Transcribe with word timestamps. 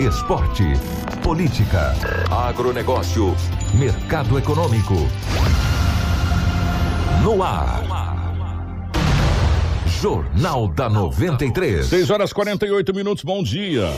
Esporte. 0.00 0.62
Política. 1.22 1.94
Agronegócio. 2.30 3.34
Mercado 3.74 4.38
econômico. 4.38 4.94
No 7.22 7.42
ar. 7.42 7.82
Jornal 9.86 10.68
da 10.68 10.90
93. 10.90 11.86
6 11.86 12.10
horas 12.10 12.32
48 12.32 12.94
minutos, 12.94 13.24
bom 13.24 13.42
dia. 13.42 13.88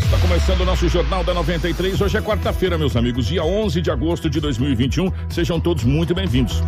Está 0.00 0.16
começando 0.18 0.60
o 0.60 0.64
nosso 0.64 0.88
Jornal 0.88 1.24
da 1.24 1.34
93. 1.34 2.00
Hoje 2.00 2.16
é 2.16 2.22
quarta-feira, 2.22 2.78
meus 2.78 2.94
amigos, 2.94 3.26
dia 3.26 3.44
11 3.44 3.82
de 3.82 3.90
agosto 3.90 4.30
de 4.30 4.40
2021. 4.40 5.10
Sejam 5.28 5.58
todos 5.58 5.82
muito 5.82 6.14
bem-vindos. 6.14 6.62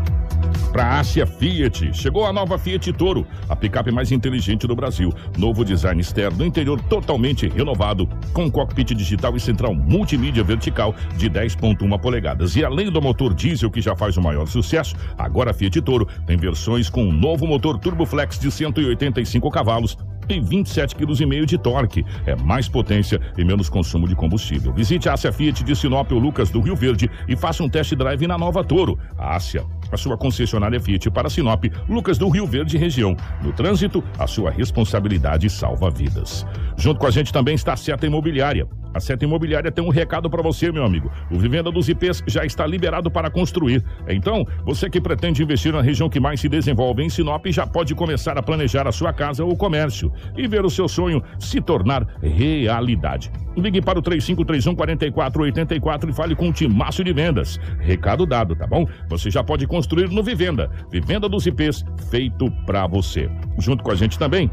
Para 0.73 0.85
a 0.85 0.99
Ásia 1.01 1.27
Fiat, 1.27 1.95
chegou 1.95 2.27
a 2.27 2.33
nova 2.33 2.59
Fiat 2.59 2.93
Toro, 2.93 3.27
a 3.49 3.57
picape 3.57 3.91
mais 3.91 4.13
inteligente 4.13 4.67
do 4.67 4.77
Brasil. 4.77 5.13
Novo 5.39 5.65
design 5.65 6.01
externo, 6.01 6.45
interior 6.45 6.81
totalmente 6.83 7.49
renovado, 7.49 8.09
com 8.33 8.51
cockpit 8.51 8.95
digital 8.95 9.35
e 9.35 9.41
central 9.41 9.75
multimídia 9.75 10.45
vertical 10.45 10.95
de 11.17 11.31
10.1 11.31 11.99
polegadas. 11.99 12.55
E 12.55 12.65
além 12.65 12.91
do 12.91 13.01
motor 13.01 13.35
diesel 13.35 13.71
que 13.71 13.80
já 13.80 13.97
faz 13.97 14.16
o 14.16 14.23
maior 14.23 14.47
sucesso, 14.47 14.95
agora 15.16 15.51
a 15.52 15.55
Fiat 15.55 15.80
Toro 15.80 16.07
tem 16.27 16.37
versões 16.37 16.91
com 16.91 17.03
um 17.03 17.13
novo 17.13 17.47
motor 17.47 17.79
Turboflex 17.79 18.38
de 18.38 18.51
185 18.51 19.51
cavalos 19.51 19.97
e 20.29 20.41
27,5 20.41 20.95
kg 20.95 21.47
de 21.47 21.59
torque. 21.59 22.05
É 22.27 22.37
mais 22.37 22.69
potência 22.69 23.21
e 23.37 23.45
menos 23.45 23.69
consumo 23.69 24.07
de 24.07 24.15
combustível. 24.15 24.73
Visite 24.73 25.09
a 25.09 25.15
Ásia 25.15 25.32
Fiat 25.32 25.65
de 25.65 25.75
Sinop 25.75 26.13
ou 26.13 26.19
Lucas 26.19 26.51
do 26.51 26.60
Rio 26.60 26.77
Verde 26.77 27.10
e 27.27 27.35
faça 27.35 27.63
um 27.63 27.69
test 27.69 27.95
drive 27.95 28.27
na 28.27 28.37
nova 28.37 28.63
Toro. 28.63 28.99
A 29.16 29.35
Ásia, 29.35 29.65
a 29.91 29.97
sua 29.97 30.17
concessionária 30.17 30.81
Fiat 30.81 31.11
para 31.11 31.31
Sinop, 31.31 31.65
Lucas 31.89 32.19
do 32.19 32.29
Rio 32.29 32.47
Verde 32.47 32.77
região. 32.77 33.17
No 33.43 33.53
trânsito, 33.53 34.03
a 34.19 34.27
sua 34.27 34.51
responsabilidade 34.51 35.49
salva 35.51 35.91
vidas. 35.91 36.47
Junto 36.77 37.01
com 37.01 37.07
a 37.07 37.11
gente 37.11 37.33
também 37.33 37.55
está 37.55 37.73
a 37.73 37.77
Seta 37.77 38.07
Imobiliária. 38.07 38.66
A 38.95 39.01
Seta 39.01 39.25
Imobiliária 39.25 39.71
tem 39.71 39.85
um 39.85 39.91
recado 39.91 40.31
para 40.31 40.43
você, 40.43 40.73
meu 40.73 40.85
amigo. 40.85 41.11
O 41.31 41.39
Vivenda 41.39 41.71
dos 41.71 41.89
IPs 41.89 42.23
já 42.27 42.45
está 42.45 42.67
liberado 42.67 43.11
para 43.11 43.31
construir. 43.31 43.85
Então, 44.09 44.47
você 44.65 44.89
que 44.89 45.01
pretende 45.01 45.43
investir 45.43 45.73
na 45.73 45.83
região 45.83 46.09
que 46.09 46.21
mais 46.21 46.41
se 46.41 46.49
desenvolve 46.49 47.03
em 47.03 47.09
Sinop 47.09 47.47
já 47.47 47.66
pode 47.66 47.95
começar 47.95 48.39
a 48.39 48.43
planejar 48.43 48.87
a 48.87 48.93
sua 48.93 49.13
casa 49.13 49.45
ou 49.45 49.57
comércio 49.57 50.13
e 50.37 50.47
ver 50.47 50.65
o 50.65 50.71
seu 50.71 50.89
sonho 50.89 51.23
se 51.39 51.61
tornar 51.61 52.07
realidade. 52.23 53.31
Ligue 53.57 53.83
para 53.83 53.99
o 53.99 54.03
3531 54.03 54.75
4484 54.75 56.11
e 56.11 56.13
fale 56.13 56.35
com 56.35 56.49
o 56.49 56.53
Timácio 56.53 57.05
de 57.05 57.13
Vendas. 57.13 57.59
Recado 57.81 58.25
dado, 58.25 58.55
tá 58.55 58.66
bom? 58.66 58.87
Você 59.09 59.31
já 59.31 59.43
pode 59.43 59.66
construir 59.66 60.09
no 60.09 60.23
Vivenda. 60.23 60.71
Vivenda 60.91 61.29
dos 61.29 61.47
IPs, 61.47 61.85
feito 62.11 62.51
para 62.65 62.87
você. 62.87 63.29
Junto 63.59 63.83
com 63.83 63.91
a 63.91 63.95
gente 63.95 64.19
também 64.19 64.50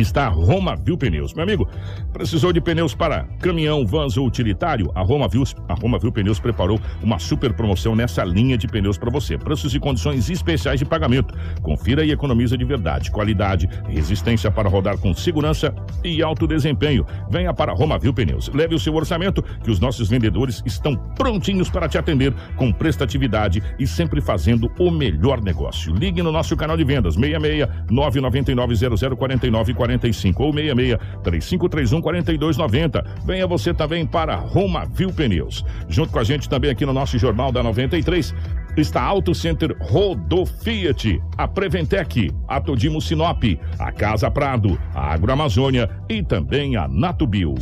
está 0.00 0.26
a 0.26 0.28
Roma 0.28 0.76
Viu 0.76 0.96
Pneus. 0.96 1.34
Meu 1.34 1.44
amigo, 1.44 1.68
precisou 2.12 2.52
de 2.52 2.60
pneus 2.60 2.94
para 2.94 3.24
caminhão, 3.40 3.86
vans 3.86 4.16
ou 4.16 4.26
utilitário? 4.26 4.90
A 4.94 5.02
Roma 5.02 5.28
Viu, 5.28 5.44
a 5.68 5.74
Roma 5.74 5.98
Viu 5.98 6.12
Pneus 6.12 6.40
preparou 6.40 6.80
uma 7.02 7.18
super 7.18 7.52
promoção 7.52 7.94
nessa 7.94 8.24
linha 8.24 8.56
de 8.56 8.66
pneus 8.66 8.98
para 8.98 9.10
você. 9.10 9.38
Preços 9.38 9.74
e 9.74 9.80
condições 9.80 10.28
especiais 10.30 10.78
de 10.78 10.84
pagamento. 10.84 11.34
Confira 11.62 12.04
e 12.04 12.10
economiza 12.10 12.56
de 12.56 12.64
verdade. 12.64 13.10
Qualidade, 13.10 13.68
resistência 13.88 14.50
para 14.50 14.68
rodar 14.68 14.98
com 14.98 15.14
segurança 15.14 15.74
e 16.04 16.22
alto 16.22 16.46
desempenho. 16.46 17.06
Venha 17.30 17.52
para 17.52 17.72
a 17.72 17.74
Roma 17.74 17.98
Viu 17.98 18.12
Pneus. 18.12 18.48
Leve 18.48 18.74
o 18.74 18.78
seu 18.78 18.94
orçamento 18.94 19.42
que 19.62 19.70
os 19.70 19.80
nossos 19.80 20.08
vendedores 20.08 20.62
estão 20.64 20.96
prontinhos 20.96 21.70
para 21.70 21.88
te 21.88 21.98
atender 21.98 22.32
com 22.56 22.72
prestatividade 22.72 23.62
e 23.78 23.86
sempre 23.86 24.20
fazendo 24.20 24.70
o 24.78 24.90
melhor 24.90 25.40
negócio. 25.40 25.94
Ligue 25.94 26.22
no 26.22 26.32
nosso 26.32 26.56
canal 26.56 26.76
de 26.76 26.84
vendas 26.84 27.14
66 27.14 27.68
999 27.90 29.16
0049 29.16 29.74
45 29.88 30.42
ou 30.42 30.52
66 30.52 30.98
3531 31.22 32.00
4290. 32.00 33.04
Venha 33.24 33.46
você 33.46 33.72
também 33.72 34.06
para 34.06 34.36
Roma 34.36 34.84
Viu 34.92 35.12
Pneus. 35.12 35.64
Junto 35.88 36.12
com 36.12 36.18
a 36.18 36.24
gente 36.24 36.48
também 36.48 36.70
aqui 36.70 36.84
no 36.84 36.92
nosso 36.92 37.18
Jornal 37.18 37.50
da 37.50 37.62
93 37.62 38.34
está 38.80 39.02
Auto 39.02 39.34
Center 39.34 39.76
Rodo 39.80 40.46
Fiat, 40.46 41.20
a 41.36 41.48
Preventec, 41.48 42.30
a 42.46 42.60
Todimo 42.60 43.00
Sinop, 43.00 43.42
a 43.78 43.92
Casa 43.92 44.30
Prado, 44.30 44.78
a 44.94 45.12
Agroamazônia 45.12 45.90
e 46.08 46.22
também 46.22 46.76
a 46.76 46.86
Natubio. 46.88 47.54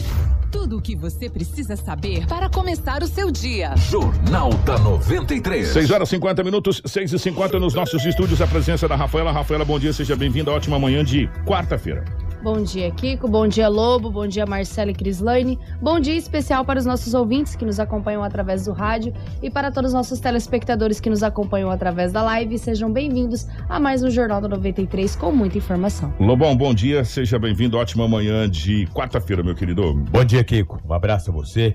Tudo 0.51 0.79
o 0.79 0.81
que 0.83 0.97
você 0.97 1.29
precisa 1.29 1.77
saber 1.77 2.27
para 2.27 2.49
começar 2.49 3.03
o 3.03 3.07
seu 3.07 3.31
dia. 3.31 3.77
Jornal 3.77 4.51
da 4.65 4.79
93. 4.79 5.69
6 5.69 5.91
horas 5.91 6.09
50 6.09 6.43
minutos, 6.45 6.81
6 6.85 7.13
e 7.13 7.19
50 7.19 7.59
nos 7.59 7.75
nossos 7.75 8.05
estúdios. 8.05 8.41
A 8.41 8.47
presença 8.47 8.89
da 8.89 8.97
Rafaela. 8.97 9.33
Rafaela, 9.33 9.65
bom 9.65 9.79
dia, 9.79 9.93
seja 9.93 10.17
bem-vinda. 10.17 10.51
Ótima 10.51 10.79
manhã 10.79 11.05
de 11.05 11.29
quarta-feira. 11.45 12.05
Bom 12.47 12.63
dia, 12.63 12.93
Kiko. 12.93 13.27
Bom 13.27 13.49
dia, 13.49 13.67
Lobo. 13.67 14.09
Bom 14.09 14.25
dia, 14.25 14.47
Marcelo 14.47 14.93
e 14.93 14.95
Crislane. 14.95 15.59
Bom 15.83 15.99
dia 15.99 16.15
especial 16.15 16.65
para 16.65 16.79
os 16.79 16.87
nossos 16.87 17.13
ouvintes 17.13 17.57
que 17.57 17.65
nos 17.65 17.81
acompanham 17.81 18.23
através 18.23 18.67
do 18.67 18.73
rádio 18.73 19.13
e 19.43 19.51
para 19.51 19.73
todos 19.73 19.91
os 19.91 19.95
nossos 19.95 20.21
telespectadores 20.21 21.01
que 21.01 21.11
nos 21.11 21.25
acompanham 21.25 21.73
através 21.73 22.13
da 22.13 22.23
live. 22.23 22.57
Sejam 22.57 22.93
bem-vindos 22.93 23.49
a 23.69 23.81
mais 23.81 24.05
um 24.05 24.11
Jornal 24.11 24.41
do 24.41 24.49
93 24.49 25.17
com 25.17 25.33
muita 25.33 25.59
informação. 25.59 26.15
Lobão, 26.21 26.57
bom 26.57 26.73
dia, 26.73 27.05
seja 27.05 27.37
bem-vindo. 27.37 27.77
Ótima 27.77 28.07
manhã 28.07 28.49
de 28.49 28.87
quarta-feira, 28.95 29.43
meu 29.43 29.57
querido. 29.57 29.93
Bom 30.09 30.25
dia, 30.25 30.45
Kiko. 30.45 30.81
Um 30.89 30.93
abraço 30.93 31.33
a 31.33 31.35
você. 31.35 31.75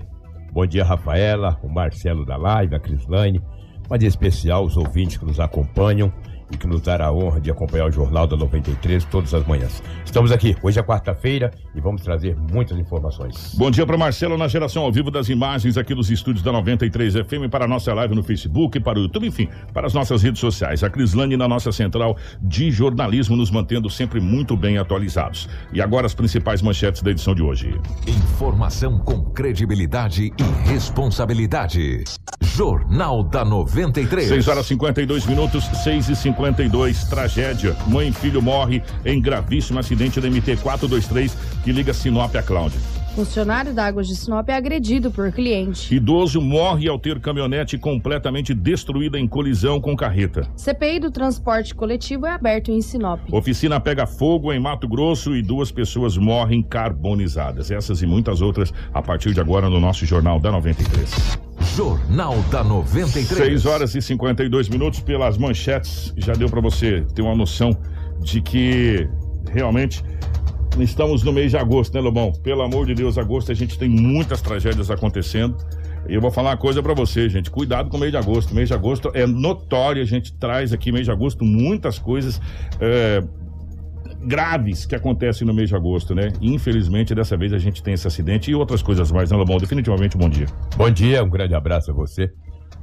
Bom 0.54 0.64
dia, 0.64 0.84
Rafaela, 0.84 1.60
o 1.62 1.68
Marcelo 1.68 2.24
da 2.24 2.38
live, 2.38 2.74
a 2.74 2.80
Crislane. 2.80 3.42
Bom 3.86 3.98
dia 3.98 4.08
especial 4.08 4.62
aos 4.62 4.78
ouvintes 4.78 5.18
que 5.18 5.26
nos 5.26 5.38
acompanham 5.38 6.10
e 6.52 6.56
que 6.56 6.66
nos 6.66 6.82
dará 6.82 7.06
a 7.06 7.12
honra 7.12 7.40
de 7.40 7.50
acompanhar 7.50 7.88
o 7.88 7.90
Jornal 7.90 8.26
da 8.26 8.36
93 8.36 9.04
todas 9.06 9.32
as 9.34 9.44
manhãs. 9.46 9.82
Estamos 10.04 10.30
aqui, 10.30 10.54
hoje 10.62 10.78
é 10.78 10.82
quarta-feira 10.82 11.50
e 11.74 11.80
vamos 11.80 12.02
trazer 12.02 12.36
muitas 12.36 12.78
informações. 12.78 13.54
Bom 13.56 13.70
dia 13.70 13.86
para 13.86 13.96
Marcelo 13.96 14.36
na 14.36 14.46
geração 14.46 14.82
ao 14.82 14.92
vivo 14.92 15.10
das 15.10 15.28
imagens 15.28 15.78
aqui 15.78 15.94
dos 15.94 16.10
estúdios 16.10 16.44
da 16.44 16.52
93 16.52 17.14
FM 17.14 17.50
para 17.50 17.64
a 17.64 17.68
nossa 17.68 17.92
live 17.94 18.14
no 18.14 18.22
Facebook, 18.22 18.78
para 18.80 18.98
o 18.98 19.02
YouTube, 19.02 19.26
enfim, 19.26 19.48
para 19.72 19.86
as 19.86 19.94
nossas 19.94 20.22
redes 20.22 20.40
sociais. 20.40 20.84
A 20.84 20.90
Crislane 20.90 21.36
na 21.36 21.48
nossa 21.48 21.72
central 21.72 22.16
de 22.42 22.70
jornalismo 22.70 23.36
nos 23.36 23.50
mantendo 23.50 23.88
sempre 23.88 24.20
muito 24.20 24.56
bem 24.56 24.76
atualizados. 24.76 25.48
E 25.72 25.80
agora 25.80 26.06
as 26.06 26.14
principais 26.14 26.60
manchetes 26.60 27.00
da 27.02 27.10
edição 27.10 27.34
de 27.34 27.42
hoje. 27.42 27.74
Informação 28.06 28.98
com 28.98 29.24
credibilidade 29.30 30.32
e 30.38 30.70
responsabilidade. 30.70 32.04
Jornal 32.42 33.22
da 33.22 33.44
93. 33.44 34.28
6 34.28 34.48
horas 34.48 34.66
52 34.66 35.24
minutos, 35.26 35.64
6 35.82 36.10
e 36.10 36.16
52 36.42 37.04
tragédia. 37.04 37.76
Mãe 37.86 38.08
e 38.08 38.12
filho 38.12 38.42
morre 38.42 38.82
em 39.04 39.20
gravíssimo 39.20 39.78
acidente 39.78 40.20
da 40.20 40.28
MT 40.28 40.56
423 40.56 41.36
que 41.62 41.70
liga 41.70 41.94
Sinop 41.94 42.34
a 42.34 42.42
Cláudia. 42.42 42.80
Funcionário 43.14 43.74
da 43.74 43.84
Águas 43.84 44.08
de 44.08 44.16
Sinop 44.16 44.48
é 44.48 44.54
agredido 44.54 45.10
por 45.10 45.30
cliente. 45.30 45.94
Idoso 45.94 46.40
morre 46.40 46.88
ao 46.88 46.98
ter 46.98 47.20
caminhonete 47.20 47.76
completamente 47.76 48.54
destruída 48.54 49.18
em 49.18 49.28
colisão 49.28 49.78
com 49.78 49.94
carreta. 49.94 50.48
CPI 50.56 50.98
do 50.98 51.10
transporte 51.10 51.74
coletivo 51.74 52.24
é 52.24 52.30
aberto 52.30 52.72
em 52.72 52.80
Sinop. 52.80 53.20
Oficina 53.30 53.78
pega 53.78 54.06
fogo 54.06 54.50
em 54.50 54.58
Mato 54.58 54.88
Grosso 54.88 55.36
e 55.36 55.42
duas 55.42 55.70
pessoas 55.70 56.16
morrem 56.16 56.62
carbonizadas. 56.62 57.70
Essas 57.70 58.00
e 58.00 58.06
muitas 58.06 58.40
outras 58.40 58.72
a 58.94 59.02
partir 59.02 59.34
de 59.34 59.40
agora 59.40 59.68
no 59.68 59.78
nosso 59.78 60.06
Jornal 60.06 60.40
da 60.40 60.50
93. 60.50 61.51
Jornal 61.76 62.36
da 62.50 62.62
93. 62.62 63.26
6 63.26 63.66
horas 63.66 63.94
e 63.94 64.02
52 64.02 64.68
minutos 64.68 65.00
pelas 65.00 65.38
manchetes. 65.38 66.12
Já 66.18 66.34
deu 66.34 66.48
para 66.48 66.60
você 66.60 67.00
ter 67.14 67.22
uma 67.22 67.34
noção 67.34 67.74
de 68.20 68.42
que 68.42 69.08
realmente 69.50 70.04
estamos 70.78 71.22
no 71.22 71.32
mês 71.32 71.50
de 71.50 71.56
agosto, 71.56 71.94
né, 71.94 72.00
Lobão? 72.00 72.30
Pelo 72.42 72.60
amor 72.60 72.84
de 72.84 72.94
Deus, 72.94 73.16
agosto 73.16 73.50
a 73.50 73.54
gente 73.54 73.78
tem 73.78 73.88
muitas 73.88 74.42
tragédias 74.42 74.90
acontecendo. 74.90 75.56
E 76.06 76.14
eu 76.14 76.20
vou 76.20 76.30
falar 76.30 76.50
uma 76.50 76.56
coisa 76.58 76.82
para 76.82 76.92
você, 76.92 77.26
gente. 77.30 77.50
Cuidado 77.50 77.88
com 77.88 77.96
o 77.96 78.00
mês 78.00 78.12
de 78.12 78.18
agosto. 78.18 78.54
Mês 78.54 78.68
de 78.68 78.74
agosto 78.74 79.10
é 79.14 79.26
notório, 79.26 80.02
a 80.02 80.06
gente 80.06 80.34
traz 80.34 80.74
aqui 80.74 80.92
mês 80.92 81.06
de 81.06 81.10
agosto 81.10 81.42
muitas 81.42 81.98
coisas. 81.98 82.38
É, 82.80 83.22
graves 84.24 84.86
que 84.86 84.94
acontecem 84.94 85.46
no 85.46 85.52
mês 85.52 85.68
de 85.68 85.76
agosto, 85.76 86.14
né? 86.14 86.32
Infelizmente, 86.40 87.14
dessa 87.14 87.36
vez 87.36 87.52
a 87.52 87.58
gente 87.58 87.82
tem 87.82 87.94
esse 87.94 88.06
acidente 88.06 88.50
e 88.50 88.54
outras 88.54 88.82
coisas 88.82 89.10
mais, 89.10 89.30
né, 89.30 89.36
Lobão? 89.36 89.58
Definitivamente, 89.58 90.16
bom 90.16 90.28
dia. 90.28 90.46
Bom 90.76 90.90
dia, 90.90 91.22
um 91.22 91.30
grande 91.30 91.54
abraço 91.54 91.90
a 91.90 91.94
você. 91.94 92.32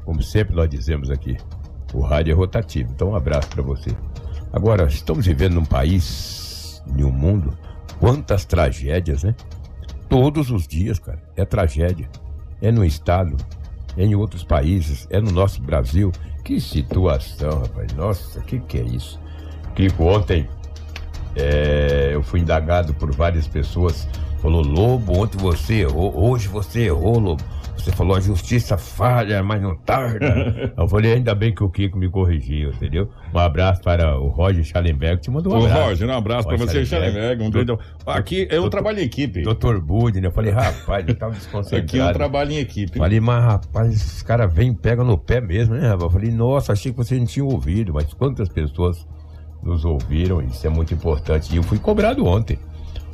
Como 0.03 0.21
sempre 0.21 0.56
nós 0.56 0.69
dizemos 0.69 1.09
aqui, 1.09 1.38
o 1.94 2.01
rádio 2.01 2.31
é 2.31 2.36
rotativo, 2.36 2.91
então 2.94 3.09
um 3.09 3.15
abraço 3.15 3.50
para 3.50 3.62
você. 3.62 3.91
Agora, 4.51 4.86
estamos 4.86 5.25
vivendo 5.25 5.53
num 5.53 5.65
país, 5.65 6.83
em 6.97 7.03
um 7.03 7.12
mundo, 7.12 7.57
quantas 8.00 8.45
tragédias, 8.45 9.24
né? 9.24 9.36
todos 10.09 10.50
os 10.50 10.68
dias, 10.68 11.00
cara. 11.00 11.21
É 11.38 11.45
tragédia. 11.45 12.09
É 12.62 12.71
no 12.71 12.83
estado, 12.83 13.38
é 13.95 14.03
em 14.03 14.15
outros 14.15 14.44
países, 14.44 15.07
é 15.09 15.21
no 15.21 15.31
nosso 15.31 15.62
Brasil. 15.62 16.12
Que 16.44 16.59
situação, 16.59 17.62
rapaz. 17.62 17.94
Nossa, 17.94 18.41
que 18.41 18.59
que 18.59 18.80
é 18.80 18.83
isso? 18.83 19.19
Kiko, 19.75 20.03
ontem 20.03 20.50
é, 21.36 22.12
eu 22.14 22.24
fui 22.24 22.40
indagado 22.40 22.94
por 22.94 23.12
várias 23.12 23.48
pessoas. 23.48 24.08
Falou, 24.42 24.62
Lobo, 24.62 25.20
ontem 25.22 25.38
você 25.38 25.81
errou, 25.81 26.18
hoje 26.18 26.48
você 26.48 26.86
errou, 26.86 27.20
Lobo. 27.20 27.44
Você 27.80 27.94
falou 27.94 28.18
a 28.18 28.20
justiça 28.20 28.78
falha, 28.78 29.42
mas 29.42 29.62
não 29.62 29.74
tarda. 29.74 30.74
eu 30.78 30.88
falei, 30.88 31.14
ainda 31.14 31.34
bem 31.34 31.56
que 31.56 31.64
o 31.64 31.70
Kiko 31.70 31.98
me 31.98 32.10
corrigiu, 32.10 32.72
entendeu? 32.72 33.10
Um 33.34 33.40
abraço 33.40 33.81
para 33.81 34.20
o 34.20 34.28
Roger 34.28 34.64
Schallenberg, 34.66 35.22
te 35.22 35.31
mandou 35.31 35.54
um 35.54 35.62
Ô, 35.62 35.66
abraço. 35.66 35.81
Roger, 35.84 36.10
um 36.10 36.14
abraço 36.14 36.48
pra 36.48 36.58
você, 36.58 36.86
Schallenberg. 36.86 37.42
Um 37.42 37.50
grande... 37.50 37.78
Aqui 38.06 38.48
é 38.52 38.60
um 38.60 38.70
trabalho 38.70 39.00
em 39.00 39.04
equipe. 39.04 39.44
Doutor 39.44 39.80
Budner, 39.80 40.25
eu 40.25 40.32
falei, 40.32 40.52
rapaz, 40.52 41.08
eu 41.08 41.16
tava 41.16 41.34
desconcentrado. 41.36 41.86
Aqui 41.86 42.00
é 42.00 42.06
um 42.06 42.14
trabalho 42.14 42.52
em 42.52 42.58
equipe. 42.58 42.98
Falei, 42.98 43.20
mas 43.22 43.44
rapaz, 43.46 43.94
esses 43.94 44.22
caras 44.22 44.54
vêm 44.54 44.72
e 44.72 44.75
pegam 44.75 45.06
no 45.06 45.18
pé 45.18 45.40
mesmo, 45.40 45.75
né, 45.75 45.88
rapaz? 45.88 46.04
Eu 46.04 46.10
falei, 46.10 46.32
nossa, 46.32 46.74
achei 46.74 46.92
que 46.92 46.98
vocês 46.98 47.18
não 47.20 47.28
tinham 47.28 47.48
ouvido, 47.48 47.94
mas 47.94 48.14
quantas 48.14 48.50
pessoas 48.50 49.08
nos 49.62 49.86
ouviram, 49.86 50.42
isso 50.42 50.66
é 50.66 50.70
muito 50.70 50.94
importante. 50.94 51.54
E 51.54 51.58
eu 51.58 51.64
fui 51.64 51.78
cobrado 51.78 52.26
ontem. 52.26 52.60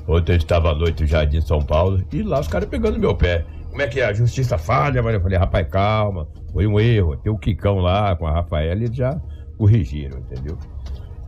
Ontem 0.08 0.34
eu 0.34 0.38
estava 0.38 0.72
à 0.72 0.76
noite 0.76 1.02
no 1.02 1.08
Jardim 1.08 1.42
São 1.42 1.62
Paulo 1.62 2.04
e 2.12 2.22
lá 2.22 2.40
os 2.40 2.48
caras 2.48 2.70
pegando 2.70 3.00
meu 3.00 3.16
pé. 3.16 3.46
Como 3.70 3.82
é 3.82 3.88
que 3.88 4.00
é? 4.00 4.06
A 4.06 4.14
justiça 4.14 4.58
falha? 4.58 5.02
Mas 5.02 5.16
eu 5.16 5.22
falei, 5.22 5.38
rapaz, 5.38 5.68
calma, 5.68 6.28
foi 6.54 6.68
um 6.68 6.80
erro. 6.80 7.18
Tem 7.18 7.32
o 7.32 7.38
Kikão 7.38 7.80
lá 7.80 8.16
com 8.16 8.26
a 8.26 8.32
Rafaela 8.32 8.82
e 8.82 8.86
eles 8.86 8.96
já 8.96 9.20
corrigiram, 9.58 10.20
entendeu? 10.20 10.58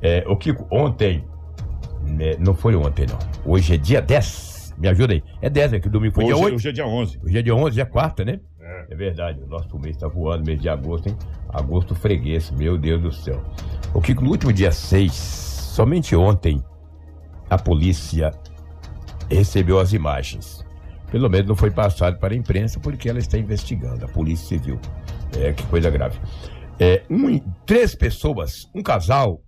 É, 0.01 0.23
o 0.27 0.35
Kiko, 0.37 0.67
ontem, 0.71 1.25
né, 2.03 2.35
não 2.39 2.53
foi 2.53 2.75
ontem 2.75 3.05
não, 3.07 3.17
hoje 3.51 3.73
é 3.73 3.77
dia 3.77 4.01
10, 4.01 4.75
me 4.77 4.87
ajuda 4.87 5.13
aí. 5.13 5.23
É 5.41 5.49
10, 5.49 5.73
é 5.73 5.79
que 5.79 5.89
domingo 5.89 6.13
foi 6.13 6.25
Hoje, 6.25 6.33
dia 6.35 6.43
8. 6.43 6.55
hoje 6.55 6.69
é 6.69 6.71
dia 6.71 6.87
11. 6.87 7.19
Hoje 7.23 7.37
é 7.37 7.41
dia 7.41 7.55
11, 7.55 7.73
dia 7.73 7.85
4, 7.85 8.25
né? 8.25 8.39
É. 8.89 8.95
verdade, 8.95 9.41
o 9.41 9.47
nosso 9.47 9.77
mês 9.79 9.95
está 9.95 10.07
voando, 10.07 10.45
mês 10.45 10.61
de 10.61 10.69
agosto, 10.69 11.07
hein? 11.07 11.15
Agosto 11.49 11.95
freguês, 11.95 12.51
meu 12.51 12.77
Deus 12.77 13.01
do 13.01 13.11
céu. 13.11 13.41
O 13.97 13.99
Kiko, 13.99 14.23
no 14.23 14.29
último 14.29 14.53
dia 14.53 14.71
6, 14.71 15.11
somente 15.11 16.15
ontem, 16.15 16.63
a 17.49 17.57
polícia 17.57 18.29
recebeu 19.27 19.79
as 19.79 19.91
imagens. 19.91 20.63
Pelo 21.09 21.27
menos 21.27 21.47
não 21.47 21.55
foi 21.55 21.71
passado 21.71 22.19
para 22.19 22.35
a 22.35 22.37
imprensa 22.37 22.79
porque 22.79 23.09
ela 23.09 23.17
está 23.17 23.39
investigando, 23.39 24.05
a 24.05 24.07
Polícia 24.07 24.49
Civil. 24.49 24.79
É, 25.35 25.51
que 25.51 25.63
coisa 25.63 25.89
grave. 25.89 26.19
É, 26.79 27.01
um, 27.09 27.39
três 27.65 27.95
pessoas, 27.95 28.69
um 28.75 28.83
casal 28.83 29.41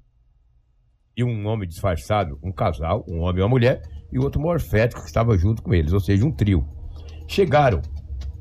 e 1.15 1.23
um 1.23 1.45
homem 1.45 1.69
disfarçado, 1.69 2.39
um 2.41 2.51
casal, 2.51 3.05
um 3.07 3.19
homem 3.19 3.41
e 3.41 3.43
uma 3.43 3.49
mulher, 3.49 3.83
e 4.11 4.17
outro 4.17 4.41
morfético 4.41 5.01
que 5.01 5.07
estava 5.07 5.37
junto 5.37 5.61
com 5.61 5.75
eles, 5.75 5.93
ou 5.93 5.99
seja, 5.99 6.25
um 6.25 6.31
trio. 6.31 6.67
Chegaram 7.27 7.83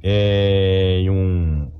é, 0.03 1.01
em, 1.01 1.11
um, 1.11 1.71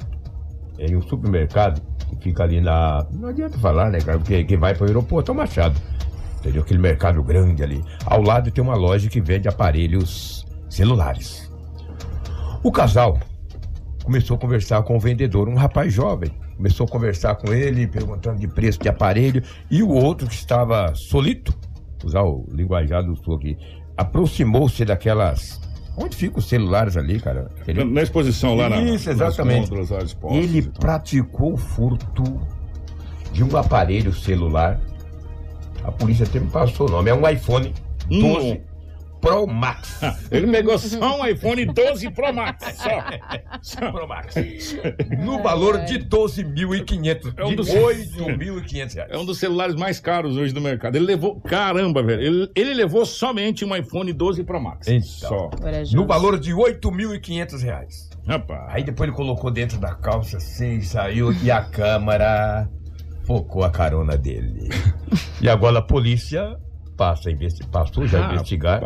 em 0.79 0.95
um 0.95 1.01
supermercado 1.01 1.81
que 1.81 1.88
fica 2.21 2.43
ali 2.43 2.61
na. 2.61 3.07
Não 3.13 3.29
adianta 3.29 3.59
falar, 3.59 3.91
né, 3.91 4.01
cara? 4.01 4.19
Porque 4.19 4.45
quem 4.45 4.57
vai 4.57 4.75
para 4.75 4.85
o 4.85 4.87
aeroporto 4.87 5.31
é 5.31 5.35
o 5.35 5.37
Machado. 5.37 5.81
Entendeu? 6.41 6.63
Aquele 6.63 6.79
mercado 6.79 7.23
grande 7.23 7.63
ali. 7.63 7.85
Ao 8.07 8.23
lado 8.23 8.51
tem 8.51 8.63
uma 8.63 8.75
loja 8.75 9.09
que 9.09 9.21
vende 9.21 9.49
aparelhos 9.49 10.47
celulares. 10.69 11.51
O 12.63 12.71
casal 12.71 13.19
começou 14.05 14.37
a 14.37 14.41
conversar 14.41 14.83
com 14.83 14.97
o 14.97 15.01
vendedor, 15.01 15.49
um 15.49 15.55
rapaz 15.55 15.93
jovem. 15.93 16.31
Começou 16.57 16.87
a 16.87 16.89
conversar 16.89 17.37
com 17.37 17.53
ele, 17.53 17.87
perguntando 17.87 18.41
de 18.41 18.49
preço 18.49 18.81
de 18.81 18.89
aparelho. 18.89 19.43
E 19.71 19.83
o 19.83 19.91
outro 19.91 20.27
que 20.27 20.35
estava 20.35 20.95
solito, 20.95 21.55
usar 22.05 22.23
o 22.23 22.47
linguajar 22.51 23.03
do 23.05 23.15
sul 23.17 23.37
aqui, 23.37 23.57
aproximou-se 23.97 24.85
daquelas. 24.85 25.61
Onde 26.01 26.17
ficam 26.17 26.39
os 26.39 26.49
celulares 26.49 26.97
ali, 26.97 27.21
cara? 27.21 27.51
Na, 27.67 27.85
na 27.85 28.03
exposição 28.03 28.55
lá 28.55 28.69
na. 28.69 28.81
Isso, 28.81 29.11
exatamente. 29.11 29.73
lá 29.73 30.03
expostas 30.03 30.45
Ele 30.45 30.59
e 30.59 30.63
tal. 30.63 30.81
praticou 30.81 31.55
o 31.55 31.57
furto 31.57 32.41
de 33.33 33.43
um 33.43 33.57
aparelho 33.57 34.13
celular. 34.13 34.81
A 35.83 35.91
polícia 35.91 36.25
até 36.25 36.39
me 36.39 36.49
passou 36.49 36.89
o 36.89 36.91
nome. 36.91 37.11
É 37.11 37.15
um 37.15 37.29
iPhone 37.29 37.73
12 38.09 38.61
Pro 39.21 39.47
Max. 39.47 40.01
Ele 40.31 40.47
pegou 40.51 40.79
só 40.79 41.21
um 41.21 41.27
iPhone 41.27 41.65
12 41.67 42.11
Pro 42.11 42.33
Max. 42.33 42.77
Só. 42.77 43.05
Só. 43.63 43.93
Pro 43.93 44.07
Max. 44.09 44.35
No 45.19 45.43
valor 45.43 45.85
de 45.85 45.99
12.500. 45.99 47.35
É 47.37 47.45
um 47.45 47.55
dos- 47.55 47.69
8.500 47.69 48.95
reais. 48.95 49.11
É 49.11 49.19
um 49.19 49.25
dos 49.25 49.39
celulares 49.39 49.75
mais 49.75 50.01
caros 50.01 50.37
hoje 50.37 50.53
do 50.53 50.61
mercado. 50.61 50.97
Ele 50.97 51.07
levou. 51.07 51.41
Caramba, 51.41 52.03
velho. 52.03 52.23
Ele, 52.23 52.51
ele 52.55 52.75
levou 52.75 53.05
somente 53.05 53.65
um 53.65 53.75
iPhone 53.75 54.13
12 54.13 54.45
Pro 54.45 54.61
Max. 54.61 54.89
Então. 54.89 55.03
Só. 55.09 55.51
No 55.93 56.07
valor 56.07 56.39
de 56.39 56.53
8.500 56.53 57.63
reais. 57.63 58.09
Rapaz. 58.27 58.75
Aí 58.75 58.85
depois 58.85 59.09
ele 59.09 59.17
colocou 59.17 59.51
dentro 59.51 59.79
da 59.79 59.95
calça 59.95 60.37
assim, 60.37 60.83
saiu 60.83 61.33
e 61.33 61.51
a 61.51 61.63
câmara 61.63 62.69
focou 63.25 63.65
a 63.65 63.71
carona 63.71 64.17
dele. 64.17 64.69
e 65.41 65.49
agora 65.49 65.79
a 65.79 65.83
polícia 65.83 66.57
passa 66.99 67.29
a 67.29 67.33
investi- 67.33 67.65
passou 67.69 68.07
já 68.07 68.19
a 68.29 68.33
investigar 68.33 68.83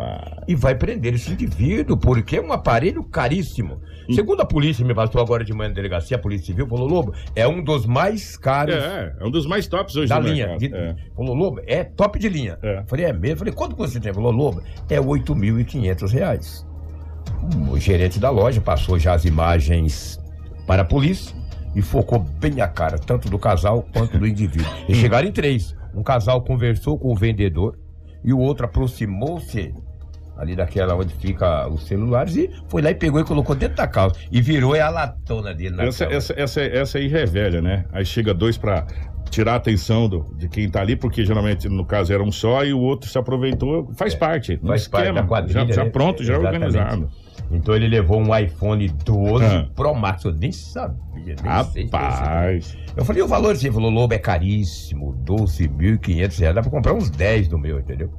e 0.47 0.55
vai 0.55 0.75
prender 0.75 1.15
esse 1.15 1.31
indivíduo, 1.31 1.97
porque 1.97 2.37
é 2.37 2.41
um 2.41 2.53
aparelho 2.53 3.03
caríssimo. 3.03 3.81
Segundo 4.13 4.41
a 4.41 4.45
polícia, 4.45 4.85
me 4.85 4.93
passou 4.93 5.19
agora 5.19 5.43
de 5.43 5.51
manhã 5.53 5.69
na 5.69 5.75
delegacia, 5.75 6.15
a 6.15 6.19
Polícia 6.19 6.45
Civil 6.47 6.67
falou, 6.67 6.87
Lobo, 6.87 7.13
é 7.35 7.47
um 7.47 7.63
dos 7.63 7.85
mais 7.85 8.37
caros 8.37 8.75
É, 8.75 9.15
é 9.19 9.25
um 9.25 9.31
dos 9.31 9.45
mais 9.47 9.65
tops 9.67 9.95
hoje 9.95 10.09
da 10.09 10.19
linha. 10.19 10.57
De- 10.57 10.73
É. 10.73 10.95
Falou, 11.15 11.33
Lobo, 11.33 11.59
é 11.65 11.83
top 11.83 12.19
de 12.19 12.29
linha. 12.29 12.57
É. 12.61 12.83
Falei, 12.85 13.05
é 13.05 13.13
mesmo? 13.13 13.39
Falei, 13.39 13.53
quanto 13.53 13.75
você 13.75 13.99
tem? 13.99 14.13
Falou, 14.13 14.31
Lobo, 14.31 14.61
é 14.89 14.99
8.500 14.99 16.11
reais. 16.11 16.65
O 17.71 17.77
gerente 17.79 18.19
da 18.19 18.29
loja 18.29 18.61
passou 18.61 18.99
já 18.99 19.13
as 19.13 19.25
imagens 19.25 20.19
para 20.67 20.81
a 20.83 20.85
polícia 20.85 21.35
e 21.75 21.81
focou 21.81 22.19
bem 22.19 22.61
a 22.61 22.67
cara, 22.67 22.97
tanto 22.99 23.29
do 23.29 23.39
casal 23.39 23.85
quanto 23.93 24.17
do 24.19 24.27
indivíduo. 24.27 24.69
E 24.87 24.93
chegaram 24.93 25.27
em 25.27 25.31
três. 25.31 25.75
Um 25.95 26.03
casal 26.03 26.41
conversou 26.41 26.97
com 26.97 27.11
o 27.11 27.15
vendedor 27.15 27.77
e 28.23 28.33
o 28.33 28.39
outro 28.39 28.65
aproximou-se 28.65 29.73
ali 30.37 30.55
daquela 30.55 30.95
onde 30.95 31.13
fica 31.13 31.67
os 31.67 31.85
celulares 31.85 32.35
e 32.35 32.49
foi 32.67 32.81
lá 32.81 32.91
e 32.91 32.95
pegou 32.95 33.19
e 33.19 33.23
colocou 33.23 33.55
dentro 33.55 33.77
da 33.77 33.87
calça. 33.87 34.19
E 34.31 34.41
virou 34.41 34.75
é 34.75 34.81
a 34.81 34.89
latona 34.89 35.53
dele 35.53 35.75
na 35.75 35.83
Essa, 35.83 36.05
essa, 36.05 36.33
essa, 36.33 36.61
essa 36.61 36.97
aí 36.97 37.09
já 37.09 37.19
é 37.19 37.25
velha, 37.25 37.61
né? 37.61 37.85
Aí 37.91 38.05
chega 38.05 38.33
dois 38.33 38.57
pra 38.57 38.85
tirar 39.29 39.53
a 39.53 39.55
atenção 39.55 40.07
do, 40.07 40.33
de 40.35 40.47
quem 40.47 40.69
tá 40.69 40.81
ali, 40.81 40.95
porque 40.95 41.25
geralmente 41.25 41.67
no 41.67 41.85
caso 41.85 42.13
era 42.13 42.21
um 42.21 42.31
só 42.31 42.63
e 42.63 42.73
o 42.73 42.79
outro 42.79 43.09
se 43.09 43.17
aproveitou. 43.17 43.91
Faz 43.95 44.15
parte. 44.15 44.53
É. 44.53 44.67
Faz 44.67 44.87
parte 44.87 45.07
esquema, 45.07 45.21
da 45.21 45.27
quadrilha. 45.27 45.67
Já, 45.67 45.73
já 45.73 45.83
né? 45.85 45.89
pronto, 45.89 46.23
já 46.23 46.33
Exatamente. 46.33 46.65
organizado. 46.65 47.09
Então 47.51 47.75
ele 47.75 47.87
levou 47.87 48.19
um 48.19 48.35
iPhone 48.35 48.87
12 49.05 49.45
Ah. 49.45 49.67
Pro 49.75 49.93
Max. 49.93 50.23
Eu 50.23 50.33
nem 50.33 50.51
sabia. 50.51 51.35
Nem 51.43 51.63
sei 51.71 51.83
esse 51.83 51.91
Rapaz. 51.91 52.77
Eu 52.95 53.05
falei, 53.05 53.21
o 53.21 53.27
valor, 53.27 53.55
você 53.55 53.71
falou, 53.71 53.89
Lobo, 53.89 54.13
é 54.13 54.17
caríssimo, 54.17 55.13
12.500 55.25 56.39
reais. 56.39 56.55
Dá 56.55 56.61
pra 56.61 56.71
comprar 56.71 56.93
uns 56.93 57.09
10 57.09 57.49
no 57.49 57.57
meu, 57.57 57.79
entendeu? 57.79 58.09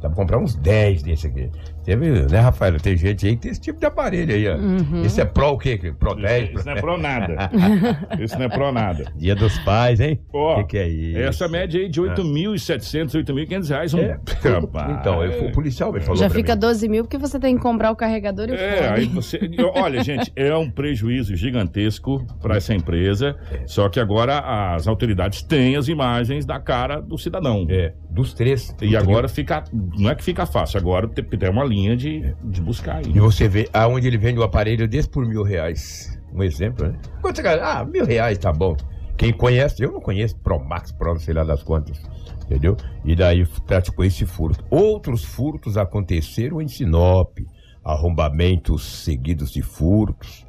Dá 0.00 0.08
pra 0.08 0.16
comprar 0.16 0.38
uns 0.38 0.54
10 0.54 1.02
desse 1.02 1.26
aqui. 1.26 1.50
Viu, 1.86 2.26
né, 2.28 2.40
Rafael? 2.40 2.78
Tem 2.80 2.96
gente 2.96 3.26
aí 3.26 3.36
que 3.36 3.42
tem 3.42 3.50
esse 3.50 3.60
tipo 3.60 3.78
de 3.78 3.86
aparelho 3.86 4.34
aí, 4.34 4.48
ó. 4.48 4.56
Uhum. 4.56 5.02
Esse 5.04 5.20
é 5.20 5.24
Pro 5.24 5.48
o 5.50 5.58
quê? 5.58 5.78
Pro 5.98 6.14
10? 6.14 6.50
Isso 6.54 6.66
não 6.66 6.72
é 6.72 6.80
pro 6.80 6.96
nada. 6.98 7.50
Isso 8.18 8.38
não 8.38 8.46
é 8.46 8.48
pro 8.48 8.72
nada. 8.72 9.12
Dia 9.16 9.34
dos 9.34 9.58
pais, 9.58 10.00
hein? 10.00 10.20
Ó, 10.32 10.56
que, 10.56 10.64
que 10.64 10.78
é 10.78 10.88
isso? 10.88 11.18
Essa 11.18 11.48
média 11.48 11.80
aí 11.80 11.88
de 11.88 12.00
8.700, 12.00 13.24
8.500 13.24 13.68
reais. 13.68 13.94
Um... 13.94 13.98
É. 14.00 14.18
Rapaz. 14.42 14.96
Então, 15.00 15.22
eu 15.22 15.32
fui 15.38 15.48
o 15.48 15.52
policial, 15.52 15.92
me 15.92 16.00
falou 16.00 16.16
Já 16.16 16.30
fica 16.30 16.54
mim. 16.54 16.60
12 16.60 16.88
mil 16.88 17.04
porque 17.04 17.18
você 17.18 17.38
tem 17.38 17.56
que 17.56 17.62
comprar 17.62 17.90
o 17.90 17.96
carregador 17.96 18.48
e 18.48 18.52
o 18.52 18.54
É, 18.54 18.76
fone. 18.88 18.88
aí 19.00 19.06
você. 19.06 19.40
Olha, 19.74 20.02
gente, 20.02 20.32
é 20.36 20.54
um 20.56 20.70
prejuízo 20.70 21.34
gigantesco 21.36 22.24
para 22.40 22.56
essa 22.56 22.74
empresa. 22.74 23.36
É. 23.52 23.66
Só 23.66 23.88
que 23.88 23.98
agora 24.00 24.38
as 24.74 24.86
autoridades 24.86 25.42
têm 25.42 25.76
as 25.76 25.88
imagens 25.88 26.44
da 26.46 26.58
cara 26.58 27.00
do 27.00 27.18
cidadão. 27.18 27.66
É, 27.68 27.92
dos 28.10 28.32
três. 28.34 28.74
E 28.80 28.96
agora 28.96 29.28
fica. 29.28 29.64
Não 29.72 30.10
é 30.10 30.14
que 30.14 30.22
fica 30.24 30.46
fácil, 30.46 30.78
agora 30.78 31.08
tem, 31.08 31.24
tem 31.24 31.50
uma 31.50 31.64
linha 31.64 31.73
de, 31.96 32.34
de 32.44 32.60
buscar 32.60 32.96
aí. 32.96 33.12
E 33.14 33.20
você 33.20 33.48
vê 33.48 33.68
aonde 33.72 34.06
ele 34.06 34.18
vende 34.18 34.38
um 34.38 34.42
aparelho 34.42 34.88
desse 34.88 35.08
por 35.08 35.26
mil 35.26 35.42
reais. 35.42 36.18
Um 36.32 36.42
exemplo, 36.42 36.88
né? 36.88 36.98
Quanto? 37.20 37.40
Ah, 37.46 37.84
mil 37.84 38.04
reais, 38.04 38.38
tá 38.38 38.52
bom. 38.52 38.76
Quem 39.16 39.32
conhece, 39.32 39.82
eu 39.82 39.92
não 39.92 40.00
conheço 40.00 40.36
Pro 40.38 40.58
Max, 40.58 40.90
Pro, 40.90 41.18
sei 41.18 41.34
lá 41.34 41.44
das 41.44 41.62
quantas. 41.62 42.00
Entendeu? 42.44 42.76
E 43.04 43.14
daí 43.14 43.46
praticou 43.66 44.04
esse 44.04 44.26
furto. 44.26 44.64
Outros 44.70 45.24
furtos 45.24 45.76
aconteceram 45.76 46.60
em 46.60 46.68
Sinop. 46.68 47.38
Arrombamentos 47.84 48.84
seguidos 49.04 49.52
de 49.52 49.62
furtos. 49.62 50.44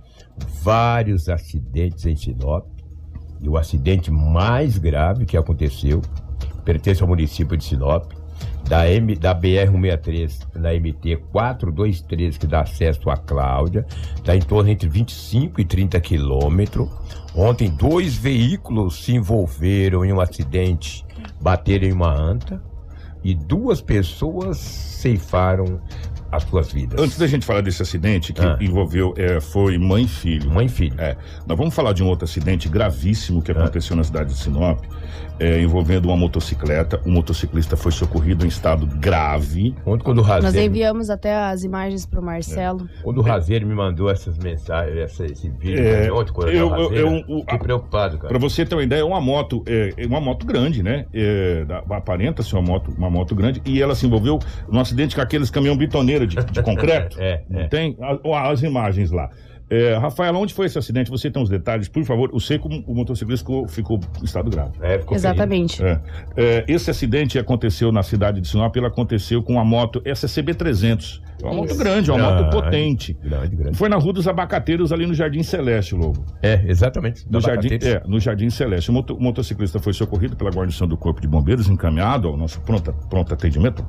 Vários 0.61 1.29
acidentes 1.29 2.05
em 2.05 2.15
Sinop. 2.15 2.65
E 3.41 3.47
o 3.47 3.57
acidente 3.57 4.09
mais 4.09 4.77
grave 4.77 5.25
que 5.25 5.37
aconteceu 5.37 6.01
pertence 6.65 7.01
ao 7.01 7.07
município 7.07 7.55
de 7.55 7.63
Sinop, 7.63 8.11
da, 8.67 8.89
M, 8.89 9.15
da 9.15 9.33
BR-163, 9.35 10.47
da 10.55 10.73
MT 10.73 11.17
423, 11.31 12.37
que 12.37 12.47
dá 12.47 12.61
acesso 12.61 13.09
à 13.09 13.17
Cláudia, 13.17 13.85
está 14.15 14.35
em 14.35 14.41
torno 14.41 14.69
entre 14.69 14.87
25 14.89 15.61
e 15.61 15.65
30 15.65 15.99
quilômetros. 15.99 16.89
Ontem, 17.35 17.69
dois 17.69 18.15
veículos 18.15 19.03
se 19.03 19.13
envolveram 19.13 20.03
em 20.05 20.11
um 20.13 20.19
acidente, 20.21 21.05
bateram 21.41 21.87
em 21.87 21.91
uma 21.91 22.11
anta, 22.13 22.61
e 23.23 23.33
duas 23.33 23.81
pessoas 23.81 24.57
ceifaram 24.57 25.81
as 26.31 26.43
suas 26.43 26.71
vidas. 26.71 26.99
Antes 27.01 27.17
da 27.17 27.25
gente 27.27 27.45
falar 27.45 27.61
desse 27.61 27.81
acidente 27.81 28.33
que 28.33 28.41
Ah. 28.41 28.57
envolveu, 28.61 29.13
é, 29.17 29.39
foi 29.39 29.77
mãe 29.77 30.03
e 30.03 30.07
filho. 30.07 30.51
Mãe 30.51 30.65
e 30.65 30.69
filho. 30.69 30.99
É, 30.99 31.15
nós 31.47 31.57
vamos 31.57 31.73
falar 31.73 31.93
de 31.93 32.03
um 32.03 32.07
outro 32.07 32.25
acidente 32.25 32.67
gravíssimo 32.69 33.41
que 33.41 33.51
aconteceu 33.51 33.95
na 33.95 34.03
cidade 34.03 34.33
de 34.33 34.39
Sinop, 34.39 34.83
é, 35.39 35.59
envolvendo 35.61 36.05
uma 36.05 36.17
motocicleta. 36.17 36.99
O 37.05 37.09
motociclista 37.11 37.75
foi 37.77 37.91
socorrido 37.91 38.45
em 38.45 38.47
estado 38.47 38.85
grave. 38.85 39.75
Ontem, 39.85 40.03
quando 40.03 40.19
o 40.19 40.21
Nós 40.27 40.43
Razeiro, 40.43 40.67
enviamos 40.67 41.09
até 41.09 41.35
as 41.35 41.63
imagens 41.63 42.05
pro 42.05 42.21
Marcelo. 42.21 42.87
quando 43.03 43.17
o 43.17 43.21
Razeiro 43.21 43.65
me 43.67 43.73
mandou 43.75 44.09
essas 44.09 44.37
mensagens, 44.37 44.97
essa- 44.97 45.25
esse 45.25 45.49
vídeo, 45.49 45.83
É, 45.85 46.11
ontem, 46.11 46.31
quando 46.31 46.49
eu- 46.49 46.69
eu, 46.75 46.93
eu- 46.93 46.93
eu- 47.17 47.23
o- 47.27 47.39
fiquei 47.41 47.59
preocupado, 47.59 48.17
cara. 48.17 48.27
Pra 48.29 48.37
você 48.39 48.65
ter 48.65 48.75
uma 48.75 48.83
ideia, 48.83 49.01
é 49.01 49.03
uma 49.03 49.21
moto, 49.21 49.63
é, 49.67 49.93
é 49.97 50.05
uma 50.07 50.21
moto 50.21 50.45
grande, 50.45 50.81
né? 50.83 51.05
É, 51.13 51.65
da- 51.65 51.83
aparenta 51.89 52.41
ser 52.43 52.55
uma 52.55 52.61
moto, 52.61 52.93
uma 52.97 53.09
moto 53.09 53.33
grande 53.35 53.61
e 53.65 53.81
ela 53.81 53.95
se 53.95 54.05
envolveu 54.05 54.39
num 54.69 54.79
acidente 54.79 55.15
com 55.15 55.21
aqueles 55.21 55.49
caminhão 55.49 55.75
bitoneiro 55.77 56.25
de, 56.27 56.35
de 56.37 56.61
concreto. 56.61 57.15
É, 57.25 57.41
Não 57.49 57.61
é. 57.61 57.67
tem 57.67 57.97
A- 58.01 58.51
as 58.51 58.61
imagens 58.61 59.09
lá. 59.11 59.29
É, 59.69 59.95
Rafael, 59.97 60.35
onde 60.35 60.53
foi 60.53 60.67
esse 60.67 60.77
acidente? 60.77 61.09
Você 61.09 61.29
tem 61.31 61.41
os 61.41 61.49
detalhes, 61.49 61.87
por 61.87 62.03
favor. 62.03 62.29
Eu 62.31 62.39
sei 62.39 62.59
que 62.59 62.67
o, 62.67 62.93
motociclista 62.93 63.43
ficou, 63.45 63.67
ficou 63.67 63.99
em 64.21 64.25
estado 64.25 64.49
grave. 64.49 64.73
É, 64.81 64.99
ficou 64.99 65.15
Exatamente. 65.15 65.83
É. 65.83 65.99
É, 66.37 66.65
esse 66.67 66.91
acidente 66.91 67.39
aconteceu 67.39 67.91
na 67.91 68.03
cidade 68.03 68.39
de 68.41 68.47
Sinop, 68.47 68.75
ele 68.75 68.85
aconteceu 68.85 69.41
com 69.41 69.53
uma 69.53 69.65
moto, 69.65 70.01
essa 70.05 70.27
CB300. 70.27 71.21
É 71.41 71.45
uma 71.45 71.55
moto 71.55 71.69
Isso. 71.71 71.77
grande, 71.79 72.11
uma 72.11 72.17
moto 72.41 72.49
potente. 72.49 73.13
Grande, 73.21 73.55
grande. 73.55 73.77
Foi 73.77 73.89
na 73.89 73.97
Rua 73.97 74.13
dos 74.13 74.27
Abacateiros, 74.27 74.91
ali 74.93 75.05
no 75.05 75.13
Jardim 75.13 75.43
Celeste, 75.43 75.93
Lobo. 75.95 76.23
É, 76.41 76.63
exatamente. 76.67 77.25
No 77.29 77.41
jardim, 77.41 77.77
é, 77.81 78.01
no 78.07 78.19
Jardim 78.19 78.49
Celeste. 78.49 78.89
O, 78.89 78.93
moto- 78.93 79.15
o 79.15 79.21
motociclista 79.21 79.79
foi 79.79 79.93
socorrido 79.93 80.35
pela 80.35 80.49
guarnição 80.49 80.87
do 80.87 80.95
Corpo 80.95 81.19
de 81.19 81.27
Bombeiros, 81.27 81.67
encaminhado 81.67 82.27
ao 82.27 82.37
nosso 82.37 82.61
pronto, 82.61 82.93
pronto 83.09 83.33
atendimento, 83.33 83.85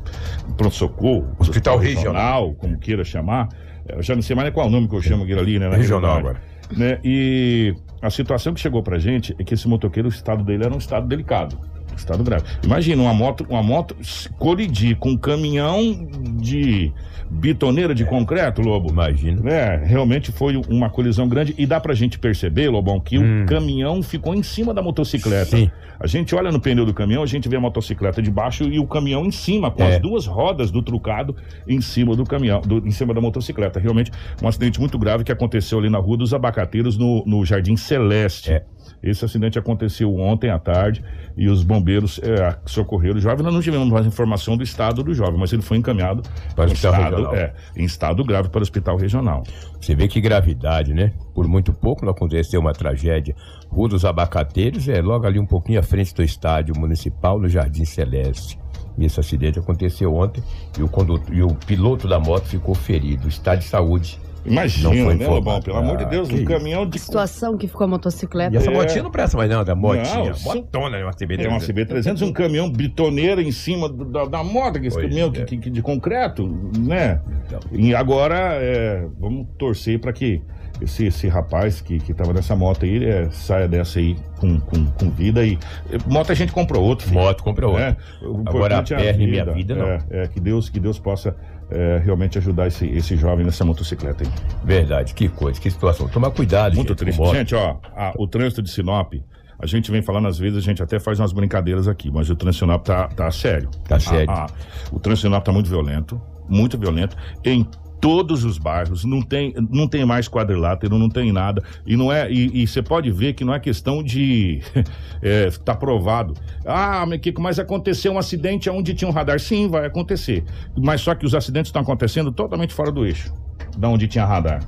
pronto-socorro, 0.57 1.29
Hospital 1.39 1.79
Regional. 1.79 2.55
como 2.55 2.79
queira 2.79 3.05
chamar. 3.05 3.49
É, 3.89 3.97
Eu 3.97 4.03
já 4.03 4.15
não 4.15 4.23
sei 4.23 4.35
mais 4.37 4.53
qual 4.53 4.67
é 4.67 4.69
o 4.69 4.73
nome 4.73 4.89
que 4.89 4.95
eu 4.97 5.03
chamo 5.03 5.25
aquilo 5.25 5.41
ali, 5.41 5.59
né? 5.59 5.69
na 5.69 5.77
Regional 5.77 6.21
realidade. 6.23 6.45
Né? 6.77 6.99
E 7.05 7.75
a 8.03 8.11
situação 8.11 8.53
que 8.55 8.61
chegou 8.61 8.83
pra 8.83 8.99
gente 8.99 9.35
é 9.39 9.45
que 9.45 9.55
esse 9.55 9.69
motoqueiro, 9.69 10.09
o 10.09 10.13
estado 10.13 10.45
dele 10.45 10.65
era 10.65 10.75
um 10.75 10.79
estado 10.79 11.07
delicado. 11.07 11.59
Estado 11.97 12.23
grave. 12.23 12.45
Imagina 12.65 13.03
uma 13.03 13.15
moto, 13.15 13.47
uma 13.49 13.63
moto 13.63 13.97
colidir 14.39 14.97
com 14.97 15.11
um 15.11 15.17
caminhão 15.17 16.07
de 16.39 16.93
bitoneira 17.29 17.95
de 17.95 18.05
concreto, 18.05 18.61
Lobo. 18.63 18.91
Imagina. 18.91 19.51
É, 19.51 19.77
realmente 19.85 20.31
foi 20.31 20.57
uma 20.69 20.89
colisão 20.91 21.29
grande 21.29 21.55
e 21.59 21.67
dá 21.67 21.81
pra 21.81 21.95
gente 21.95 22.19
perceber, 22.19 22.69
Lobão, 22.69 23.01
que 23.01 23.19
Hum. 23.19 23.43
o 23.43 23.47
caminhão 23.47 24.03
ficou 24.03 24.35
em 24.35 24.43
cima 24.43 24.73
da 24.73 24.83
motocicleta. 24.83 25.57
Sim. 25.57 25.71
A 25.99 26.07
gente 26.07 26.35
olha 26.35 26.53
no 26.53 26.61
pneu 26.61 26.85
do 26.85 26.93
caminhão, 26.93 27.23
a 27.23 27.27
gente 27.27 27.49
vê 27.49 27.57
a 27.57 27.61
motocicleta 27.61 28.21
de 28.21 28.31
baixo 28.31 28.65
e 28.65 28.79
o 28.79 28.87
caminhão 28.87 29.25
em 29.25 29.31
cima, 29.31 29.71
com 29.71 29.83
É. 29.83 29.95
as 29.97 29.99
duas 29.99 30.27
rodas 30.27 30.71
do 30.71 30.83
trucado 30.83 31.35
em 31.67 31.81
cima 31.81 32.15
do 32.15 32.25
caminhão, 32.25 32.61
do- 32.61 32.87
em 32.87 32.91
cima 32.91 33.15
da 33.15 33.21
motocicleta. 33.21 33.81
Realmente 33.81 34.11
um 34.43 34.47
acidente 34.47 34.79
muito 34.79 34.99
grave 34.99 35.25
que 35.25 35.33
aconteceu 35.33 35.79
ali 35.79 35.89
na 35.89 35.99
Rua 35.99 36.19
dos 36.19 36.35
Abacateiros, 36.35 36.97
no, 36.99 37.25
no 37.27 37.45
Jardim 37.47 37.77
Celeste. 37.77 38.53
É. 38.53 38.63
Esse 39.11 39.25
acidente 39.25 39.59
aconteceu 39.59 40.15
ontem 40.17 40.51
à 40.51 40.59
tarde 40.59 41.05
e 41.37 41.49
os 41.49 41.63
bombeiros 41.63 42.19
é, 42.23 42.57
socorreram 42.67 43.17
o 43.17 43.21
jovem. 43.21 43.45
Nós 43.45 43.55
não 43.55 43.61
tivemos 43.61 43.89
mais 43.89 44.07
informação 44.07 44.57
do 44.57 44.63
estado 44.63 45.03
do 45.03 45.15
jovem, 45.15 45.39
mas 45.39 45.53
ele 45.53 45.63
foi 45.63 45.77
encaminhado 45.77 46.23
Para 46.55 46.71
o 46.71 46.73
estado, 46.73 47.17
regional. 47.17 47.35
é, 47.35 47.55
em 47.77 47.85
estado 47.85 48.25
grave 48.25 48.49
para 48.49 48.59
o 48.59 48.63
hospital 48.63 48.97
regional. 48.97 49.43
Você 49.81 49.95
vê 49.95 50.09
que 50.09 50.21
gravidade, 50.21 50.93
né? 50.93 51.13
Por 51.35 51.47
muito 51.47 51.73
pouco 51.73 52.05
não 52.05 52.13
aconteceu 52.13 52.61
uma 52.61 52.73
tragédia. 52.73 53.35
Rua 53.69 53.89
dos 53.89 54.05
Abacateiros 54.05 54.89
é 54.89 55.01
logo 55.01 55.27
ali 55.27 55.39
um 55.39 55.47
pouquinho 55.47 55.79
à 55.79 55.83
frente 55.83 56.15
do 56.15 56.23
estádio 56.23 56.75
municipal, 56.79 57.39
no 57.39 57.49
Jardim 57.49 57.85
Celeste. 57.85 58.59
E 58.99 59.05
esse 59.05 59.21
acidente 59.21 59.59
aconteceu 59.59 60.15
ontem 60.15 60.43
e 60.79 60.83
o, 60.83 60.89
condutor, 60.89 61.35
e 61.35 61.43
o 61.43 61.55
piloto 61.55 62.09
da 62.09 62.19
moto 62.19 62.47
ficou 62.47 62.75
ferido. 62.75 63.29
Está 63.29 63.55
de 63.55 63.65
saúde. 63.65 64.19
Imagina, 64.47 64.89
Não 64.95 65.05
foi 65.05 65.15
né. 65.15 65.27
Lobão? 65.27 65.61
Pelo 65.61 65.77
amor 65.77 65.97
de 65.97 66.05
Ah, 66.05 66.09
Deus, 66.09 66.31
um 66.31 66.45
caminhão 66.45 66.87
de. 66.89 66.97
A 66.99 67.01
situação 67.01 67.57
que 67.57 67.67
ficou 67.67 67.85
a 67.85 67.89
motocicleta. 67.89 68.55
E 68.55 68.57
essa 68.59 68.71
É. 68.71 68.75
motinha 68.75 69.03
não 69.03 69.11
presta 69.11 69.37
mais 69.37 69.51
não, 69.51 69.65
da 69.65 69.75
motinha. 69.75 70.33
Não, 70.33 70.55
Motona, 70.55 70.99
né? 70.99 71.05
Uma 71.05 71.13
CB300. 71.13 71.45
É 71.45 71.49
uma 71.49 71.59
CB300, 71.61 72.23
um 72.23 72.33
caminhão 72.33 72.71
bitoneiro 72.71 73.41
em 73.41 73.51
cima 73.53 73.89
do- 73.89 74.05
da, 74.05 74.25
da 74.27 74.45
moto, 74.45 74.81
que 74.81 74.87
esse 74.87 74.97
Pois 74.97 75.09
caminhão 75.09 75.33
é. 75.35 75.45
que, 75.45 75.57
que- 75.59 75.71
de 75.71 75.83
concreto, 75.83 76.47
né? 76.79 77.21
Então. 77.47 77.61
E 77.73 77.95
agora, 77.95 78.37
é, 78.61 79.07
vamos 79.19 79.47
torcer 79.59 79.99
para 80.01 80.13
que 80.13 80.41
esse, 80.81 81.07
esse 81.07 81.27
rapaz 81.27 81.81
que, 81.81 81.99
que 81.99 82.13
tava 82.13 82.35
nessa 82.35 82.55
moto 82.55 82.85
aí 82.85 83.03
é, 83.05 83.31
saia 83.31 83.67
dessa 83.67 83.99
aí 83.99 84.15
com, 84.39 84.61
com, 84.61 84.85
com 84.87 85.11
vida 85.11 85.45
e. 85.45 85.59
Moto 86.07 86.31
a 86.31 86.35
gente 86.35 86.53
comprou 86.53 86.85
outro, 86.85 87.07
filho. 87.09 87.19
Moto 87.21 87.43
compra 87.43 87.67
outra. 87.67 87.91
né? 87.91 87.97
O 88.23 88.41
Agora, 88.47 88.77
importante 88.77 88.95
a 88.95 88.99
é 88.99 89.03
perna 89.05 89.23
e 89.23 89.27
minha 89.27 89.45
vida, 89.47 89.75
não. 89.75 89.87
É, 89.87 89.99
é, 90.11 90.29
que 90.29 90.39
Deus, 90.39 90.69
que 90.69 90.79
Deus 90.79 90.99
possa 90.99 91.35
é, 91.71 92.01
realmente 92.05 92.39
ajudar 92.39 92.67
esse, 92.69 92.87
esse 92.87 93.17
jovem 93.17 93.45
nessa 93.45 93.65
motocicleta 93.65 94.25
aí. 94.25 94.31
Verdade, 94.65 95.15
que 95.15 95.29
coisa, 95.29 95.61
que 95.61 95.71
situação. 95.71 96.09
Tomar 96.09 96.31
cuidado, 96.31 96.75
Muito 96.77 96.89
gente, 96.91 96.99
triste. 96.99 97.25
Gente, 97.33 97.55
ó, 97.55 97.77
a- 97.97 98.13
o 98.17 98.27
trânsito 98.27 98.63
de 98.63 98.71
Sinop, 98.71 99.15
a 99.59 99.67
gente 99.67 99.91
vem 99.91 100.03
falando 100.03 100.29
às 100.29 100.39
vezes, 100.39 100.59
a 100.59 100.61
gente 100.61 100.83
até 100.83 100.99
faz 101.01 101.19
umas 101.19 101.33
brincadeiras 101.33 101.89
aqui, 101.89 102.11
mas 102.11 102.29
o 102.31 102.37
trânsito 102.37 102.65
de 102.67 102.71
Sinop 102.73 102.85
tá, 102.85 103.09
tá 103.09 103.31
sério. 103.31 103.69
Tá 103.89 103.99
sério. 103.99 104.31
Ah, 104.31 104.47
ah, 104.49 104.53
o 104.93 104.99
trânsito 105.01 105.27
de 105.29 105.33
Sinop 105.33 105.45
tá 105.45 105.53
muito 105.53 105.69
violento, 105.69 106.21
muito 106.49 106.79
violento, 106.79 107.17
em 107.45 107.67
todos 108.01 108.45
os 108.45 108.59
bairros, 108.59 109.05
não 109.05 109.23
tem, 109.23 109.55
não 109.71 109.89
tem 109.89 110.05
mais 110.05 110.29
quadrilátero, 110.29 110.99
não 110.99 111.09
tem 111.09 111.33
nada, 111.33 111.63
e 111.87 111.97
não 111.97 112.13
é, 112.13 112.31
e 112.31 112.67
você 112.67 112.83
pode 112.83 113.11
ver 113.11 113.33
que 113.35 113.45
não 113.45 113.55
é 113.55 113.61
questão 113.61 114.03
de, 114.03 114.61
é, 115.23 115.51
tá 115.65 115.75
provado, 115.75 116.35
ah, 116.65 117.05
mas 117.07 117.21
Kiko, 117.21 117.41
mas 117.41 117.59
aconteceu 117.59 118.13
um 118.13 118.19
acidente 118.19 118.69
onde 118.71 118.95
tinha 118.95 119.09
um 119.09 119.13
radar, 119.13 119.41
sim, 119.41 119.69
vai 119.69 119.87
acontecer, 119.87 120.45
mas 120.77 121.01
só 121.01 121.15
que 121.15 121.27
os 121.27 121.35
acidentes 121.35 121.69
estão 121.69 121.83
acontecendo 121.83 122.31
totalmente 122.33 122.75
fora 122.75 122.91
do 122.93 123.07
eixo, 123.07 123.33
da 123.77 123.89
onde 123.89 124.07
tinha 124.07 124.25
radar. 124.25 124.61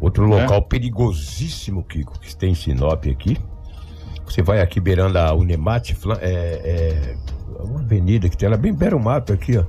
Outro 0.00 0.24
É. 0.32 0.42
local 0.42 0.62
perigosíssimo, 0.62 1.82
Kiko, 1.82 2.18
que 2.20 2.36
tem 2.36 2.52
em 2.52 2.54
Sinop 2.54 3.04
aqui. 3.06 3.36
Você 4.24 4.42
vai 4.42 4.60
aqui 4.60 4.78
beirando 4.78 5.18
a 5.18 5.34
Unemate, 5.34 5.96
é, 6.20 7.16
é 7.58 7.64
uma 7.64 7.80
avenida 7.80 8.28
que 8.28 8.36
tem 8.36 8.46
ela 8.46 8.56
bem 8.56 8.72
beira 8.72 8.96
o 8.96 9.02
mato 9.02 9.32
aqui, 9.32 9.56
ó. 9.58 9.64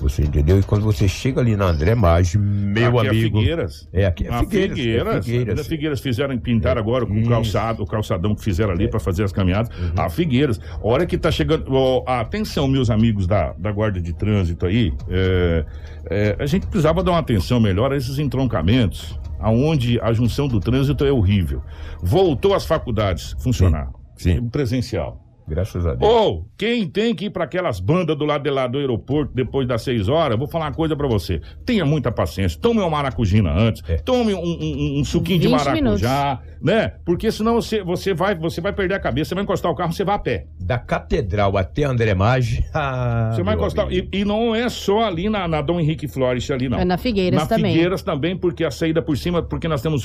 Você 0.00 0.22
entendeu? 0.22 0.58
E 0.58 0.62
quando 0.62 0.82
você 0.82 1.06
chega 1.06 1.40
ali 1.40 1.56
na 1.56 1.66
André 1.66 1.94
Maggi, 1.94 2.38
meu 2.38 2.98
Aqui 2.98 3.06
é 3.06 3.10
amigo. 3.10 3.38
Figueiras. 3.38 3.88
É, 3.92 4.06
aqui 4.06 4.26
é 4.26 4.30
A 4.32 4.38
Figueiras. 4.40 4.78
Figueiras, 4.78 5.14
é 5.16 5.22
Figueiras. 5.22 5.66
Figueiras 5.66 6.00
fizeram, 6.00 6.38
pintaram 6.38 6.80
agora 6.80 7.04
com 7.04 7.20
o 7.20 7.28
calçado, 7.28 7.82
o 7.82 7.86
calçadão 7.86 8.34
que 8.34 8.42
fizeram 8.42 8.72
ali 8.72 8.88
para 8.88 8.98
fazer 8.98 9.24
as 9.24 9.32
caminhadas. 9.32 9.70
A 9.96 10.08
Figueiras. 10.08 10.58
A 10.82 10.86
hora 10.86 11.04
que 11.04 11.18
tá 11.18 11.30
chegando. 11.30 11.64
ó, 11.72 12.02
atenção, 12.06 12.66
meus 12.66 12.88
amigos 12.90 13.26
da, 13.26 13.52
da 13.52 13.70
Guarda 13.70 14.00
de 14.00 14.12
Trânsito 14.12 14.66
aí. 14.66 14.92
é, 15.08 15.64
é, 16.10 16.36
a 16.38 16.46
gente 16.46 16.66
precisava 16.66 17.02
dar 17.02 17.12
uma 17.12 17.18
atenção 17.18 17.60
melhor 17.60 17.92
a 17.92 17.96
esses 17.96 18.18
entroncamentos, 18.18 19.18
aonde 19.38 20.00
a 20.00 20.12
junção 20.12 20.48
do 20.48 20.58
trânsito 20.58 21.04
é 21.04 21.12
horrível. 21.12 21.62
Voltou 22.02 22.54
às 22.54 22.64
faculdades 22.64 23.36
funcionar. 23.38 23.90
Sim. 24.16 24.48
Presencial. 24.48 25.29
Graças 25.50 25.84
a 25.84 25.94
Deus. 25.94 26.08
Ou, 26.10 26.46
quem 26.56 26.86
tem 26.88 27.12
que 27.12 27.24
ir 27.24 27.30
para 27.30 27.42
aquelas 27.42 27.80
bandas 27.80 28.16
do 28.16 28.24
lado 28.24 28.44
de 28.44 28.50
lá 28.50 28.68
do 28.68 28.78
aeroporto 28.78 29.32
depois 29.34 29.66
das 29.66 29.82
seis 29.82 30.08
horas, 30.08 30.38
vou 30.38 30.46
falar 30.46 30.66
uma 30.66 30.72
coisa 30.74 30.94
para 30.94 31.08
você. 31.08 31.40
Tenha 31.66 31.84
muita 31.84 32.12
paciência. 32.12 32.56
Tome 32.60 32.78
uma 32.78 32.88
maracujina 32.88 33.50
antes. 33.52 33.82
É. 33.88 33.96
Tome 33.96 34.32
um, 34.32 34.38
um- 34.38 35.00
um 35.00 35.04
suquinho 35.04 35.40
de 35.40 35.48
20 35.48 35.56
maracujá, 35.58 36.40
né? 36.62 36.94
Porque 37.04 37.32
senão 37.32 37.54
você, 37.56 37.82
você, 37.82 38.14
vai, 38.14 38.36
você 38.36 38.60
vai 38.60 38.72
perder 38.72 38.94
a 38.94 39.00
cabeça. 39.00 39.30
Você 39.30 39.34
vai 39.34 39.42
encostar 39.42 39.72
o 39.72 39.74
carro, 39.74 39.92
você 39.92 40.04
vai 40.04 40.14
a 40.14 40.18
pé. 40.20 40.46
Da 40.60 40.78
Catedral 40.78 41.56
até 41.56 41.82
André 41.82 42.14
Maggi. 42.14 42.64
ah, 42.72 43.32
Você 43.34 43.42
vai 43.42 43.56
encostar. 43.56 43.90
E, 43.92 44.08
e 44.12 44.24
não 44.24 44.54
é 44.54 44.68
só 44.68 45.00
ali 45.04 45.28
na, 45.28 45.48
na 45.48 45.60
Dom 45.60 45.80
Henrique 45.80 46.06
Flores 46.06 46.48
ali, 46.50 46.68
não. 46.68 46.78
É 46.78 46.84
na 46.84 46.96
Figueiras 46.96 47.40
na 47.40 47.46
também. 47.46 47.72
Figueiras 47.72 48.02
também, 48.02 48.36
porque 48.36 48.64
a 48.64 48.70
saída 48.70 49.02
por 49.02 49.16
cima, 49.18 49.42
porque 49.42 49.66
nós 49.66 49.82
temos. 49.82 50.04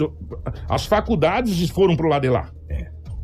As 0.67 0.85
faculdades 0.87 1.69
foram 1.69 1.95
pro 1.95 2.07
lado 2.07 2.23
de 2.23 2.29
lá. 2.29 2.49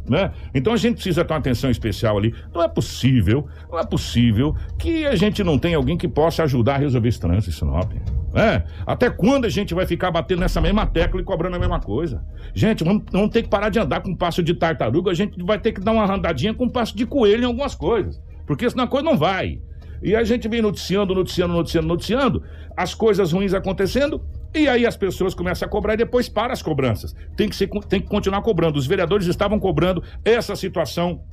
Né? 0.10 0.32
Então 0.54 0.74
a 0.74 0.78
gente 0.78 0.96
precisa 0.96 1.24
ter 1.24 1.34
uma 1.34 1.40
atenção 1.40 1.70
especial 1.70 2.18
ali. 2.18 2.34
Não 2.54 2.62
é 2.62 2.68
possível, 2.68 3.48
não 3.72 3.80
é 3.80 3.86
possível 3.86 4.56
que 4.78 5.06
a 5.06 5.16
gente 5.16 5.44
não 5.44 5.58
tenha 5.58 5.78
alguém 5.78 5.98
que 5.98 6.08
possa 6.08 6.44
ajudar 6.44 6.76
a 6.76 6.78
resolver 6.78 7.10
esse 7.10 7.20
trânsito 7.20 7.50
em 7.50 7.54
Sinop. 7.54 7.92
né? 8.34 8.64
Até 8.86 9.10
quando 9.10 9.46
a 9.46 9.50
gente 9.50 9.74
vai 9.74 9.86
ficar 9.86 10.12
batendo 10.12 10.40
nessa 10.40 10.60
mesma 10.60 10.86
tecla 10.86 11.22
e 11.22 11.24
cobrando 11.24 11.56
a 11.56 11.60
mesma 11.60 11.80
coisa? 11.80 12.24
Gente, 12.54 12.84
vamos, 12.84 13.04
vamos 13.12 13.30
ter 13.30 13.44
que 13.44 13.50
parar 13.50 13.70
de 13.70 13.80
andar 13.80 14.02
com 14.02 14.16
passo 14.16 14.42
de 14.42 14.54
tartaruga, 14.54 15.12
a 15.12 15.16
gente 15.16 15.42
vai 15.44 15.60
ter 15.60 15.72
que 15.72 15.80
dar 15.80 15.92
uma 15.92 16.12
andadinha 16.12 16.54
com 16.54 16.68
passo 16.68 16.96
de 16.96 17.06
coelho 17.06 17.44
em 17.44 17.48
algumas 17.48 17.76
coisas. 17.76 18.22
Porque 18.46 18.70
senão 18.70 18.86
a 18.86 18.88
coisa 18.88 19.06
não 19.06 19.18
vai. 19.18 19.60
E 20.02 20.16
a 20.16 20.24
gente 20.24 20.48
vem 20.48 20.62
noticiando, 20.62 21.14
noticiando, 21.14 21.54
noticiando, 21.54 21.88
noticiando, 21.88 22.44
as 22.76 22.94
coisas 22.96 23.32
ruins 23.32 23.54
acontecendo, 23.54 24.22
e 24.54 24.68
aí 24.68 24.86
as 24.86 24.98
pessoas 24.98 25.34
começam 25.34 25.68
a 25.68 25.70
cobrar 25.72 25.94
e 25.94 25.98
depois 25.98 26.28
para 26.28 26.52
as 26.54 26.62
cobranças. 26.62 27.14
Tem 27.38 27.48
que, 27.48 27.56
ser, 27.56 27.70
tem 27.88 28.02
que 28.02 28.08
continuar 28.08 28.42
cobrando. 28.42 28.78
Os 28.78 28.86
vereadores 28.88 29.28
estavam 29.28 29.60
cobrando 29.60 30.04
essa 30.26 30.56
situação 30.56 31.24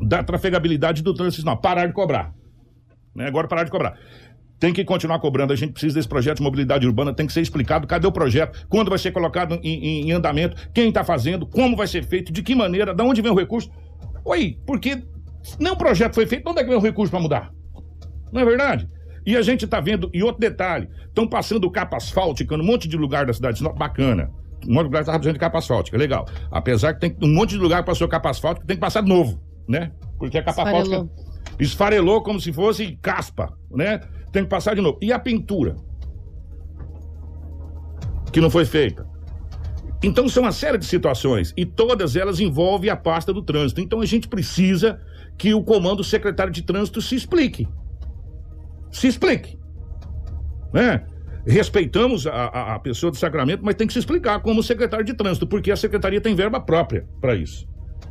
da 0.00 0.22
trafegabilidade 0.22 1.02
do 1.02 1.14
trânsito. 1.14 1.44
Não, 1.46 1.56
parar 1.56 1.86
de 1.86 1.92
cobrar. 1.92 2.32
Né? 3.14 3.26
Agora 3.26 3.48
parar 3.48 3.64
de 3.64 3.70
cobrar. 3.70 3.98
Tem 4.58 4.74
que 4.74 4.84
continuar 4.84 5.18
cobrando. 5.20 5.52
A 5.54 5.56
gente 5.56 5.72
precisa 5.72 5.94
desse 5.94 6.08
projeto 6.08 6.36
de 6.38 6.42
mobilidade 6.42 6.86
urbana. 6.86 7.14
Tem 7.14 7.26
que 7.26 7.32
ser 7.32 7.40
explicado 7.40 7.86
cadê 7.86 8.06
o 8.06 8.12
projeto, 8.12 8.66
quando 8.68 8.90
vai 8.90 8.98
ser 8.98 9.10
colocado 9.10 9.54
em, 9.62 9.68
em- 9.84 10.08
em 10.08 10.12
andamento, 10.12 10.70
quem 10.74 10.88
está 10.90 11.02
fazendo, 11.02 11.46
como 11.46 11.74
vai 11.76 11.86
ser 11.86 12.04
feito, 12.04 12.30
de 12.30 12.42
que 12.42 12.54
maneira, 12.54 12.94
de 12.94 13.02
onde 13.02 13.22
vem 13.22 13.32
o 13.32 13.34
recurso. 13.34 13.70
Oi, 14.22 14.58
porque 14.66 15.02
nem 15.58 15.72
o 15.72 15.76
projeto 15.76 16.14
foi 16.14 16.26
feito, 16.26 16.48
onde 16.48 16.60
é 16.60 16.62
que 16.62 16.68
vem 16.68 16.78
o 16.78 16.82
recurso 16.82 17.10
para 17.10 17.20
mudar? 17.20 17.50
Não 18.30 18.42
é 18.42 18.44
verdade? 18.44 18.86
E 19.24 19.36
a 19.36 19.42
gente 19.42 19.66
tá 19.66 19.80
vendo, 19.80 20.10
e 20.12 20.22
outro 20.22 20.40
detalhe, 20.40 20.88
estão 21.06 21.26
passando 21.26 21.70
capa 21.70 21.96
asfáltica 21.96 22.56
num 22.56 22.64
monte 22.64 22.88
de 22.88 22.96
lugar 22.96 23.26
da 23.26 23.32
cidade 23.32 23.54
de 23.54 23.58
Sinop, 23.58 23.78
bacana. 23.78 24.30
Um 24.66 24.74
monte 24.74 24.82
de 24.82 24.88
lugar 24.88 25.04
tá 25.04 25.12
precisando 25.12 25.34
de 25.34 25.40
capa 25.40 25.58
asfáltica, 25.58 25.96
legal. 25.96 26.26
Apesar 26.50 26.94
que 26.94 27.00
tem 27.00 27.16
um 27.22 27.32
monte 27.32 27.50
de 27.50 27.58
lugar 27.58 27.82
que 27.82 27.86
passou 27.86 28.08
capa 28.08 28.30
asfáltica, 28.30 28.66
tem 28.66 28.76
que 28.76 28.80
passar 28.80 29.02
de 29.02 29.08
novo, 29.08 29.40
né? 29.68 29.92
Porque 30.18 30.38
a 30.38 30.42
capa 30.42 30.62
asfáltica 30.62 31.08
esfarelou 31.58 32.22
como 32.22 32.40
se 32.40 32.52
fosse 32.52 32.98
caspa, 33.02 33.56
né? 33.70 34.00
Tem 34.32 34.42
que 34.42 34.48
passar 34.48 34.74
de 34.74 34.80
novo. 34.80 34.98
E 35.00 35.12
a 35.12 35.18
pintura? 35.18 35.76
Que 38.32 38.40
não 38.40 38.50
foi 38.50 38.64
feita. 38.64 39.06
Então 40.02 40.28
são 40.28 40.44
uma 40.44 40.52
série 40.52 40.78
de 40.78 40.86
situações 40.86 41.52
e 41.56 41.66
todas 41.66 42.16
elas 42.16 42.40
envolvem 42.40 42.88
a 42.88 42.96
pasta 42.96 43.32
do 43.32 43.42
trânsito. 43.42 43.80
Então 43.80 44.00
a 44.00 44.06
gente 44.06 44.28
precisa 44.28 45.00
que 45.36 45.52
o 45.52 45.62
comando 45.62 46.02
secretário 46.02 46.52
de 46.52 46.62
trânsito 46.62 47.02
se 47.02 47.14
explique. 47.14 47.68
Se 48.90 49.06
explique. 49.06 49.58
Né? 50.72 51.04
Respeitamos 51.46 52.26
a, 52.26 52.32
a- 52.32 52.74
a 52.74 52.78
pessoa 52.78 53.10
do 53.10 53.16
Sacramento, 53.16 53.64
mas 53.64 53.74
tem 53.74 53.86
que 53.86 53.92
se 53.92 53.98
explicar 53.98 54.40
como 54.40 54.62
secretário 54.62 55.04
de 55.04 55.14
trânsito, 55.14 55.46
porque 55.46 55.70
a 55.70 55.76
secretaria 55.76 56.20
tem 56.20 56.34
verba 56.34 56.60
própria 56.60 57.06
para 57.20 57.34
isso. 57.34 57.66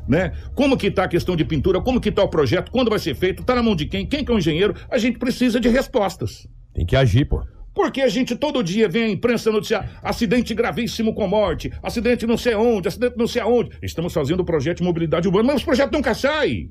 Né? 0.08 0.32
Como 0.56 0.76
que 0.76 0.90
tá 0.90 1.04
a 1.04 1.08
questão 1.08 1.36
de 1.36 1.46
pintura, 1.46 1.80
como 1.80 2.02
que 2.02 2.12
tá 2.12 2.24
o 2.24 2.28
projeto, 2.28 2.72
quando 2.72 2.90
vai 2.90 2.98
ser 3.00 3.16
feito, 3.16 3.44
tá 3.44 3.54
na 3.56 3.62
mão 3.62 3.76
de 3.76 3.86
quem, 3.86 4.06
quem 4.06 4.26
que 4.26 4.32
é 4.32 4.36
o 4.36 4.40
engenheiro, 4.40 4.74
a 4.90 4.98
gente 4.98 5.20
precisa 5.20 5.60
de 5.60 5.70
respostas. 5.70 6.48
Tem 6.74 6.86
que 6.86 6.96
agir, 6.96 7.26
pô. 7.26 7.44
Porque 7.76 8.02
a 8.02 8.10
gente 8.10 8.36
todo 8.36 8.64
dia 8.64 8.90
vem 8.90 9.04
a 9.04 9.10
imprensa 9.10 9.52
noticiar 9.52 10.00
acidente 10.04 10.56
gravíssimo 10.56 11.14
com 11.14 11.28
morte, 11.28 11.72
acidente 11.84 12.26
não 12.26 12.36
sei 12.38 12.56
onde, 12.56 12.88
acidente 12.88 13.16
não 13.16 13.28
sei 13.28 13.42
aonde. 13.44 13.70
Estamos 13.82 14.12
fazendo 14.12 14.40
o 14.40 14.46
projeto 14.46 14.78
de 14.80 14.84
mobilidade 14.84 15.28
urbana, 15.28 15.54
mas 15.54 15.62
o 15.62 15.66
projeto 15.66 15.94
nunca 15.94 16.14
sai. 16.16 16.70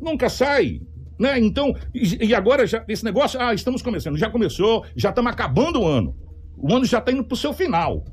Nunca 0.00 0.28
sai. 0.28 0.80
Né? 1.18 1.38
Então, 1.38 1.74
e, 1.94 2.26
e 2.26 2.34
agora 2.34 2.66
já, 2.66 2.84
esse 2.88 3.04
negócio, 3.04 3.40
ah, 3.40 3.52
estamos 3.52 3.82
começando, 3.82 4.16
já 4.16 4.30
começou, 4.30 4.84
já 4.94 5.08
estamos 5.08 5.32
acabando 5.32 5.80
o 5.80 5.86
ano. 5.86 6.16
O 6.56 6.74
ano 6.74 6.84
já 6.84 6.98
está 6.98 7.10
indo 7.10 7.24
para 7.24 7.34
o 7.34 7.38
seu 7.38 7.52
final. 7.52 8.04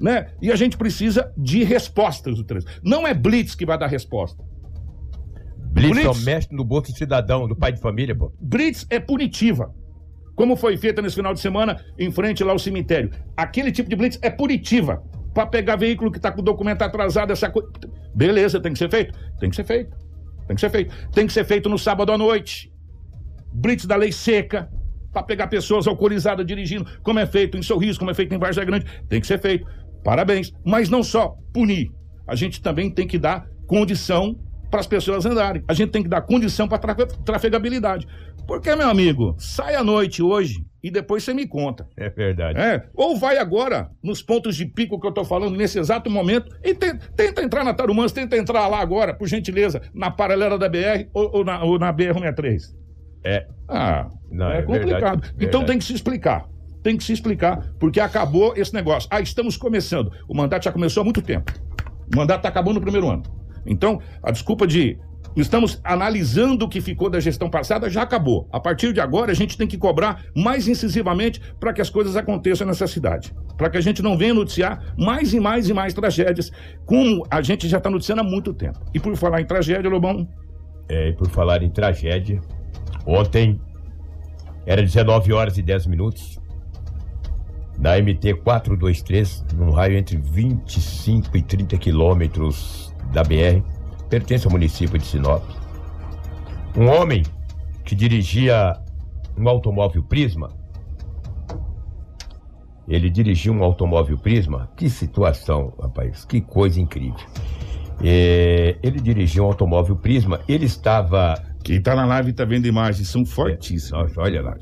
Né? 0.00 0.28
E 0.40 0.50
a 0.50 0.56
gente 0.56 0.76
precisa 0.76 1.32
de 1.36 1.62
respostas 1.62 2.36
do 2.36 2.44
trânsito. 2.44 2.72
Não 2.82 3.06
é 3.06 3.14
Blitz 3.14 3.54
que 3.54 3.66
vai 3.66 3.78
dar 3.78 3.86
resposta. 3.86 4.42
Blitz, 5.72 5.90
Blitz. 5.90 6.06
é 6.06 6.10
o 6.10 6.24
mestre 6.24 6.56
no 6.56 6.64
bolso 6.64 6.90
do 6.90 6.98
cidadão, 6.98 7.46
do 7.46 7.54
pai 7.54 7.72
de 7.72 7.80
família, 7.80 8.16
pô. 8.16 8.32
Blitz 8.40 8.86
é 8.90 8.98
punitiva. 8.98 9.72
Como 10.34 10.56
foi 10.56 10.76
feita 10.76 11.02
nesse 11.02 11.16
final 11.16 11.34
de 11.34 11.40
semana 11.40 11.84
em 11.98 12.10
frente 12.10 12.42
lá 12.42 12.52
ao 12.52 12.58
cemitério. 12.58 13.10
Aquele 13.36 13.70
tipo 13.70 13.90
de 13.90 13.94
blitz 13.94 14.18
é 14.22 14.30
punitiva. 14.30 15.02
Pra 15.34 15.46
pegar 15.46 15.76
veículo 15.76 16.10
que 16.10 16.18
tá 16.18 16.32
com 16.32 16.40
o 16.40 16.44
documento 16.44 16.82
atrasado, 16.82 17.30
essa 17.30 17.50
coisa. 17.50 17.68
Beleza, 18.14 18.58
tem 18.58 18.72
que 18.72 18.78
ser 18.78 18.90
feito? 18.90 19.16
Tem 19.38 19.50
que 19.50 19.56
ser 19.56 19.64
feito. 19.64 19.94
Tem 20.50 20.56
que 20.56 20.60
ser 20.62 20.70
feito. 20.70 20.94
Tem 21.12 21.26
que 21.28 21.32
ser 21.32 21.44
feito 21.44 21.68
no 21.68 21.78
sábado 21.78 22.10
à 22.10 22.18
noite. 22.18 22.72
Blitz 23.52 23.86
da 23.86 23.94
lei 23.94 24.10
seca. 24.10 24.68
Pra 25.12 25.22
pegar 25.22 25.46
pessoas 25.46 25.86
alcoolizadas 25.86 26.44
dirigindo, 26.44 26.86
como 27.02 27.18
é 27.20 27.26
feito 27.26 27.56
em 27.56 27.62
Sorriso, 27.62 27.98
como 27.98 28.10
é 28.10 28.14
feito 28.14 28.34
em 28.34 28.38
Vargas 28.38 28.64
Grande. 28.64 28.84
Tem 29.08 29.20
que 29.20 29.28
ser 29.28 29.40
feito. 29.40 29.64
Parabéns. 30.02 30.52
Mas 30.64 30.88
não 30.88 31.04
só 31.04 31.36
punir. 31.52 31.92
A 32.26 32.34
gente 32.34 32.60
também 32.60 32.90
tem 32.90 33.06
que 33.06 33.16
dar 33.16 33.46
condição 33.66 34.36
para 34.70 34.80
as 34.80 34.88
pessoas 34.88 35.24
andarem. 35.24 35.62
A 35.68 35.72
gente 35.72 35.90
tem 35.90 36.02
que 36.02 36.08
dar 36.08 36.22
condição 36.22 36.66
para 36.66 36.96
trafegabilidade. 37.24 38.08
Porque, 38.44 38.74
meu 38.74 38.88
amigo, 38.88 39.36
sai 39.38 39.76
à 39.76 39.84
noite 39.84 40.20
hoje 40.20 40.64
e 40.82 40.90
depois 40.90 41.22
você 41.22 41.34
me 41.34 41.46
conta. 41.46 41.86
É 41.96 42.08
verdade. 42.08 42.58
É, 42.58 42.84
ou 42.94 43.16
vai 43.16 43.36
agora 43.38 43.90
nos 44.02 44.22
pontos 44.22 44.56
de 44.56 44.64
pico 44.66 44.98
que 45.00 45.06
eu 45.06 45.12
tô 45.12 45.24
falando 45.24 45.56
nesse 45.56 45.78
exato 45.78 46.08
momento 46.10 46.54
e 46.64 46.74
te- 46.74 46.94
tenta 47.16 47.42
entrar 47.42 47.64
na 47.64 47.74
Tarumãs, 47.74 48.12
tenta 48.12 48.36
entrar 48.36 48.66
lá 48.68 48.80
agora, 48.80 49.14
por 49.14 49.26
gentileza, 49.28 49.80
na 49.94 50.10
paralela 50.10 50.58
da 50.58 50.68
BR 50.68 51.08
ou, 51.12 51.36
ou 51.38 51.44
na, 51.44 51.62
ou 51.62 51.78
na 51.78 51.92
BR-63. 51.92 52.74
É. 53.24 53.46
Ah, 53.68 54.08
Não, 54.30 54.50
é, 54.50 54.58
é 54.58 54.62
complicado. 54.62 55.20
verdade, 55.20 55.34
Então 55.36 55.60
verdade. 55.60 55.66
tem 55.66 55.78
que 55.78 55.84
se 55.84 55.92
explicar. 55.94 56.46
Tem 56.82 56.96
que 56.96 57.04
se 57.04 57.12
explicar, 57.12 57.72
porque 57.78 58.00
acabou 58.00 58.54
esse 58.56 58.72
negócio. 58.72 59.06
Ah, 59.12 59.20
estamos 59.20 59.56
começando. 59.58 60.10
O 60.26 60.34
mandato 60.34 60.64
já 60.64 60.72
começou 60.72 61.02
há 61.02 61.04
muito 61.04 61.20
tempo. 61.20 61.52
O 62.12 62.16
mandato 62.16 62.38
está 62.38 62.48
acabando 62.48 62.76
no 62.76 62.80
primeiro 62.80 63.06
ano. 63.10 63.22
Então, 63.66 64.00
a 64.22 64.30
desculpa 64.30 64.66
de 64.66 64.98
estamos 65.36 65.80
analisando 65.84 66.64
o 66.64 66.68
que 66.68 66.80
ficou 66.80 67.08
da 67.08 67.20
gestão 67.20 67.48
passada 67.48 67.88
já 67.88 68.02
acabou. 68.02 68.48
A 68.52 68.58
partir 68.58 68.92
de 68.92 69.00
agora, 69.00 69.30
a 69.30 69.34
gente 69.34 69.56
tem 69.56 69.66
que 69.66 69.78
cobrar 69.78 70.24
mais 70.36 70.66
incisivamente 70.66 71.40
para 71.58 71.72
que 71.72 71.80
as 71.80 71.90
coisas 71.90 72.16
aconteçam 72.16 72.66
nessa 72.66 72.86
cidade. 72.86 73.32
Para 73.56 73.70
que 73.70 73.78
a 73.78 73.80
gente 73.80 74.02
não 74.02 74.16
venha 74.18 74.34
noticiar 74.34 74.94
mais 74.98 75.32
e 75.32 75.40
mais 75.40 75.68
e 75.68 75.74
mais 75.74 75.94
tragédias, 75.94 76.50
como 76.84 77.24
a 77.30 77.40
gente 77.42 77.68
já 77.68 77.78
está 77.78 77.90
noticiando 77.90 78.22
há 78.22 78.24
muito 78.24 78.52
tempo. 78.52 78.78
E 78.92 78.98
por 78.98 79.16
falar 79.16 79.40
em 79.40 79.46
tragédia, 79.46 79.88
Lobão, 79.88 80.28
É, 80.88 81.10
e 81.10 81.12
por 81.12 81.28
falar 81.30 81.62
em 81.62 81.70
tragédia, 81.70 82.40
ontem 83.06 83.60
era 84.66 84.82
19 84.82 85.32
horas 85.32 85.56
e 85.56 85.62
10 85.62 85.86
minutos. 85.86 86.40
Na 87.78 87.96
MT 87.96 88.34
423, 88.42 89.44
num 89.54 89.70
raio 89.70 89.96
entre 89.96 90.16
25 90.16 91.36
e 91.36 91.42
30 91.42 91.78
quilômetros 91.78 92.94
da 93.12 93.22
BR, 93.22 93.62
pertence 94.10 94.46
ao 94.46 94.52
município 94.52 94.98
de 94.98 95.06
Sinop. 95.06 95.42
Um 96.76 96.86
homem 96.88 97.22
que 97.84 97.94
dirigia 97.94 98.76
um 99.38 99.48
automóvel 99.48 100.02
Prisma. 100.02 100.50
Ele 102.86 103.08
dirigia 103.08 103.52
um 103.52 103.62
automóvel 103.62 104.18
Prisma. 104.18 104.68
Que 104.76 104.90
situação, 104.90 105.72
rapaz, 105.80 106.24
que 106.24 106.40
coisa 106.40 106.80
incrível. 106.80 107.24
É, 108.02 108.76
ele 108.82 109.00
dirigia 109.00 109.42
um 109.42 109.46
automóvel 109.46 109.96
Prisma. 109.96 110.40
Ele 110.48 110.66
estava 110.66 111.34
quem 111.62 111.80
tá 111.80 111.94
na 111.94 112.06
live 112.06 112.32
tá 112.32 112.44
vendo 112.44 112.66
imagens, 112.66 113.08
são 113.08 113.24
fortíssimas. 113.24 114.08
Nossa, 114.08 114.20
olha 114.20 114.42
lá. 114.42 114.56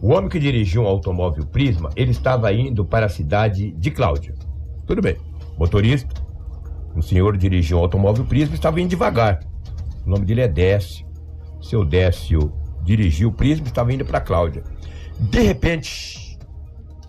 O 0.00 0.12
homem 0.12 0.28
que 0.28 0.38
dirigia 0.38 0.80
um 0.80 0.86
automóvel 0.86 1.46
Prisma, 1.46 1.90
ele 1.94 2.10
estava 2.10 2.52
indo 2.52 2.84
para 2.84 3.06
a 3.06 3.08
cidade 3.08 3.72
de 3.72 3.90
Cláudia. 3.90 4.34
Tudo 4.86 5.02
bem. 5.02 5.16
Motorista, 5.58 6.08
um 6.94 7.02
senhor 7.02 7.36
dirigia 7.36 7.76
um 7.76 7.80
automóvel 7.80 8.24
Prisma, 8.24 8.54
estava 8.54 8.80
indo 8.80 8.90
devagar. 8.90 9.40
O 10.04 10.10
nome 10.10 10.24
dele 10.24 10.42
é 10.42 10.48
Décio. 10.48 11.06
Seu 11.60 11.84
Décio 11.84 12.52
dirigiu 12.82 13.28
o 13.28 13.32
Prisma, 13.32 13.66
estava 13.66 13.92
indo 13.92 14.04
para 14.04 14.20
Cláudia. 14.20 14.64
De 15.18 15.40
repente, 15.40 16.38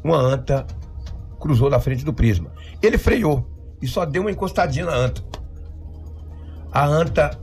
uma 0.04 0.18
anta 0.18 0.66
cruzou 1.40 1.70
na 1.70 1.80
frente 1.80 2.04
do 2.04 2.14
Prisma. 2.14 2.52
Ele 2.82 2.98
freou 2.98 3.48
e 3.82 3.88
só 3.88 4.06
deu 4.06 4.22
uma 4.22 4.32
encostadinha 4.32 4.86
na 4.86 4.96
anta. 4.96 5.24
A 6.72 6.86
anta 6.86 7.40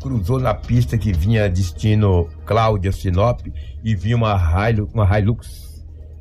cruzou 0.00 0.38
na 0.38 0.54
pista 0.54 0.96
que 0.96 1.12
vinha 1.12 1.48
destino 1.48 2.28
Cláudia 2.44 2.92
Sinop 2.92 3.40
e 3.82 3.94
vinha 3.94 4.16
uma 4.16 4.36
Hilux, 4.36 4.92
uma 4.92 5.18
Hilux 5.18 5.68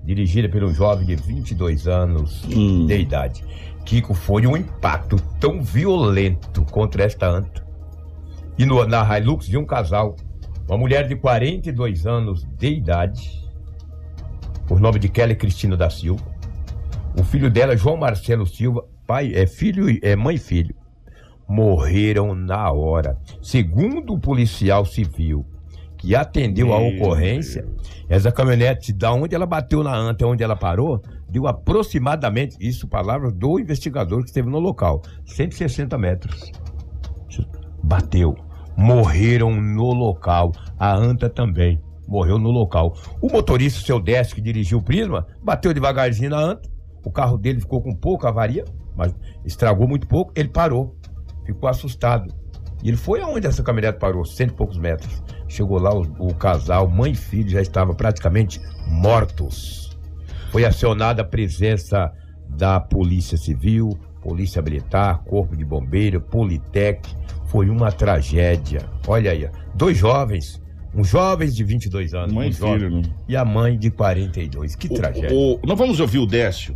dirigida 0.03 0.47
por 0.47 0.63
um 0.63 0.73
jovem 0.73 1.05
de 1.05 1.15
22 1.15 1.87
anos 1.87 2.41
de 2.47 2.97
idade. 2.97 3.43
Kiko, 3.87 4.13
foi 4.13 4.45
um 4.45 4.55
impacto 4.55 5.15
tão 5.39 5.63
violento 5.63 6.63
contra 6.65 7.03
esta 7.03 7.27
anta. 7.27 7.65
E 8.57 8.65
no, 8.65 8.85
na 8.85 9.17
Hilux 9.17 9.47
vinha 9.47 9.59
um 9.59 9.65
casal, 9.65 10.15
uma 10.67 10.77
mulher 10.77 11.07
de 11.07 11.15
42 11.15 12.05
anos 12.05 12.43
de 12.43 12.67
idade, 12.67 13.49
por 14.67 14.79
nome 14.79 14.99
de 14.99 15.09
Kelly 15.09 15.35
Cristina 15.35 15.75
da 15.75 15.89
Silva. 15.89 16.23
O 17.17 17.23
filho 17.23 17.49
dela, 17.49 17.75
João 17.75 17.97
Marcelo 17.97 18.45
Silva, 18.45 18.85
pai, 19.07 19.31
é 19.33 19.47
filho, 19.47 19.87
é 20.03 20.15
mãe 20.15 20.35
e 20.35 20.39
filho 20.39 20.75
morreram 21.47 22.35
na 22.35 22.71
hora. 22.71 23.17
Segundo 23.41 24.13
o 24.13 24.19
policial 24.19 24.85
civil 24.85 25.45
que 25.97 26.15
atendeu 26.15 26.73
a 26.73 26.79
Meu 26.79 26.89
ocorrência, 26.89 27.65
essa 28.07 28.31
caminhonete, 28.31 28.93
da 28.93 29.11
onde 29.11 29.33
ela 29.33 29.47
bateu 29.47 29.83
na 29.83 29.95
anta, 29.95 30.27
onde 30.27 30.43
ela 30.43 30.55
parou, 30.55 31.01
deu 31.29 31.47
aproximadamente, 31.47 32.57
isso 32.59 32.87
palavras 32.87 33.33
do 33.33 33.59
investigador 33.59 34.21
que 34.21 34.29
esteve 34.29 34.49
no 34.49 34.59
local, 34.59 35.01
160 35.25 35.97
metros. 35.97 36.51
Bateu. 37.83 38.35
Morreram 38.75 39.59
no 39.59 39.91
local. 39.91 40.51
A 40.77 40.93
anta 40.93 41.29
também 41.29 41.81
morreu 42.07 42.37
no 42.37 42.51
local. 42.51 42.95
O 43.21 43.31
motorista, 43.31 43.79
seu 43.79 43.99
Décio, 43.99 44.35
que 44.35 44.41
dirigiu 44.41 44.79
o 44.79 44.83
Prisma, 44.83 45.25
bateu 45.41 45.73
devagarzinho 45.73 46.29
na 46.29 46.39
anta. 46.39 46.69
O 47.03 47.11
carro 47.11 47.37
dele 47.37 47.59
ficou 47.59 47.81
com 47.81 47.95
pouca 47.95 48.29
avaria, 48.29 48.65
mas 48.95 49.15
estragou 49.45 49.87
muito 49.87 50.07
pouco. 50.07 50.31
Ele 50.35 50.49
parou 50.49 50.95
ficou 51.47 51.69
assustado. 51.69 52.31
E 52.83 52.89
ele 52.89 52.97
foi 52.97 53.21
aonde 53.21 53.47
essa 53.47 53.63
caminhonete 53.63 53.97
parou, 53.97 54.23
cento 54.23 54.51
e 54.51 54.55
poucos 54.55 54.77
metros. 54.77 55.23
Chegou 55.47 55.79
lá, 55.79 55.95
o, 55.95 56.01
o 56.19 56.35
casal, 56.35 56.87
mãe 56.87 57.13
e 57.13 57.15
filho, 57.15 57.49
já 57.49 57.61
estavam 57.61 57.95
praticamente 57.95 58.61
mortos. 58.87 59.86
Foi 60.51 60.65
acionada 60.65 61.21
a 61.21 61.25
presença 61.25 62.11
da 62.49 62.79
Polícia 62.79 63.37
Civil, 63.37 63.97
Polícia 64.21 64.61
Militar, 64.61 65.23
Corpo 65.23 65.55
de 65.55 65.63
Bombeiro, 65.65 66.21
Politec. 66.21 67.09
Foi 67.47 67.69
uma 67.69 67.91
tragédia. 67.91 68.81
Olha 69.07 69.31
aí, 69.31 69.49
dois 69.75 69.97
jovens, 69.97 70.61
um 70.95 71.03
jovens 71.03 71.55
de 71.55 71.63
22 71.63 72.13
anos 72.13 72.33
Mãe 72.33 72.47
um 72.47 72.49
e 72.49 72.53
jovem, 72.53 72.79
filho, 72.79 73.01
né? 73.01 73.01
e 73.27 73.35
a 73.35 73.45
mãe 73.45 73.77
de 73.77 73.89
42. 73.91 74.75
Que 74.75 74.89
tragédia. 74.89 75.33
O- 75.33 75.55
o- 75.55 75.59
nós 75.65 75.77
vamos 75.77 75.99
ouvir 75.99 76.19
o 76.19 76.25
Décio. 76.25 76.75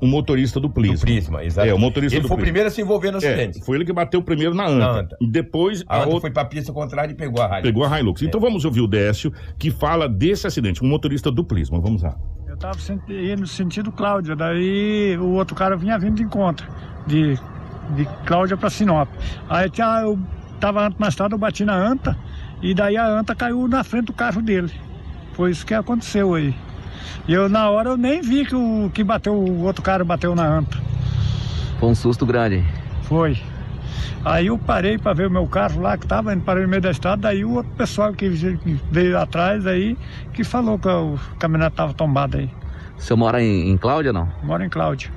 o 0.00 0.06
motorista 0.06 0.60
do 0.60 0.70
Prisma. 0.70 0.94
Do 0.94 1.00
Prisma, 1.00 1.44
exato. 1.44 1.68
É, 1.68 1.74
o 1.74 1.78
motorista 1.78 2.14
Ele 2.14 2.22
do 2.22 2.28
foi 2.28 2.36
o 2.36 2.38
Prisma. 2.38 2.52
primeiro 2.52 2.68
a 2.68 2.70
se 2.70 2.80
envolver 2.80 3.10
no 3.10 3.16
É, 3.16 3.18
acidente. 3.18 3.60
foi 3.64 3.76
ele 3.78 3.84
que 3.84 3.92
bateu 3.92 4.22
primeiro 4.22 4.54
na 4.54 4.66
anta. 4.68 4.78
Na 4.78 4.90
anta. 5.00 5.16
Depois 5.20 5.82
A 5.88 5.94
a 5.94 5.98
outra 5.98 6.14
outra 6.14 6.20
foi 6.20 6.30
pra 6.30 6.44
pista 6.44 6.72
contrária 6.72 7.10
e 7.10 7.16
pegou 7.16 7.42
a 7.42 7.48
rádio. 7.48 7.64
pegou 7.64 7.84
a 7.84 7.98
Hilux. 7.98 8.22
É. 8.22 8.24
Então 8.26 8.40
vamos 8.40 8.64
ouvir 8.64 8.80
o 8.80 8.86
Décio, 8.86 9.32
que 9.58 9.72
fala 9.72 10.08
desse 10.08 10.46
acidente, 10.46 10.84
um 10.84 10.88
motorista 10.88 11.32
do 11.32 11.42
Prisma. 11.44 11.80
Vamos 11.80 12.02
lá. 12.02 12.16
Eu 12.58 12.62
tava 12.62 12.78
senti- 12.80 13.12
indo 13.12 13.42
no 13.42 13.46
sentido 13.46 13.92
Cláudia, 13.92 14.34
daí 14.34 15.16
o 15.16 15.28
outro 15.34 15.54
cara 15.54 15.76
vinha 15.76 15.96
vindo 15.96 16.16
de 16.16 16.24
encontro, 16.24 16.66
de, 17.06 17.38
de 17.90 18.04
Cláudia 18.26 18.56
pra 18.56 18.68
Sinop. 18.68 19.08
Aí 19.48 19.70
tinha, 19.70 20.00
eu 20.00 20.18
tava 20.58 20.92
na 20.98 21.06
estrada, 21.06 21.34
eu 21.36 21.38
bati 21.38 21.64
na 21.64 21.74
anta, 21.76 22.18
e 22.60 22.74
daí 22.74 22.96
a 22.96 23.06
anta 23.06 23.32
caiu 23.32 23.68
na 23.68 23.84
frente 23.84 24.06
do 24.06 24.12
carro 24.12 24.42
dele. 24.42 24.72
Foi 25.34 25.52
isso 25.52 25.64
que 25.64 25.72
aconteceu 25.72 26.34
aí. 26.34 26.52
E 27.28 27.32
eu, 27.32 27.48
na 27.48 27.70
hora, 27.70 27.90
eu 27.90 27.96
nem 27.96 28.20
vi 28.20 28.44
que 28.44 28.56
o 28.56 28.90
que 28.92 29.04
bateu, 29.04 29.34
o 29.34 29.62
outro 29.62 29.80
cara 29.80 30.04
bateu 30.04 30.34
na 30.34 30.42
anta. 30.44 30.76
Foi 31.78 31.88
um 31.90 31.94
susto 31.94 32.26
grande. 32.26 32.64
Foi. 33.02 33.38
Aí 34.24 34.48
eu 34.48 34.58
parei 34.58 34.98
para 34.98 35.12
ver 35.12 35.26
o 35.26 35.30
meu 35.30 35.46
carro 35.46 35.80
lá 35.80 35.96
que 35.96 36.06
tava, 36.06 36.34
indo 36.34 36.42
parei 36.42 36.64
no 36.64 36.68
meio 36.68 36.82
da 36.82 36.90
estrada, 36.90 37.22
daí 37.22 37.44
o 37.44 37.54
outro 37.54 37.72
pessoal 37.76 38.12
que 38.12 38.28
veio 38.90 39.18
atrás 39.18 39.66
aí, 39.66 39.96
que 40.32 40.44
falou 40.44 40.78
que 40.78 40.88
o 40.88 41.18
caminhonete 41.38 41.76
tava 41.76 41.94
tombado 41.94 42.38
aí. 42.38 42.50
O 42.96 43.00
senhor 43.00 43.16
mora 43.16 43.42
em, 43.42 43.70
em 43.70 43.76
Cláudia, 43.76 44.12
não? 44.12 44.28
Mora 44.42 44.64
em 44.64 44.68
Cláudia. 44.68 45.10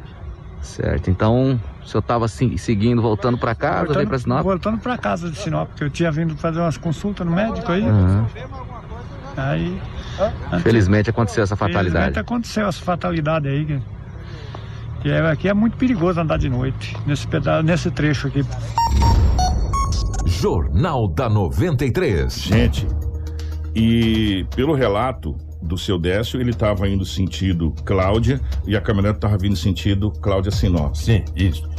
Certo. 0.61 1.09
Então, 1.09 1.59
o 1.83 1.87
senhor 1.87 2.01
estava 2.01 2.27
seguindo, 2.27 3.01
voltando 3.01 3.37
para 3.37 3.55
casa, 3.55 3.93
veio 3.93 4.07
para 4.07 4.19
Sinop? 4.19 4.43
Voltando 4.43 4.77
para 4.77 4.97
casa 4.97 5.29
de 5.29 5.37
Sinop, 5.37 5.69
porque 5.69 5.83
eu 5.83 5.89
tinha 5.89 6.11
vindo 6.11 6.35
fazer 6.37 6.59
umas 6.59 6.77
consultas 6.77 7.25
no 7.25 7.33
médico 7.33 7.71
aí. 7.71 7.81
Uhum. 7.81 8.25
Aí. 9.35 9.81
Felizmente 10.61 11.09
aconteceu 11.09 11.43
essa 11.43 11.55
fatalidade. 11.55 11.91
Felizmente 11.91 12.19
aconteceu 12.19 12.67
essa 12.67 12.83
fatalidade 12.83 13.47
aí. 13.47 13.81
Que, 15.01 15.09
é, 15.09 15.19
aqui 15.31 15.47
é 15.47 15.53
muito 15.53 15.77
perigoso 15.77 16.19
andar 16.19 16.37
de 16.37 16.49
noite, 16.49 16.95
nesse, 17.05 17.27
peda 17.27 17.63
nesse 17.63 17.89
trecho 17.89 18.27
aqui. 18.27 18.45
Jornal 20.25 21.07
da 21.07 21.27
93. 21.27 22.33
Gente, 22.33 22.87
e 23.73 24.45
pelo 24.55 24.73
relato 24.73 25.35
do 25.61 25.77
seu 25.77 25.97
Décio, 25.97 26.39
ele 26.39 26.51
estava 26.51 26.87
indo 26.87 27.05
sentido 27.05 27.73
Cláudia 27.85 28.39
e 28.65 28.75
a 28.75 28.81
caminhonete 28.81 29.17
estava 29.17 29.37
vindo 29.37 29.55
sentido 29.55 30.11
Cláudia 30.11 30.51
Sinop. 30.51 30.95
Sim, 30.95 31.23
isso. 31.35 31.69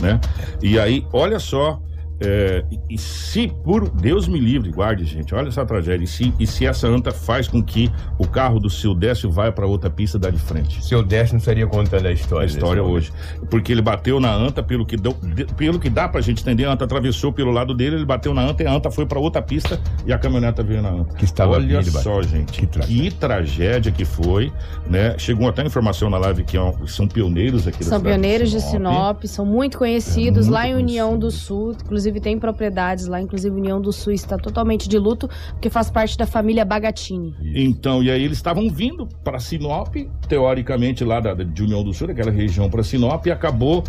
Né? 0.00 0.20
E 0.62 0.78
aí, 0.78 1.06
olha 1.12 1.38
só. 1.38 1.80
É, 2.24 2.64
e- 2.70 2.94
e 2.94 2.98
se 2.98 3.48
por 3.64 3.88
Deus 3.88 4.26
me 4.28 4.38
livre, 4.38 4.70
guarde, 4.70 5.04
gente, 5.04 5.34
olha 5.34 5.48
essa 5.48 5.64
tragédia. 5.64 6.04
E 6.04 6.06
se, 6.06 6.32
e 6.38 6.46
se 6.46 6.66
essa 6.66 6.86
anta 6.86 7.10
faz 7.12 7.48
com 7.48 7.62
que 7.62 7.90
o 8.18 8.26
carro 8.26 8.58
do 8.58 8.70
seu 8.70 8.94
Décio 8.94 9.30
vai 9.30 9.50
para 9.52 9.66
outra 9.66 9.90
pista 9.90 10.18
da 10.18 10.30
de 10.30 10.38
frente? 10.38 10.84
Seu 10.84 11.02
Décio 11.02 11.34
não 11.34 11.38
estaria 11.38 11.66
contando 11.66 12.06
a 12.06 12.12
história. 12.12 12.44
a 12.44 12.46
história 12.46 12.82
desse 12.82 12.94
hoje. 12.94 13.12
Porque 13.50 13.72
ele 13.72 13.82
bateu 13.82 14.18
na 14.20 14.32
anta, 14.34 14.62
pelo 14.62 14.84
que, 14.86 14.96
deu, 14.96 15.12
de- 15.34 15.44
pelo 15.54 15.78
que 15.78 15.88
dá 15.90 16.08
pra 16.08 16.20
gente 16.20 16.42
entender, 16.42 16.64
a 16.66 16.72
anta 16.72 16.84
atravessou 16.84 17.32
pelo 17.32 17.50
lado 17.50 17.74
dele, 17.74 17.96
ele 17.96 18.04
bateu 18.04 18.32
na 18.34 18.42
anta 18.42 18.62
e 18.62 18.66
a 18.66 18.72
anta 18.72 18.90
foi 18.90 19.06
pra 19.06 19.18
outra 19.18 19.42
pista 19.42 19.80
e 20.06 20.12
a 20.12 20.18
caminhoneta 20.18 20.62
veio 20.62 20.82
na 20.82 20.90
anta. 20.90 21.14
Que 21.16 21.24
estava 21.24 21.52
Olha 21.52 21.82
só, 21.82 22.16
bateu. 22.16 22.22
gente, 22.24 22.52
Que 22.52 22.66
que 22.66 23.10
tragédia. 23.10 23.92
que 23.92 24.04
foi, 24.04 24.52
né? 24.86 25.14
Chegou 25.18 25.48
até 25.48 25.64
informação 25.64 26.08
na 26.08 26.18
live 26.18 26.44
que 26.44 26.56
ó, 26.56 26.72
são 26.86 27.06
pioneiros 27.06 27.66
aqui 27.66 27.84
São 27.84 28.00
pioneiros 28.00 28.50
de 28.50 28.60
Sinop, 28.60 29.24
são 29.24 29.44
muito 29.44 29.78
conhecidos 29.78 30.46
É, 30.46 30.50
muito 30.50 30.52
lá 30.52 30.66
em 30.68 30.74
União 30.74 31.18
do. 31.18 31.30
Sul. 31.32 31.72
Inclusive 31.84 32.11
tem 32.20 32.38
propriedades 32.38 33.06
lá, 33.06 33.20
inclusive 33.20 33.54
União 33.54 33.80
do 33.80 33.92
Sul 33.92 34.12
está 34.12 34.36
totalmente 34.36 34.88
de 34.88 34.98
luto, 34.98 35.28
porque 35.50 35.70
faz 35.70 35.90
parte 35.90 36.16
da 36.16 36.26
família 36.26 36.64
Bagatini. 36.64 37.34
Então, 37.54 38.02
e 38.02 38.10
aí 38.10 38.22
eles 38.22 38.38
estavam 38.38 38.68
vindo 38.68 39.06
para 39.22 39.38
Sinop, 39.38 39.94
teoricamente 40.28 41.04
lá 41.04 41.20
da, 41.20 41.34
de 41.34 41.62
União 41.62 41.82
do 41.82 41.92
Sul, 41.92 42.08
daquela 42.08 42.30
região 42.30 42.68
para 42.70 42.82
Sinop, 42.82 43.26
e 43.26 43.30
acabou 43.30 43.82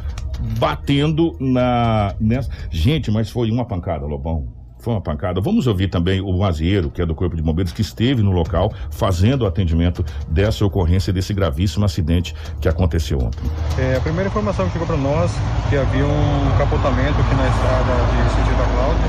batendo 0.60 1.36
na 1.40 2.16
nessa. 2.20 2.50
Gente, 2.70 3.12
mas 3.12 3.30
foi 3.30 3.50
uma 3.52 3.66
pancada, 3.66 4.06
Lobão. 4.06 4.63
Foi 4.84 4.94
uma 4.94 5.00
pancada. 5.00 5.40
Vamos 5.40 5.66
ouvir 5.66 5.88
também 5.88 6.20
o 6.20 6.38
Mazieiro, 6.38 6.90
que 6.90 7.02
é 7.02 7.06
do 7.06 7.16
Corpo 7.16 7.38
de 7.38 7.42
Bombeiros, 7.42 7.72
que 7.72 7.82
esteve 7.82 8.22
no 8.22 8.32
local 8.32 8.70
fazendo 8.92 9.44
o 9.44 9.46
atendimento 9.48 10.04
dessa 10.28 10.66
ocorrência, 10.66 11.14
desse 11.14 11.34
gravíssimo 11.34 11.86
acidente 11.86 12.36
que 12.60 12.68
aconteceu 12.68 13.18
ontem. 13.18 13.40
É, 13.80 13.96
a 13.96 14.02
primeira 14.02 14.28
informação 14.28 14.66
que 14.66 14.74
chegou 14.74 14.86
para 14.86 14.98
nós 14.98 15.32
que 15.70 15.78
havia 15.78 16.04
um 16.04 16.58
capotamento 16.58 17.16
aqui 17.18 17.34
na 17.34 17.48
estrada 17.48 17.94
de 18.12 18.36
sentido 18.36 18.58
da 18.58 18.66
Cláudia. 18.66 19.08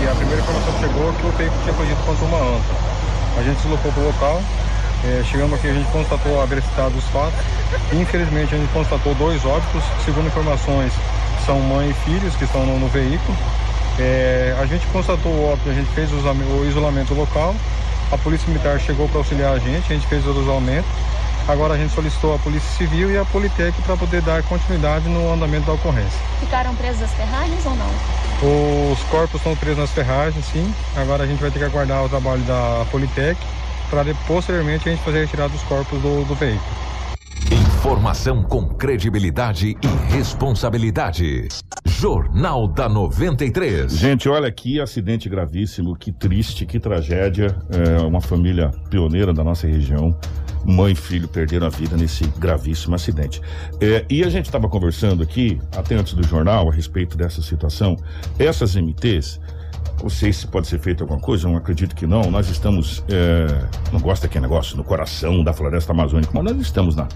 E 0.00 0.08
a 0.08 0.14
primeira 0.14 0.40
informação 0.40 0.72
que 0.72 0.78
chegou 0.78 1.10
é 1.10 1.12
que 1.12 1.26
o 1.26 1.30
veículo 1.32 1.62
tinha 1.64 1.74
colidido 1.74 2.00
contra 2.06 2.24
uma 2.26 2.38
anta. 2.38 2.74
A 3.36 3.42
gente 3.42 3.56
deslocou 3.56 3.90
para 3.90 4.00
o 4.00 4.06
local. 4.06 4.42
é, 5.04 5.24
chegamos 5.24 5.58
aqui, 5.58 5.66
a 5.66 5.74
gente 5.74 5.90
constatou 5.90 6.40
a 6.40 6.46
veracidade 6.46 6.94
dos 6.94 7.04
fatos. 7.06 7.40
Infelizmente, 7.92 8.54
a 8.54 8.58
gente 8.58 8.72
constatou 8.72 9.12
dois 9.16 9.44
óbitos. 9.44 9.82
Segundo 10.04 10.28
informações, 10.28 10.92
são 11.44 11.58
mãe 11.58 11.90
e 11.90 11.94
filhos 12.08 12.36
que 12.36 12.44
estão 12.44 12.64
no, 12.64 12.78
no 12.78 12.86
veículo. 12.86 13.36
É, 13.98 14.56
a 14.58 14.66
gente 14.66 14.86
constatou 14.88 15.32
o 15.32 15.52
óbito, 15.52 15.68
a 15.70 15.74
gente 15.74 15.88
fez 15.90 16.10
o 16.12 16.64
isolamento 16.66 17.14
local. 17.14 17.54
A 18.10 18.18
Polícia 18.18 18.48
Militar 18.48 18.78
chegou 18.80 19.08
para 19.08 19.18
auxiliar 19.18 19.54
a 19.54 19.58
gente, 19.58 19.92
a 19.92 19.94
gente 19.94 20.06
fez 20.06 20.26
o 20.26 20.30
isolamento. 20.30 20.86
Agora 21.46 21.74
a 21.74 21.76
gente 21.76 21.92
solicitou 21.92 22.34
a 22.34 22.38
Polícia 22.38 22.70
Civil 22.70 23.10
e 23.10 23.18
a 23.18 23.24
Politec 23.24 23.80
para 23.82 23.96
poder 23.96 24.22
dar 24.22 24.42
continuidade 24.44 25.08
no 25.08 25.32
andamento 25.32 25.66
da 25.66 25.74
ocorrência. 25.74 26.18
Ficaram 26.40 26.74
presas 26.74 27.02
as 27.02 27.12
ferragens 27.12 27.66
ou 27.66 27.76
não? 27.76 28.92
Os 28.92 29.00
corpos 29.10 29.36
estão 29.36 29.54
presos 29.54 29.78
nas 29.78 29.90
ferragens, 29.90 30.44
sim. 30.46 30.74
Agora 30.96 31.24
a 31.24 31.26
gente 31.26 31.40
vai 31.40 31.50
ter 31.50 31.58
que 31.58 31.64
aguardar 31.64 32.02
o 32.04 32.08
trabalho 32.08 32.40
da 32.42 32.86
Politec 32.90 33.38
para 33.90 34.04
posteriormente 34.26 34.88
a 34.88 34.92
gente 34.92 35.04
fazer 35.04 35.18
a 35.18 35.20
retirada 35.20 35.50
dos 35.50 35.62
corpos 35.62 36.00
do, 36.00 36.24
do 36.24 36.34
veículo. 36.34 36.83
Informação 37.50 38.42
com 38.42 38.66
credibilidade 38.66 39.76
e 39.82 40.12
responsabilidade. 40.12 41.48
Jornal 41.84 42.66
da 42.66 42.88
93. 42.88 43.92
Gente, 43.92 44.28
olha 44.28 44.50
que 44.50 44.80
acidente 44.80 45.28
gravíssimo, 45.28 45.94
que 45.94 46.10
triste, 46.10 46.64
que 46.64 46.80
tragédia. 46.80 47.56
É 47.70 48.02
uma 48.02 48.20
família 48.20 48.70
pioneira 48.88 49.32
da 49.32 49.44
nossa 49.44 49.66
região. 49.66 50.18
Mãe 50.64 50.92
e 50.92 50.96
filho 50.96 51.28
perderam 51.28 51.66
a 51.66 51.70
vida 51.70 51.96
nesse 51.96 52.24
gravíssimo 52.38 52.94
acidente. 52.94 53.40
É, 53.80 54.04
e 54.08 54.24
a 54.24 54.30
gente 54.30 54.46
estava 54.46 54.68
conversando 54.68 55.22
aqui, 55.22 55.60
até 55.76 55.94
antes 55.94 56.14
do 56.14 56.26
jornal, 56.26 56.70
a 56.70 56.72
respeito 56.72 57.18
dessa 57.18 57.42
situação. 57.42 57.96
Essas 58.38 58.74
MTs, 58.74 59.38
não 60.02 60.10
sei 60.10 60.32
se 60.32 60.46
pode 60.46 60.66
ser 60.66 60.78
feito 60.78 61.02
alguma 61.02 61.20
coisa, 61.20 61.48
não 61.48 61.56
acredito 61.56 61.94
que 61.94 62.06
não. 62.06 62.30
Nós 62.30 62.48
estamos, 62.48 63.04
é, 63.08 63.46
não 63.92 64.00
gosta 64.00 64.26
daquele 64.26 64.42
negócio, 64.42 64.76
no 64.76 64.84
coração 64.84 65.42
da 65.42 65.52
floresta 65.52 65.92
amazônica, 65.92 66.30
mas 66.34 66.44
nós 66.44 66.56
estamos 66.60 66.96
na, 66.96 67.08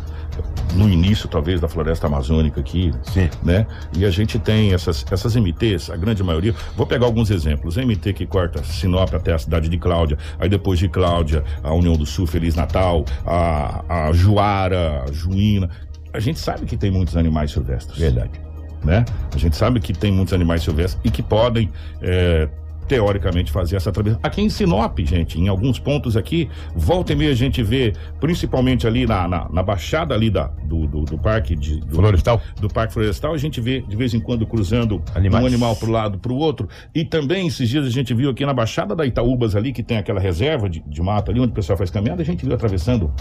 no 0.75 0.89
início, 0.89 1.29
talvez, 1.29 1.61
da 1.61 1.69
floresta 1.69 2.07
amazônica 2.07 2.61
aqui, 2.61 2.93
Sim. 3.03 3.29
né? 3.43 3.67
E 3.97 4.05
a 4.05 4.11
gente 4.11 4.39
tem 4.39 4.73
essas, 4.73 5.05
essas 5.11 5.35
MTs, 5.37 5.91
a 5.91 5.97
grande 5.97 6.23
maioria. 6.23 6.55
Vou 6.77 6.87
pegar 6.87 7.07
alguns 7.07 7.31
exemplos. 7.31 7.77
MT 7.77 8.13
que 8.13 8.27
corta 8.27 8.63
Sinop 8.63 9.13
até 9.15 9.33
a 9.33 9.39
cidade 9.39 9.69
de 9.69 9.79
Cláudia, 9.79 10.19
aí 10.39 10.49
depois 10.49 10.79
de 10.79 10.89
Cláudia, 10.89 11.45
a 11.63 11.73
União 11.73 11.95
do 11.95 12.07
Sul, 12.07 12.27
Feliz 12.27 12.55
Natal, 12.55 13.05
a, 13.27 14.07
a 14.07 14.13
Juara, 14.13 15.05
a 15.07 15.13
Juína. 15.13 15.69
A 16.13 16.21
gente 16.21 16.39
sabe 16.39 16.65
que 16.67 16.77
tem 16.77 16.91
muitos 16.91 17.17
animais 17.17 17.51
silvestres. 17.51 17.99
Verdade. 17.99 18.41
Né? 18.85 19.05
A 19.35 19.39
gente 19.39 19.57
sabe 19.57 19.81
que 19.81 19.93
tem 19.93 20.13
muitos 20.13 20.33
animais 20.33 20.63
silvestres 20.63 21.01
e 21.05 21.11
que 21.11 21.23
podem. 21.23 21.71
é, 22.01 22.49
Teoricamente 22.89 23.53
fazer 23.53 23.77
essa 23.77 23.93
travessia. 23.93 24.19
Aqui 24.23 24.41
em 24.41 24.49
Sinop, 24.49 24.99
gente, 25.01 25.39
em 25.39 25.47
alguns 25.49 25.79
pontos 25.79 26.17
aqui, 26.17 26.49
volta 26.75 27.13
e 27.13 27.17
meia 27.17 27.31
a 27.31 27.35
gente 27.35 27.63
vê, 27.63 27.93
principalmente 28.19 28.87
ali 28.87 29.07
na, 29.07 29.29
na, 29.29 29.49
na 29.51 29.63
baixada 29.63 30.15
ali 30.15 30.31
da, 30.31 30.47
do, 30.65 30.87
do, 30.87 31.05
do 31.05 31.19
parque 31.19 31.55
de, 31.55 31.81
do, 31.81 31.97
Florestal. 31.97 32.41
do 32.61 32.69
Parque 32.69 32.95
Florestal, 32.95 33.35
a 33.35 33.39
gente 33.39 33.61
vê 33.61 33.83
de 33.83 33.97
vez 33.97 34.15
em 34.15 34.21
quando 34.21 34.47
cruzando 34.47 35.03
Animais. 35.15 35.45
um 35.45 35.47
animal 35.47 35.77
para 35.77 35.89
o 35.89 35.93
lado 35.93 36.19
para 36.19 36.33
o 36.33 36.37
outro. 36.37 36.69
E 36.95 37.05
também 37.05 37.47
esses 37.47 37.69
dias 37.69 37.87
a 37.87 37.91
gente 37.91 38.15
viu 38.15 38.31
aqui 38.31 38.45
na 38.45 38.55
Baixada 38.55 38.97
da 38.97 39.05
Itaúbas 39.05 39.55
ali, 39.55 39.73
que 39.73 39.83
tem 39.83 39.99
aquela 39.99 40.21
reserva 40.21 40.69
de, 40.69 40.81
de 40.81 41.03
mato 41.03 41.31
ali, 41.31 41.41
onde 41.41 41.53
o 41.53 41.55
pessoal 41.55 41.77
faz 41.77 41.91
caminhada, 41.91 42.23
a 42.23 42.25
gente 42.25 42.45
viu 42.45 42.55
atravessando 42.55 43.13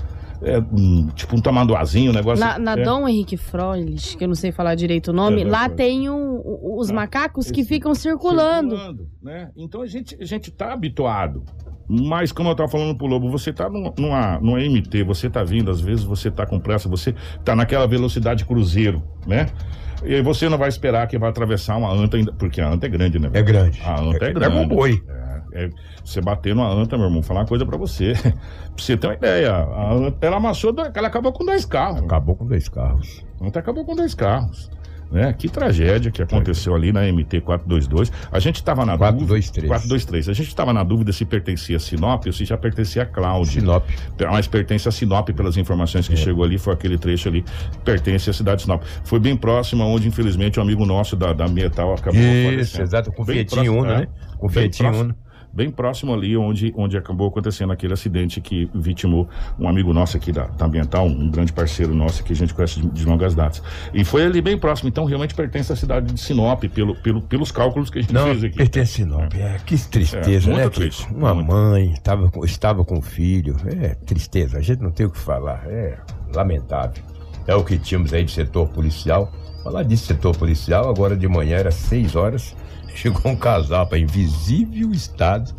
é, 0.41 0.60
um, 0.60 1.08
tipo 1.15 1.36
um 1.36 1.41
tamanduazinho, 1.41 2.12
um 2.12 2.13
negócio. 2.13 2.43
Na, 2.43 2.58
na 2.60 2.73
é, 2.73 2.84
Dom 2.84 3.08
Henrique 3.08 3.38
Froelich, 3.38 4.15
que 4.17 4.23
eu 4.23 4.28
não 4.28 4.36
sei 4.36 4.52
falar 4.52 4.76
direito 4.76 5.10
o 5.10 5.13
nome, 5.13 5.41
É, 5.41 5.45
lá 5.45 5.65
é. 5.65 5.69
tem 5.69 6.10
um- 6.10 6.41
os 6.80 6.89
Ah, 6.89 6.93
macacos 6.93 7.50
que 7.52 7.63
ficam 7.63 7.93
circulando. 7.95 8.76
né? 9.21 9.50
Então 9.58 9.82
a 9.82 9.88
gente, 9.88 10.15
a 10.21 10.26
gente 10.26 10.52
tá 10.52 10.73
habituado. 10.73 11.43
Mas, 11.89 12.34
como 12.34 12.50
eu 12.50 12.56
tava 12.56 12.69
falando 12.69 12.97
pro 12.97 13.08
Lobo, 13.08 13.30
você 13.32 13.54
tá 13.54 13.69
num- 13.69 13.93
numa, 13.97 14.38
numa 14.41 14.60
MT, 14.62 15.04
você 15.04 15.30
tá 15.30 15.41
vindo, 15.43 15.71
às 15.71 15.80
vezes 15.80 16.04
você 16.04 16.30
tá 16.30 16.45
com 16.45 16.60
pressa, 16.60 16.89
você 16.89 17.15
tá 17.45 17.56
naquela 17.56 17.88
velocidade 17.88 18.43
cruzeiro, 18.45 19.02
né? 19.26 19.47
E 20.04 20.13
aí 20.13 20.21
você 20.21 20.47
não 20.50 20.58
vai 20.58 20.67
esperar 20.69 21.08
que 21.08 21.17
vai 21.17 21.30
atravessar 21.30 21.78
uma 21.78 21.89
anta 21.91 22.17
ainda, 22.17 22.32
porque 22.34 22.60
a 22.62 22.69
anta 22.69 22.86
é 22.86 22.89
grande, 22.89 23.17
né? 23.19 23.30
É 23.34 23.41
grande. 23.41 23.82
A 23.82 24.00
anta 24.02 24.26
é, 24.26 24.30
É 24.30 24.34
grande. 24.34 24.54
como 24.54 24.62
um 24.65 24.67
boi. 24.67 25.02
É, 25.08 25.16
é, 25.58 25.70
você 26.04 26.22
bater 26.22 26.56
numa 26.56 26.72
anta, 26.72 26.98
meu 26.98 27.08
irmão, 27.08 27.24
falar 27.24 27.41
uma 27.41 27.48
coisa 27.48 27.65
pra 27.65 27.78
você. 27.78 28.13
pra 28.22 28.32
você 28.78 28.96
ter 28.96 29.08
uma 29.08 29.13
ideia, 29.15 29.54
a 29.54 29.93
anta, 29.93 30.26
ela 30.26 30.38
amassou, 30.38 30.74
ela 30.93 31.08
acabou 31.08 31.34
com 31.34 31.43
dois 31.43 31.65
carros. 31.65 32.04
Acabou 32.04 32.36
com 32.36 32.46
dois 32.46 32.70
carros. 32.70 33.26
A 33.41 33.48
anta 33.48 33.60
acabou 33.60 33.84
com 33.84 33.96
dois 33.96 34.13
carros. 34.13 34.70
Né? 35.12 35.34
Que 35.34 35.48
tragédia 35.48 36.12
que 36.12 36.22
aconteceu 36.22 36.76
ali 36.76 36.91
na 36.91 37.02
MT 37.10 37.41
422. 37.41 38.12
A 38.30 38.39
gente 38.39 38.58
estava 38.58 38.86
na 38.86 38.98
423. 38.98 39.67
423. 39.67 40.30
A 40.30 40.34
gente 40.34 40.48
estava 40.50 40.74
na 40.74 40.84
dúvida 40.84 41.13
se 41.13 41.24
pertencia 41.24 41.78
a 41.78 41.80
Sinop 41.80 42.26
ou 42.26 42.34
se 42.34 42.43
já 42.43 42.58
pertencia 42.58 43.04
a 43.04 43.06
Cláudia. 43.06 43.62
Sinop. 43.62 43.86
Mas 44.30 44.48
pertence 44.48 44.88
a 44.88 44.91
Sinop 44.91 45.30
pelas 45.30 45.56
informações 45.56 46.08
que 46.08 46.13
É. 46.13 46.17
chegou 46.17 46.43
ali, 46.43 46.58
foi 46.58 46.74
aquele 46.74 46.98
trecho 46.98 47.30
ali, 47.30 47.46
pertence 47.86 48.30
à 48.30 48.34
cidade 48.34 48.58
de 48.58 48.62
Sinop. 48.63 48.84
Foi 49.06 49.20
bem 49.20 49.38
próximo 49.38 49.86
onde, 49.86 50.08
infelizmente, 50.10 50.60
um 50.60 50.63
amigo 50.63 50.86
nosso 50.86 51.15
da, 51.15 51.32
da 51.32 51.48
Metal 51.48 51.93
acabou 51.93 52.20
Isso, 52.20 52.82
exato, 52.82 53.12
com 53.13 53.24
próximo, 53.24 53.80
Uno, 53.80 53.89
é. 53.89 54.00
né? 54.00 54.08
Com 54.38 54.48
Uno. 54.48 55.15
Bem 55.53 55.71
próximo 55.71 56.13
ali 56.13 56.38
onde, 56.38 56.71
onde 56.75 56.97
acabou 56.97 57.27
acontecendo 57.29 57.71
aquele 57.73 57.93
acidente 57.93 58.39
que 58.39 58.69
vitimou 58.75 59.27
um 59.60 59.67
amigo 59.67 59.91
nosso 59.93 60.15
aqui 60.17 60.31
da, 60.31 60.45
da 60.47 60.65
Ambiental, 60.65 61.07
um 61.07 61.29
grande 61.31 61.51
parceiro 61.51 61.95
nosso 61.95 62.23
que 62.23 62.33
a 62.33 62.36
gente 62.36 62.53
conhece 62.53 62.79
de, 62.79 62.88
de 62.89 63.05
longas 63.05 63.33
datas. 63.33 63.63
E 63.93 64.03
foi 64.03 64.23
ali 64.25 64.41
bem 64.41 64.57
próximo, 64.57 64.89
então 64.89 65.05
realmente 65.05 65.33
pertence 65.33 65.71
à 65.73 65.75
cidade 65.75 66.13
de 66.13 66.19
Sinop, 66.19 66.63
pelo, 66.65 66.95
pelo, 66.95 67.21
pelos 67.21 67.51
cálculos 67.51 67.89
que 67.89 67.99
a 67.99 68.01
gente 68.01 68.13
Não, 68.13 68.25
fez 68.25 68.43
aqui. 68.43 68.57
pertence 68.57 69.01
a 69.01 69.05
Sinop. 69.05 69.33
É, 69.33 69.57
que 69.65 69.77
tristeza, 69.77 70.49
É, 70.49 70.53
muito 70.53 70.65
né? 70.65 70.69
triste, 70.69 71.07
Que 71.07 71.13
Uma 71.15 71.33
mãe 71.33 71.93
tava, 72.03 72.31
estava 72.43 72.86
com 72.86 72.99
o 72.99 73.01
filho. 73.01 73.55
É 73.81 73.95
tristeza, 73.95 74.57
a 74.60 74.62
gente 74.62 74.81
não 74.83 74.91
tem 74.91 75.05
o 75.05 75.10
que 75.10 75.17
falar. 75.19 75.63
É 75.67 75.97
lamentável. 76.36 77.03
É 77.47 77.55
o 77.55 77.63
que 77.63 77.77
tínhamos 77.77 78.13
aí 78.13 78.23
de 78.23 78.31
setor 78.31 78.67
policial. 78.69 79.31
Falar 79.67 79.84
de 79.84 79.97
setor 79.97 80.34
policial, 80.34 80.89
agora 80.89 81.13
de 81.13 81.27
manhã 81.27 81.58
era 81.58 81.71
6 81.71 82.15
horas. 82.15 82.56
Chegou 82.95 83.30
um 83.30 83.36
casal 83.36 83.86
para 83.86 83.99
invisível 83.99 84.93
estado 84.93 85.53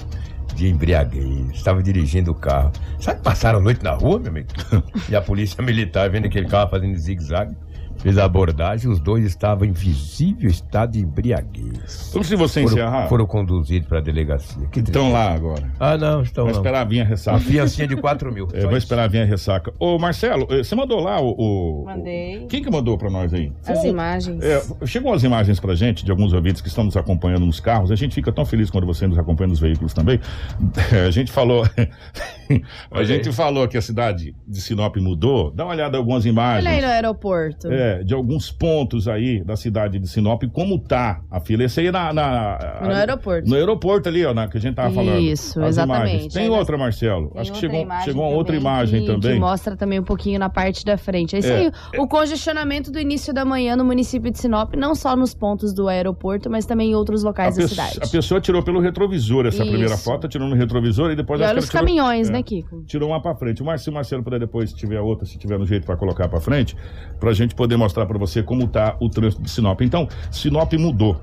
de 0.55 0.67
embriaguez. 0.67 1.51
Estava 1.53 1.83
dirigindo 1.83 2.31
o 2.31 2.35
carro. 2.35 2.73
Sabe 2.99 3.19
que 3.19 3.25
passaram 3.25 3.59
a 3.59 3.63
noite 3.63 3.85
na 3.85 3.93
rua, 3.93 4.19
meu 4.19 4.31
amigo? 4.31 4.49
E 5.11 5.15
a 5.15 5.21
polícia 5.21 5.63
militar 5.63 6.09
vendo 6.09 6.25
aquele 6.25 6.49
carro 6.49 6.71
fazendo 6.71 6.97
zigue-zague. 6.97 7.55
Fez 7.99 8.17
a 8.19 8.25
abordagem, 8.25 8.91
os 8.91 9.01
dois 9.01 9.25
estavam 9.25 9.67
em 9.67 9.73
visível 9.73 10.49
estado 10.49 10.93
de 10.93 11.01
embriaguez. 11.01 12.11
Como 12.13 12.25
se 12.25 12.37
você 12.37 12.63
foram, 12.63 12.75
encerrar? 12.77 13.09
Foram 13.09 13.27
conduzidos 13.27 13.89
para 13.89 13.99
a 13.99 14.01
delegacia. 14.01 14.67
Que 14.69 14.81
Estão 14.81 15.13
lá 15.13 15.33
agora. 15.33 15.71
Ah, 15.81 15.97
não, 15.97 16.23
estão 16.23 16.45
Vai 16.45 16.53
não. 16.55 16.61
esperar 16.61 16.85
vir 16.87 17.01
a 17.01 17.05
ressaca. 17.05 17.37
Uma 17.39 17.45
fiancinha 17.45 17.87
de 17.89 17.97
4 17.97 18.33
mil. 18.33 18.49
É, 18.59 18.63
vou 18.67 18.77
esperar 18.77 19.09
vir 19.09 19.21
a 19.21 19.25
ressaca. 19.25 19.73
Ô, 19.79 19.99
Marcelo, 19.99 20.47
eh, 20.51 20.63
você 20.65 20.75
mandou 20.75 21.01
lá 21.01 21.21
o. 21.21 21.35
o- 21.39 21.85
Mandei. 21.85 22.47
Quem 22.49 22.63
que 22.63 22.71
mandou 22.71 22.97
pra 22.99 23.11
nós 23.11 23.33
aí? 23.35 23.53
As 23.67 23.81
Foi 23.81 23.91
imagens. 23.91 24.43
É, 24.43 24.63
chegam 24.87 25.13
as 25.13 25.23
imagens 25.23 25.61
pra 25.61 25.75
gente 25.75 26.05
de 26.05 26.11
alguns 26.11 26.33
ouvintes 26.33 26.61
que 26.63 26.69
estão 26.69 26.85
nos 26.85 26.97
acompanhando 26.97 27.45
nos 27.47 27.61
carros. 27.61 27.91
A 27.93 27.97
gente 27.97 28.15
fica 28.15 28.33
tão 28.33 28.45
feliz 28.45 28.71
quando 28.71 28.87
você 28.87 29.07
nos 29.07 29.19
acompanha 29.19 29.49
nos 29.49 29.61
veículos 29.61 29.93
também. 29.93 30.19
A 31.07 31.11
gente 31.11 31.31
falou. 31.31 31.65
a 32.91 33.05
gente 33.05 33.31
falou 33.33 33.67
que 33.69 33.77
a 33.77 33.83
cidade 33.83 34.35
de 34.47 34.61
Sinop 34.61 34.97
mudou. 34.97 35.51
Dá 35.51 35.65
uma 35.65 35.73
olhada 35.75 35.97
em 35.97 36.01
algumas 36.01 36.25
imagens. 36.27 36.65
Olha 36.67 36.75
aí 36.77 36.81
no 36.81 36.89
aeroporto. 36.89 37.71
É, 37.71 37.88
de 38.05 38.15
alguns 38.15 38.51
pontos 38.51 39.09
aí 39.09 39.43
da 39.45 39.57
cidade 39.57 39.99
de 39.99 40.07
Sinop, 40.09 40.43
como 40.53 40.79
tá 40.79 41.21
a 41.31 41.41
fila. 41.41 41.65
Esse 41.65 41.81
aí 41.81 41.91
na. 41.91 42.13
na- 42.13 42.79
No 42.83 42.91
aeroporto. 42.95 43.49
No 43.49 43.55
aeroporto 43.57 44.09
ali, 44.09 44.25
ó, 44.25 44.33
na, 44.35 44.49
que 44.49 44.57
a 44.59 44.61
gente 44.61 44.75
tava 44.75 44.93
falando. 44.95 45.19
Isso, 45.21 45.61
exatamente. 45.63 46.09
imagens. 46.11 46.35
Tem 46.35 46.45
Aí 46.45 46.51
outra, 46.51 46.79
Marcelo. 46.79 47.31
Tem 47.31 47.41
Acho 47.41 47.53
que 47.53 47.59
chegou, 47.59 47.87
chegou 48.05 48.23
uma 48.29 48.37
outra 48.37 48.57
imagem 48.57 49.01
que, 49.03 49.07
também. 49.07 49.35
Que 49.35 49.41
mostra 49.41 49.77
também 49.77 49.99
um 50.01 50.05
pouquinho 50.05 50.39
na 50.39 50.49
parte 50.49 50.85
da 50.85 50.97
frente. 50.97 51.37
É 51.37 51.39
isso 51.41 51.49
É, 51.49 51.57
aí. 51.67 51.73
O 51.99 52.07
congestionamento 52.07 52.91
do 52.91 52.99
início 52.99 53.33
da 53.33 53.45
manhã 53.45 53.77
no 53.77 53.85
município 53.85 54.31
de 54.31 54.39
Sinop, 54.39 54.75
não 54.75 54.95
só 54.95 55.17
nos 55.17 55.35
pontos 55.35 55.73
do 55.73 55.89
aeroporto, 55.89 56.51
mas 56.51 56.67
também 56.67 56.91
em 56.91 56.95
outros 56.95 57.25
A, 57.25 57.29
locais 57.29 57.57
da 57.57 57.67
cidade. 57.69 57.99
a 58.03 58.07
pessoa 58.07 58.41
tirou 58.41 58.63
pelo 58.63 58.81
retrovisor 58.81 59.47
essa 59.47 59.63
Isso. 59.63 59.71
primeira 59.71 59.97
foto, 59.97 60.29
tirou 60.29 60.49
no 60.49 60.55
retrovisor 60.55 61.11
e 61.11 61.17
depois 61.17 61.41
E 61.41 61.45
olha 61.45 61.59
os 61.59 61.67
tirou- 61.69 61.81
caminhões, 61.81 62.29
é, 62.29 62.33
né, 62.33 62.43
Kiko? 62.43 62.83
Tirou 62.87 63.09
uma 63.11 63.21
pra 63.23 63.35
frente. 63.35 63.63
O 63.63 63.65
Mar- 63.65 63.79
se 63.79 63.89
o 63.89 63.93
Marcelo 63.93 64.23
puder 64.23 64.41
depois, 64.41 64.71
se 64.71 64.77
tiver 64.77 65.01
outra, 65.01 65.25
se 65.27 65.39
tiver 65.39 65.59
no 65.59 65.65
jeito 65.67 65.87
pra 65.87 65.97
colocar 65.97 66.29
pra 66.29 66.41
frente, 66.41 66.77
pra 67.19 67.33
gente 67.33 67.55
poder 67.55 67.77
mostrar 67.79 68.05
pra 68.07 68.19
você 68.19 68.43
como 68.43 68.67
tá 68.69 68.97
o 69.01 69.09
trânsito 69.09 69.43
de 69.43 69.51
Sinop. 69.51 69.81
Então, 69.81 70.07
Sinop 70.31 70.73
mudou. 70.75 71.19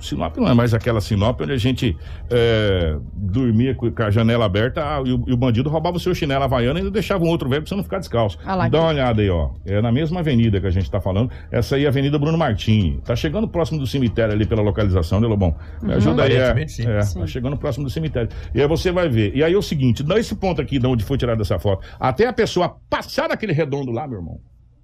Sinop 0.00 0.36
não 0.36 0.46
é 0.48 0.54
mais 0.54 0.72
aquela 0.72 1.00
Sinop 1.00 1.40
onde 1.40 1.50
a 1.50 1.56
gente 1.56 1.96
é, 2.30 2.96
dormia 3.12 3.74
com 3.74 3.90
a 4.00 4.10
janela 4.10 4.44
aberta 4.44 4.80
ah, 4.80 5.02
e, 5.04 5.12
o, 5.12 5.24
e 5.26 5.32
o 5.32 5.36
bandido 5.36 5.68
roubava 5.68 5.96
o 5.96 5.98
seu 5.98 6.14
chinelo 6.14 6.44
havaiano 6.44 6.78
e 6.78 6.82
ainda 6.82 6.90
deixava 6.92 7.24
um 7.24 7.26
outro 7.26 7.48
velho 7.48 7.62
pra 7.62 7.68
você 7.68 7.74
não 7.74 7.82
ficar 7.82 7.98
descalço. 7.98 8.38
Ah 8.44 8.54
lá, 8.54 8.68
Dá 8.68 8.78
uma 8.78 8.90
olhada 8.90 9.20
aí, 9.22 9.28
ó. 9.28 9.50
É 9.66 9.82
na 9.82 9.90
mesma 9.90 10.20
avenida 10.20 10.60
que 10.60 10.68
a 10.68 10.70
gente 10.70 10.88
tá 10.88 11.00
falando. 11.00 11.32
Essa 11.50 11.74
aí 11.74 11.82
é 11.82 11.86
a 11.86 11.88
Avenida 11.88 12.16
Bruno 12.16 12.38
Martins. 12.38 13.00
Tá 13.04 13.16
chegando 13.16 13.48
próximo 13.48 13.80
do 13.80 13.88
cemitério 13.88 14.32
ali 14.32 14.46
pela 14.46 14.62
localização, 14.62 15.18
né, 15.20 15.26
Lobão? 15.26 15.56
Me 15.82 15.88
Uhum. 15.90 15.96
ajuda 15.96 16.22
aí. 16.22 16.36
É, 16.36 16.68
sim. 16.68 16.86
é, 16.86 17.02
Sim. 17.02 17.18
tá 17.18 17.26
chegando 17.26 17.56
próximo 17.56 17.84
do 17.84 17.90
cemitério. 17.90 18.28
E 18.54 18.60
aí 18.62 18.68
você 18.68 18.92
vai 18.92 19.08
ver. 19.08 19.34
E 19.34 19.42
aí 19.42 19.52
é 19.52 19.58
o 19.58 19.62
seguinte, 19.62 20.04
dá 20.04 20.16
esse 20.16 20.36
ponto 20.36 20.62
aqui 20.62 20.78
de 20.78 20.86
onde 20.86 21.02
foi 21.02 21.18
tirada 21.18 21.42
essa 21.42 21.58
foto. 21.58 21.84
Até 21.98 22.28
a 22.28 22.32
pessoa 22.32 22.76
passar 22.88 23.28
naquele 23.30 23.52
redondo 23.52 23.90
lá, 23.90 24.06
meu 24.06 24.18
irmão. 24.18 24.38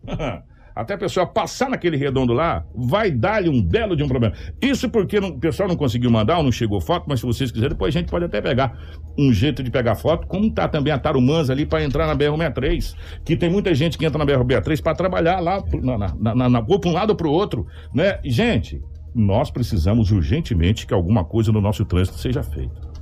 Até 0.74 0.94
a 0.94 0.98
pessoa 0.98 1.24
passar 1.24 1.70
naquele 1.70 1.96
redondo 1.96 2.32
lá, 2.32 2.64
vai 2.74 3.10
dar-lhe 3.10 3.48
um 3.48 3.62
belo 3.62 3.94
de 3.94 4.02
um 4.02 4.08
problema. 4.08 4.34
Isso 4.60 4.88
porque 4.88 5.20
não- 5.20 5.28
o 5.28 5.38
pessoal 5.38 5.68
não 5.68 5.76
conseguiu 5.76 6.10
mandar 6.10 6.38
ou 6.38 6.42
não 6.42 6.50
chegou 6.50 6.80
foto, 6.80 7.04
mas 7.08 7.20
se 7.20 7.26
vocês 7.26 7.50
quiserem, 7.52 7.70
depois 7.74 7.94
a 7.94 7.98
gente 8.00 8.10
pode 8.10 8.24
até 8.24 8.40
pegar 8.40 8.76
um 9.16 9.32
jeito 9.32 9.62
de 9.62 9.70
pegar 9.70 9.94
foto, 9.94 10.26
como 10.26 10.50
tá 10.50 10.66
também 10.66 10.92
a 10.92 10.98
Tarumãs 10.98 11.48
ali 11.48 11.64
para 11.64 11.84
entrar 11.84 12.06
na 12.06 12.16
BR-63, 12.16 12.96
que 13.24 13.37
tem 13.37 13.48
muita 13.48 13.72
gente 13.74 13.96
que 13.96 14.04
entra 14.04 14.18
na 14.18 14.26
BR-63 14.26 14.82
para 14.82 14.94
trabalhar 14.96 15.38
lá, 15.38 15.62
na, 15.82 16.34
na, 16.34 16.48
na, 16.48 16.64
ou 16.66 16.80
para 16.80 16.90
um 16.90 16.92
lado 16.92 17.10
ou 17.10 17.16
para 17.16 17.28
o 17.28 17.30
outro, 17.30 17.66
né? 17.94 18.18
Gente, 18.24 18.82
nós 19.14 19.50
precisamos 19.50 20.10
urgentemente 20.10 20.87
que 20.88 20.92
alguma 20.92 21.24
coisa 21.24 21.52
no 21.52 21.60
nosso 21.60 21.84
trânsito 21.84 22.18
seja 22.18 22.42
feita 22.42 22.93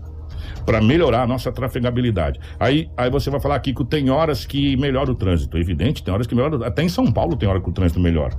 para 0.64 0.81
melhorar 0.81 1.22
a 1.22 1.27
nossa 1.27 1.51
trafegabilidade. 1.53 2.40
Aí, 2.59 2.88
aí 2.96 3.11
você 3.11 3.31
vai 3.31 3.40
falar 3.40 3.57
aqui 3.57 3.75
que 3.75 3.85
tem 3.85 4.11
horas 4.11 4.44
que 4.44 4.77
melhora 4.77 5.11
o 5.11 5.14
trânsito. 5.14 5.59
Evidente, 5.59 6.03
tem 6.03 6.12
horas 6.12 6.27
que 6.27 6.35
melhora. 6.35 6.66
Até 6.66 6.83
em 6.83 6.88
São 6.88 7.11
Paulo 7.11 7.37
tem 7.37 7.48
hora 7.48 7.61
que 7.61 7.68
o 7.68 7.72
trânsito 7.72 8.01
melhora. 8.01 8.37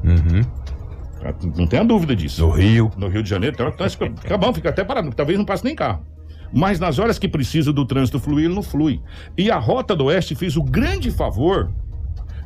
Não 1.58 1.68
tenha 1.68 1.84
dúvida 1.84 2.16
disso. 2.16 2.46
No 2.46 2.52
Rio. 2.52 2.92
No 2.98 3.08
Rio 3.08 3.24
de 3.24 3.30
Janeiro 3.30 3.56
tem 3.56 3.66
hora 3.66 3.72
que 3.72 3.76
o 3.76 3.80
trânsito 3.80 4.06
fica, 4.06 4.22
fica 4.22 4.38
bom, 4.38 4.54
fica 4.54 4.70
até 4.70 4.84
parado. 4.84 5.10
Talvez 5.12 5.38
não 5.38 5.46
passe 5.46 5.64
nem 5.64 5.76
carro. 5.76 6.06
Mas 6.52 6.80
nas 6.80 7.00
horas 7.00 7.18
que 7.18 7.28
precisa 7.28 7.74
do 7.74 7.86
trânsito 7.86 8.20
fluir, 8.20 8.46
ele 8.46 8.54
não 8.54 8.62
flui. 8.62 9.02
E 9.38 9.50
a 9.50 9.58
Rota 9.58 9.96
do 9.96 10.06
Oeste 10.06 10.36
fez 10.36 10.56
o 10.56 10.62
grande 10.62 11.10
favor 11.10 11.74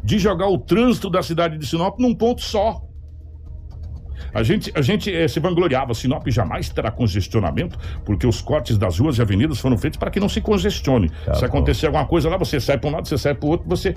de 0.04 0.18
jogar 0.18 0.48
o 0.48 0.58
trânsito 0.58 1.10
da 1.10 1.22
cidade 1.22 1.58
de 1.58 1.68
Sinop 1.68 2.00
num 2.00 2.16
ponto 2.16 2.42
só. 2.42 2.87
A 4.34 4.44
gente, 4.44 4.72
a 4.76 4.82
gente 4.82 5.14
eh, 5.14 5.28
se 5.28 5.40
vangloriava, 5.40 5.94
Sinop 5.94 6.28
jamais 6.28 6.70
terá 6.70 6.92
congestionamento, 6.92 7.78
porque 8.06 8.28
os 8.28 8.42
cortes 8.42 8.78
das 8.78 9.00
ruas 9.00 9.18
e 9.18 9.22
avenidas 9.22 9.60
foram 9.60 9.78
feitos 9.78 9.98
para 9.98 10.12
que 10.12 10.20
não 10.20 10.30
se 10.30 10.42
congestione. 10.42 11.12
se 11.34 11.46
acontecer 11.46 11.86
alguma 11.88 12.06
coisa 12.06 12.30
lá, 12.30 12.38
você 12.38 12.60
sai 12.60 12.78
para 12.78 12.90
um 12.90 12.94
lado, 12.94 13.08
você 13.08 13.18
sai 13.18 13.34
para 13.34 13.46
o 13.46 13.50
outro, 13.50 13.68
você 13.68 13.96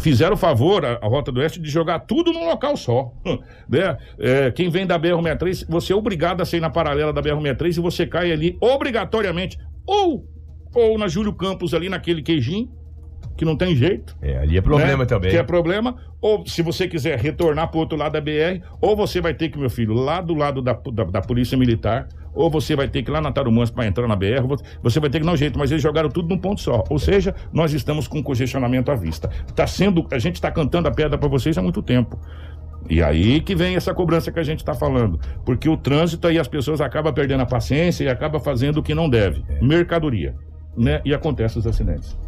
fizeram 0.00 0.34
o 0.34 0.36
favor, 0.36 0.84
a, 0.84 0.98
a 1.02 1.06
Rota 1.06 1.30
do 1.30 1.40
Oeste, 1.40 1.60
de 1.60 1.68
jogar 1.68 2.00
tudo 2.00 2.32
num 2.32 2.46
local 2.46 2.76
só. 2.76 3.12
né? 3.68 3.96
É, 4.18 4.50
quem 4.50 4.70
vem 4.70 4.86
da 4.86 4.98
BR-63, 4.98 5.66
você 5.68 5.92
é 5.92 5.96
obrigado 5.96 6.40
a 6.40 6.44
sair 6.44 6.60
na 6.60 6.70
paralela 6.70 7.12
da 7.12 7.22
BR-63 7.22 7.76
e 7.76 7.80
você 7.80 8.06
cai 8.06 8.32
ali 8.32 8.56
obrigatoriamente, 8.60 9.58
ou, 9.86 10.24
ou 10.74 10.98
na 10.98 11.08
Júlio 11.08 11.34
Campos, 11.34 11.74
ali 11.74 11.88
naquele 11.88 12.22
queijinho, 12.22 12.70
que 13.38 13.44
não 13.44 13.56
tem 13.56 13.74
jeito. 13.76 14.16
É, 14.20 14.36
ali 14.38 14.58
é 14.58 14.60
problema 14.60 14.98
né? 14.98 15.06
também. 15.06 15.30
Que 15.30 15.36
é 15.36 15.42
problema. 15.44 15.94
Ou 16.20 16.44
se 16.44 16.60
você 16.60 16.88
quiser 16.88 17.16
retornar 17.18 17.68
para 17.68 17.78
outro 17.78 17.96
lado 17.96 18.12
da 18.12 18.20
BR, 18.20 18.60
ou 18.80 18.96
você 18.96 19.20
vai 19.20 19.32
ter 19.32 19.48
que, 19.48 19.56
meu 19.56 19.70
filho, 19.70 19.94
lá 19.94 20.20
do 20.20 20.34
lado 20.34 20.60
da, 20.60 20.72
da, 20.72 21.04
da 21.04 21.20
Polícia 21.20 21.56
Militar, 21.56 22.08
ou 22.34 22.50
você 22.50 22.74
vai 22.74 22.88
ter 22.88 23.04
que 23.04 23.10
ir 23.10 23.12
lá 23.12 23.20
na 23.20 23.30
Tarumãs 23.30 23.70
para 23.70 23.86
entrar 23.86 24.08
na 24.08 24.16
BR, 24.16 24.42
você 24.82 24.98
vai 24.98 25.08
ter 25.08 25.20
que 25.20 25.26
dar 25.26 25.32
um 25.32 25.36
jeito, 25.36 25.56
mas 25.56 25.70
eles 25.70 25.82
jogaram 25.82 26.08
tudo 26.08 26.28
num 26.28 26.38
ponto 26.38 26.60
só. 26.60 26.82
Ou 26.90 26.98
seja, 26.98 27.32
nós 27.52 27.72
estamos 27.72 28.08
com 28.08 28.20
congestionamento 28.20 28.90
à 28.90 28.96
vista. 28.96 29.30
Tá 29.54 29.66
sendo, 29.68 30.04
a 30.10 30.18
gente 30.18 30.34
está 30.34 30.50
cantando 30.50 30.88
a 30.88 30.90
pedra 30.90 31.16
para 31.16 31.28
vocês 31.28 31.56
há 31.56 31.62
muito 31.62 31.80
tempo. 31.80 32.18
E 32.90 33.00
aí 33.00 33.40
que 33.40 33.54
vem 33.54 33.76
essa 33.76 33.94
cobrança 33.94 34.32
que 34.32 34.40
a 34.40 34.44
gente 34.44 34.58
está 34.58 34.74
falando. 34.74 35.20
Porque 35.44 35.68
o 35.68 35.76
trânsito 35.76 36.26
aí 36.26 36.40
as 36.40 36.48
pessoas 36.48 36.80
acabam 36.80 37.14
perdendo 37.14 37.42
a 37.42 37.46
paciência 37.46 38.02
e 38.02 38.08
acabam 38.08 38.40
fazendo 38.40 38.78
o 38.78 38.82
que 38.82 38.94
não 38.94 39.08
deve. 39.08 39.44
Mercadoria. 39.62 40.34
Né? 40.76 41.00
E 41.04 41.14
acontecem 41.14 41.60
os 41.60 41.66
acidentes. 41.66 42.18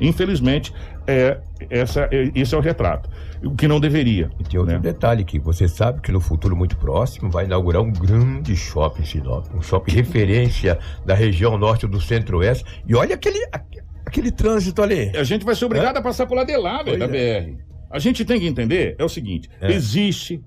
Infelizmente, 0.00 0.72
é, 1.06 1.38
essa, 1.68 2.08
é, 2.10 2.30
esse 2.34 2.54
é 2.54 2.58
o 2.58 2.60
retrato. 2.60 3.08
O 3.42 3.54
que 3.54 3.66
não 3.66 3.80
deveria. 3.80 4.30
E 4.38 4.44
tem 4.44 4.58
outro 4.60 4.78
detalhe 4.80 5.24
que 5.24 5.38
você 5.38 5.66
sabe 5.66 6.00
que 6.00 6.12
no 6.12 6.20
futuro 6.20 6.54
muito 6.56 6.76
próximo 6.76 7.30
vai 7.30 7.44
inaugurar 7.46 7.82
um 7.82 7.90
grande 7.92 8.54
shopping 8.56 9.02
em 9.02 9.04
Sinop, 9.06 9.46
um 9.54 9.62
shopping 9.62 9.92
referência 9.92 10.78
da 11.04 11.14
região 11.14 11.56
norte 11.58 11.86
do 11.86 12.00
centro-oeste. 12.00 12.64
E 12.86 12.94
olha 12.94 13.14
aquele, 13.14 13.38
aque- 13.52 13.80
aquele 14.04 14.30
trânsito 14.30 14.82
ali. 14.82 15.10
A 15.16 15.24
gente 15.24 15.44
vai 15.44 15.54
ser 15.54 15.64
obrigado 15.64 15.96
a 15.96 16.02
passar 16.02 16.26
por 16.26 16.34
lá 16.36 16.44
de 16.44 16.56
lá, 16.56 16.82
velho, 16.82 16.98
da 16.98 17.06
é. 17.06 17.40
BR. 17.42 17.56
A 17.90 17.98
gente 17.98 18.24
tem 18.24 18.38
que 18.38 18.46
entender, 18.46 18.94
é 18.98 19.04
o 19.04 19.08
seguinte, 19.08 19.48
É. 19.60 19.72
existe 19.72 20.40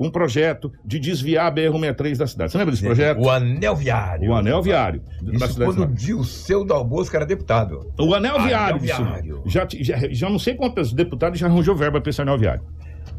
um 0.00 0.10
projeto 0.10 0.72
de 0.82 0.98
desviar 0.98 1.46
a 1.46 1.54
BR-163 1.54 2.16
da 2.16 2.26
cidade. 2.26 2.52
Você 2.52 2.58
lembra 2.58 2.72
desse 2.72 2.82
projeto? 2.82 3.20
O 3.20 3.28
anel 3.28 3.76
viário. 3.76 4.30
O 4.30 4.34
anel 4.34 4.62
viário. 4.62 5.02
Isso 5.30 5.62
quando 5.62 6.18
o 6.18 6.24
seu 6.24 6.64
Dalbosco 6.64 7.14
era 7.14 7.26
deputado. 7.26 7.92
O 7.98 8.14
anel 8.14 8.36
Anel 8.36 8.78
viário. 8.78 9.42
Já, 9.44 9.68
já, 9.70 9.96
já 10.10 10.30
não 10.30 10.38
sei 10.38 10.54
quantos 10.54 10.94
deputados 10.94 11.38
já 11.38 11.46
arranjou 11.46 11.76
verba 11.76 12.00
para 12.00 12.08
esse 12.08 12.22
anel 12.22 12.38
viário. 12.38 12.62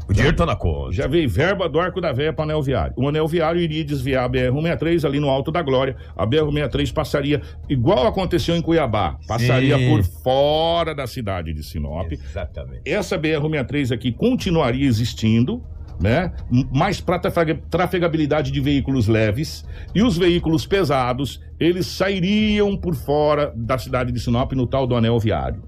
O 0.08 0.12
dinheiro 0.12 0.36
tá 0.36 0.44
na 0.44 0.56
conta. 0.56 0.92
Já 0.92 1.06
veio 1.06 1.28
verba 1.28 1.68
do 1.68 1.78
Arco 1.78 2.00
da 2.00 2.12
Véia 2.12 2.32
para 2.32 2.42
o 2.42 2.44
anel 2.44 2.62
viário. 2.62 2.92
O 2.96 3.08
anel 3.08 3.26
viário 3.28 3.60
iria 3.60 3.84
desviar 3.84 4.24
a 4.24 4.28
BR-163 4.28 5.04
ali 5.04 5.20
no 5.20 5.28
Alto 5.28 5.52
da 5.52 5.62
Glória. 5.62 5.96
A 6.16 6.26
BR-163 6.26 6.92
passaria, 6.92 7.40
igual 7.68 8.06
aconteceu 8.06 8.56
em 8.56 8.60
Cuiabá, 8.60 9.16
passaria 9.26 9.78
Sim. 9.78 9.88
por 9.88 10.02
fora 10.02 10.94
da 10.94 11.06
cidade 11.06 11.52
de 11.52 11.62
Sinop. 11.62 12.10
Exatamente. 12.10 12.82
Essa 12.84 13.16
BR-163 13.16 13.94
aqui 13.94 14.12
continuaria 14.12 14.86
existindo, 14.86 15.62
né? 16.00 16.32
Mais 16.72 17.00
para 17.00 17.18
trafegabilidade 17.18 18.50
de 18.50 18.60
veículos 18.60 19.06
leves 19.06 19.64
e 19.94 20.02
os 20.02 20.16
veículos 20.16 20.66
pesados, 20.66 21.40
eles 21.58 21.86
sairiam 21.86 22.76
por 22.76 22.94
fora 22.94 23.52
da 23.54 23.78
cidade 23.78 24.12
de 24.12 24.20
Sinop 24.20 24.52
no 24.52 24.66
tal 24.66 24.86
do 24.86 24.94
anel 24.94 25.18
viário. 25.18 25.62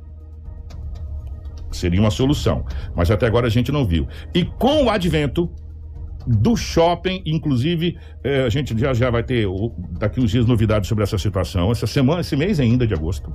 Seria 1.71 2.01
uma 2.01 2.11
solução, 2.11 2.65
mas 2.95 3.11
até 3.11 3.27
agora 3.27 3.47
a 3.47 3.51
gente 3.51 3.73
não 3.73 3.85
viu. 3.85 4.07
E 4.33 4.45
com 4.45 4.85
o 4.85 4.91
advento 4.91 5.51
do 6.27 6.57
shopping, 6.57 7.23
inclusive, 7.27 7.99
eh, 8.23 8.45
a 8.45 8.49
gente 8.49 8.79
já, 8.79 8.95
já 8.95 9.11
vai 9.11 9.23
ter 9.23 9.47
daqui 9.99 10.21
uns 10.21 10.31
dias 10.31 10.47
novidades 10.47 10.89
sobre 10.89 11.05
essa 11.05 11.19
situação, 11.19 11.71
essa 11.71 11.87
semana, 11.87 12.21
esse 12.21 12.37
mês 12.37 12.59
ainda 12.59 12.87
de 12.87 12.95
agosto. 12.95 13.33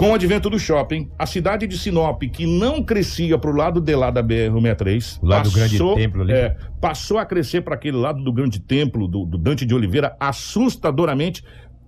Com 0.00 0.12
o 0.12 0.14
advento 0.14 0.48
do 0.48 0.58
shopping, 0.58 1.10
a 1.18 1.26
cidade 1.26 1.66
de 1.66 1.76
Sinop, 1.76 2.22
que 2.22 2.46
não 2.46 2.82
crescia 2.82 3.36
para 3.36 3.50
o 3.50 3.54
lado 3.54 3.82
de 3.82 3.94
lá 3.94 4.10
da 4.10 4.22
BR-63, 4.22 5.18
o 5.20 5.26
lado 5.26 5.42
passou, 5.42 5.52
do 5.52 5.58
grande 5.58 6.02
templo 6.02 6.22
ali. 6.22 6.32
É, 6.32 6.56
passou 6.80 7.18
a 7.18 7.26
crescer 7.26 7.60
para 7.60 7.74
aquele 7.74 7.98
lado 7.98 8.24
do 8.24 8.32
grande 8.32 8.60
templo, 8.60 9.06
do, 9.06 9.26
do, 9.26 9.36
Dante 9.36 9.66
de 9.66 9.74
Oliveira, 9.74 10.16
assustadoramente, 10.18 11.44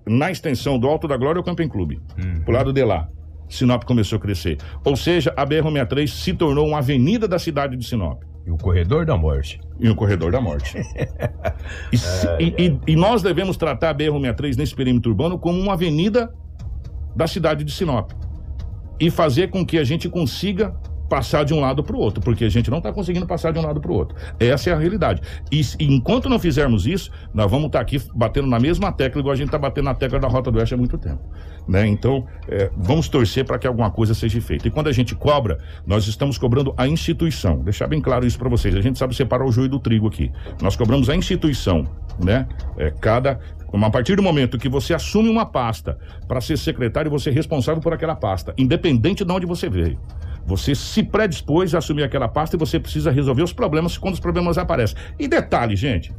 na 0.06 0.30
extensão 0.30 0.78
do 0.78 0.88
Alto 0.88 1.08
da 1.08 1.16
Glória 1.16 1.38
ao 1.38 1.42
Camping 1.42 1.68
Clube, 1.68 2.02
uhum. 2.22 2.42
para 2.42 2.50
o 2.50 2.54
lado 2.54 2.70
de 2.70 2.84
lá. 2.84 3.08
Sinop 3.48 3.84
começou 3.84 4.18
a 4.18 4.20
crescer. 4.20 4.58
Ou 4.84 4.94
seja, 4.94 5.32
a 5.34 5.46
BR-63 5.46 6.06
se 6.06 6.34
tornou 6.34 6.68
uma 6.68 6.80
avenida 6.80 7.26
da 7.26 7.38
cidade 7.38 7.78
de 7.78 7.86
Sinop. 7.86 8.24
E 8.44 8.50
o 8.50 8.58
corredor 8.58 9.06
da 9.06 9.16
morte. 9.16 9.58
E 9.80 9.88
o 9.88 9.96
corredor 9.96 10.30
da 10.30 10.40
morte. 10.40 10.76
e, 11.90 11.96
é, 11.96 12.42
e, 12.42 12.68
é. 12.68 12.78
e, 12.88 12.94
nós 12.94 13.22
devemos 13.22 13.56
tratar 13.56 13.88
a 13.88 13.94
BR-63 13.94 14.58
nesse 14.58 14.74
perímetro 14.74 15.10
urbano 15.12 15.38
como 15.38 15.58
uma 15.58 15.72
avenida 15.72 16.30
da 17.14 17.26
cidade 17.26 17.64
de 17.64 17.72
Sinop. 17.72 18.10
E 19.00 19.10
fazer 19.10 19.50
com 19.50 19.64
que 19.64 19.78
a 19.78 19.84
gente 19.84 20.08
consiga 20.08 20.74
passar 21.12 21.44
de 21.44 21.52
um 21.52 21.60
lado 21.60 21.84
para 21.84 21.94
o 21.94 21.98
outro, 21.98 22.22
porque 22.22 22.42
a 22.42 22.48
gente 22.48 22.70
não 22.70 22.78
está 22.78 22.90
conseguindo 22.90 23.26
passar 23.26 23.52
de 23.52 23.58
um 23.58 23.62
lado 23.62 23.78
para 23.82 23.92
o 23.92 23.94
outro. 23.94 24.16
Essa 24.40 24.70
é 24.70 24.72
a 24.72 24.78
realidade. 24.78 25.20
E, 25.52 25.60
enquanto 25.78 26.26
não 26.26 26.38
fizermos 26.38 26.86
isso, 26.86 27.10
nós 27.34 27.50
vamos 27.50 27.66
estar 27.66 27.80
tá 27.80 27.82
aqui 27.82 28.00
batendo 28.14 28.48
na 28.48 28.58
mesma 28.58 28.90
tecla, 28.90 29.20
igual 29.20 29.34
a 29.34 29.36
gente 29.36 29.48
está 29.48 29.58
batendo 29.58 29.84
na 29.84 29.94
tecla 29.94 30.18
da 30.18 30.26
Rota 30.26 30.50
do 30.50 30.58
Oeste 30.58 30.72
há 30.72 30.78
muito 30.78 30.96
tempo. 30.96 31.20
Né? 31.68 31.86
Então, 31.86 32.26
é, 32.48 32.70
vamos 32.74 33.10
torcer 33.10 33.44
para 33.44 33.58
que 33.58 33.66
alguma 33.66 33.90
coisa 33.90 34.14
seja 34.14 34.40
feita. 34.40 34.66
E 34.66 34.70
quando 34.70 34.88
a 34.88 34.92
gente 34.92 35.14
cobra, 35.14 35.58
nós 35.86 36.06
estamos 36.06 36.38
cobrando 36.38 36.72
a 36.78 36.88
instituição. 36.88 37.58
Deixar 37.58 37.88
bem 37.88 38.00
claro 38.00 38.24
isso 38.24 38.38
para 38.38 38.48
vocês. 38.48 38.74
A 38.74 38.80
gente 38.80 38.98
sabe 38.98 39.14
separar 39.14 39.44
o 39.44 39.52
joio 39.52 39.68
do 39.68 39.78
trigo 39.78 40.08
aqui. 40.08 40.32
Nós 40.62 40.76
cobramos 40.76 41.10
a 41.10 41.14
instituição, 41.14 41.86
né? 42.18 42.48
É, 42.78 42.90
cada 42.90 43.38
a 43.72 43.90
partir 43.90 44.16
do 44.16 44.22
momento 44.22 44.58
que 44.58 44.68
você 44.68 44.92
assume 44.94 45.28
uma 45.28 45.46
pasta 45.46 45.98
para 46.28 46.40
ser 46.40 46.58
secretário, 46.58 47.10
você 47.10 47.30
é 47.30 47.32
responsável 47.32 47.80
por 47.80 47.92
aquela 47.92 48.14
pasta, 48.14 48.54
independente 48.58 49.24
de 49.24 49.32
onde 49.32 49.46
você 49.46 49.68
veio. 49.68 49.98
Você 50.44 50.74
se 50.74 51.02
predispôs 51.02 51.74
a 51.74 51.78
assumir 51.78 52.02
aquela 52.02 52.28
pasta 52.28 52.56
e 52.56 52.58
você 52.58 52.78
precisa 52.78 53.10
resolver 53.10 53.42
os 53.42 53.52
problemas 53.52 53.96
quando 53.96 54.14
os 54.14 54.20
problemas 54.20 54.58
aparecem. 54.58 54.96
E 55.18 55.28
detalhe, 55.28 55.76
gente, 55.76 56.12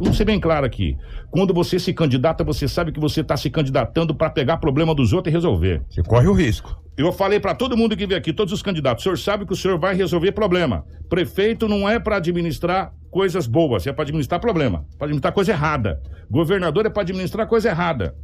vamos 0.00 0.16
ser 0.16 0.24
bem 0.24 0.40
claro 0.40 0.64
aqui. 0.64 0.96
Quando 1.30 1.52
você 1.52 1.78
se 1.78 1.92
candidata, 1.92 2.42
você 2.42 2.66
sabe 2.66 2.90
que 2.90 3.00
você 3.00 3.20
está 3.20 3.36
se 3.36 3.50
candidatando 3.50 4.14
para 4.14 4.30
pegar 4.30 4.56
problema 4.56 4.94
dos 4.94 5.12
outros 5.12 5.32
e 5.32 5.36
resolver. 5.36 5.82
Você 5.90 6.02
corre 6.02 6.26
o 6.26 6.32
risco. 6.32 6.80
Eu 6.96 7.12
falei 7.12 7.38
para 7.38 7.54
todo 7.54 7.76
mundo 7.76 7.94
que 7.94 8.06
veio 8.06 8.18
aqui, 8.18 8.32
todos 8.32 8.54
os 8.54 8.62
candidatos, 8.62 9.02
o 9.02 9.04
senhor 9.04 9.18
sabe 9.18 9.44
que 9.44 9.52
o 9.52 9.56
senhor 9.56 9.78
vai 9.78 9.94
resolver 9.94 10.32
problema. 10.32 10.82
Prefeito 11.10 11.68
não 11.68 11.86
é 11.86 11.98
para 11.98 12.16
administrar 12.16 12.94
coisas 13.16 13.46
boas, 13.46 13.86
é 13.86 13.92
para 13.92 14.02
administrar 14.02 14.38
problema, 14.38 14.84
para 14.98 15.06
administrar 15.06 15.32
coisa 15.32 15.52
errada. 15.52 16.02
Governador 16.30 16.84
é 16.84 16.90
para 16.90 17.02
administrar 17.02 17.46
coisa 17.46 17.70
errada. 17.70 18.14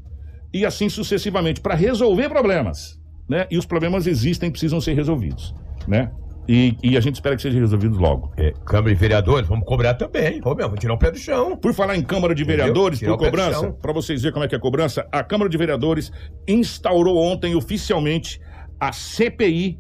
E 0.52 0.66
assim 0.66 0.88
sucessivamente, 0.88 1.60
para 1.60 1.74
resolver 1.74 2.28
problemas 2.28 3.00
né? 3.28 3.46
E 3.50 3.58
os 3.58 3.66
problemas 3.66 4.06
existem 4.06 4.48
e 4.48 4.52
precisam 4.52 4.80
ser 4.80 4.94
resolvidos, 4.94 5.54
né? 5.88 6.10
E, 6.48 6.76
e, 6.82 6.96
a 6.96 7.00
gente 7.00 7.14
espera 7.14 7.36
que 7.36 7.40
sejam 7.40 7.60
resolvidos 7.60 7.96
logo. 7.96 8.32
É, 8.36 8.52
Câmara 8.66 8.92
de 8.92 9.00
Vereadores, 9.00 9.48
vamos 9.48 9.64
cobrar 9.64 9.94
também. 9.94 10.40
Ô, 10.44 10.54
meu, 10.56 10.66
vamos 10.66 10.80
tirar 10.80 10.94
o 10.94 10.98
pé 10.98 11.12
do 11.12 11.16
chão. 11.16 11.56
Por 11.56 11.72
falar 11.72 11.96
em 11.96 12.02
Câmara 12.02 12.34
de 12.34 12.42
Vereadores, 12.42 13.00
por 13.00 13.16
cobrança, 13.16 13.70
para 13.70 13.92
vocês 13.92 14.22
verem 14.22 14.32
como 14.32 14.44
é 14.44 14.48
que 14.48 14.54
é 14.56 14.58
a 14.58 14.60
cobrança, 14.60 15.06
a 15.12 15.22
Câmara 15.22 15.48
de 15.48 15.56
Vereadores 15.56 16.10
instaurou 16.48 17.16
ontem 17.16 17.54
oficialmente 17.54 18.40
a 18.80 18.92
CPI 18.92 19.78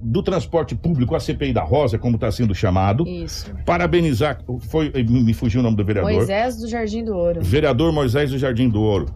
do 0.00 0.22
transporte 0.22 0.74
público, 0.74 1.14
a 1.14 1.20
CPI 1.20 1.52
da 1.52 1.62
Rosa, 1.62 1.98
como 1.98 2.16
está 2.16 2.30
sendo 2.30 2.54
chamado. 2.54 3.06
Isso. 3.06 3.52
Parabenizar, 3.64 4.38
foi, 4.68 4.92
me 5.04 5.32
fugiu 5.34 5.60
o 5.60 5.62
nome 5.62 5.76
do 5.76 5.84
vereador. 5.84 6.12
Moisés 6.12 6.56
do 6.56 6.68
Jardim 6.68 7.04
do 7.04 7.16
Ouro. 7.16 7.40
Vereador 7.42 7.92
Moisés 7.92 8.30
do 8.30 8.38
Jardim 8.38 8.68
do 8.68 8.80
Ouro. 8.80 9.06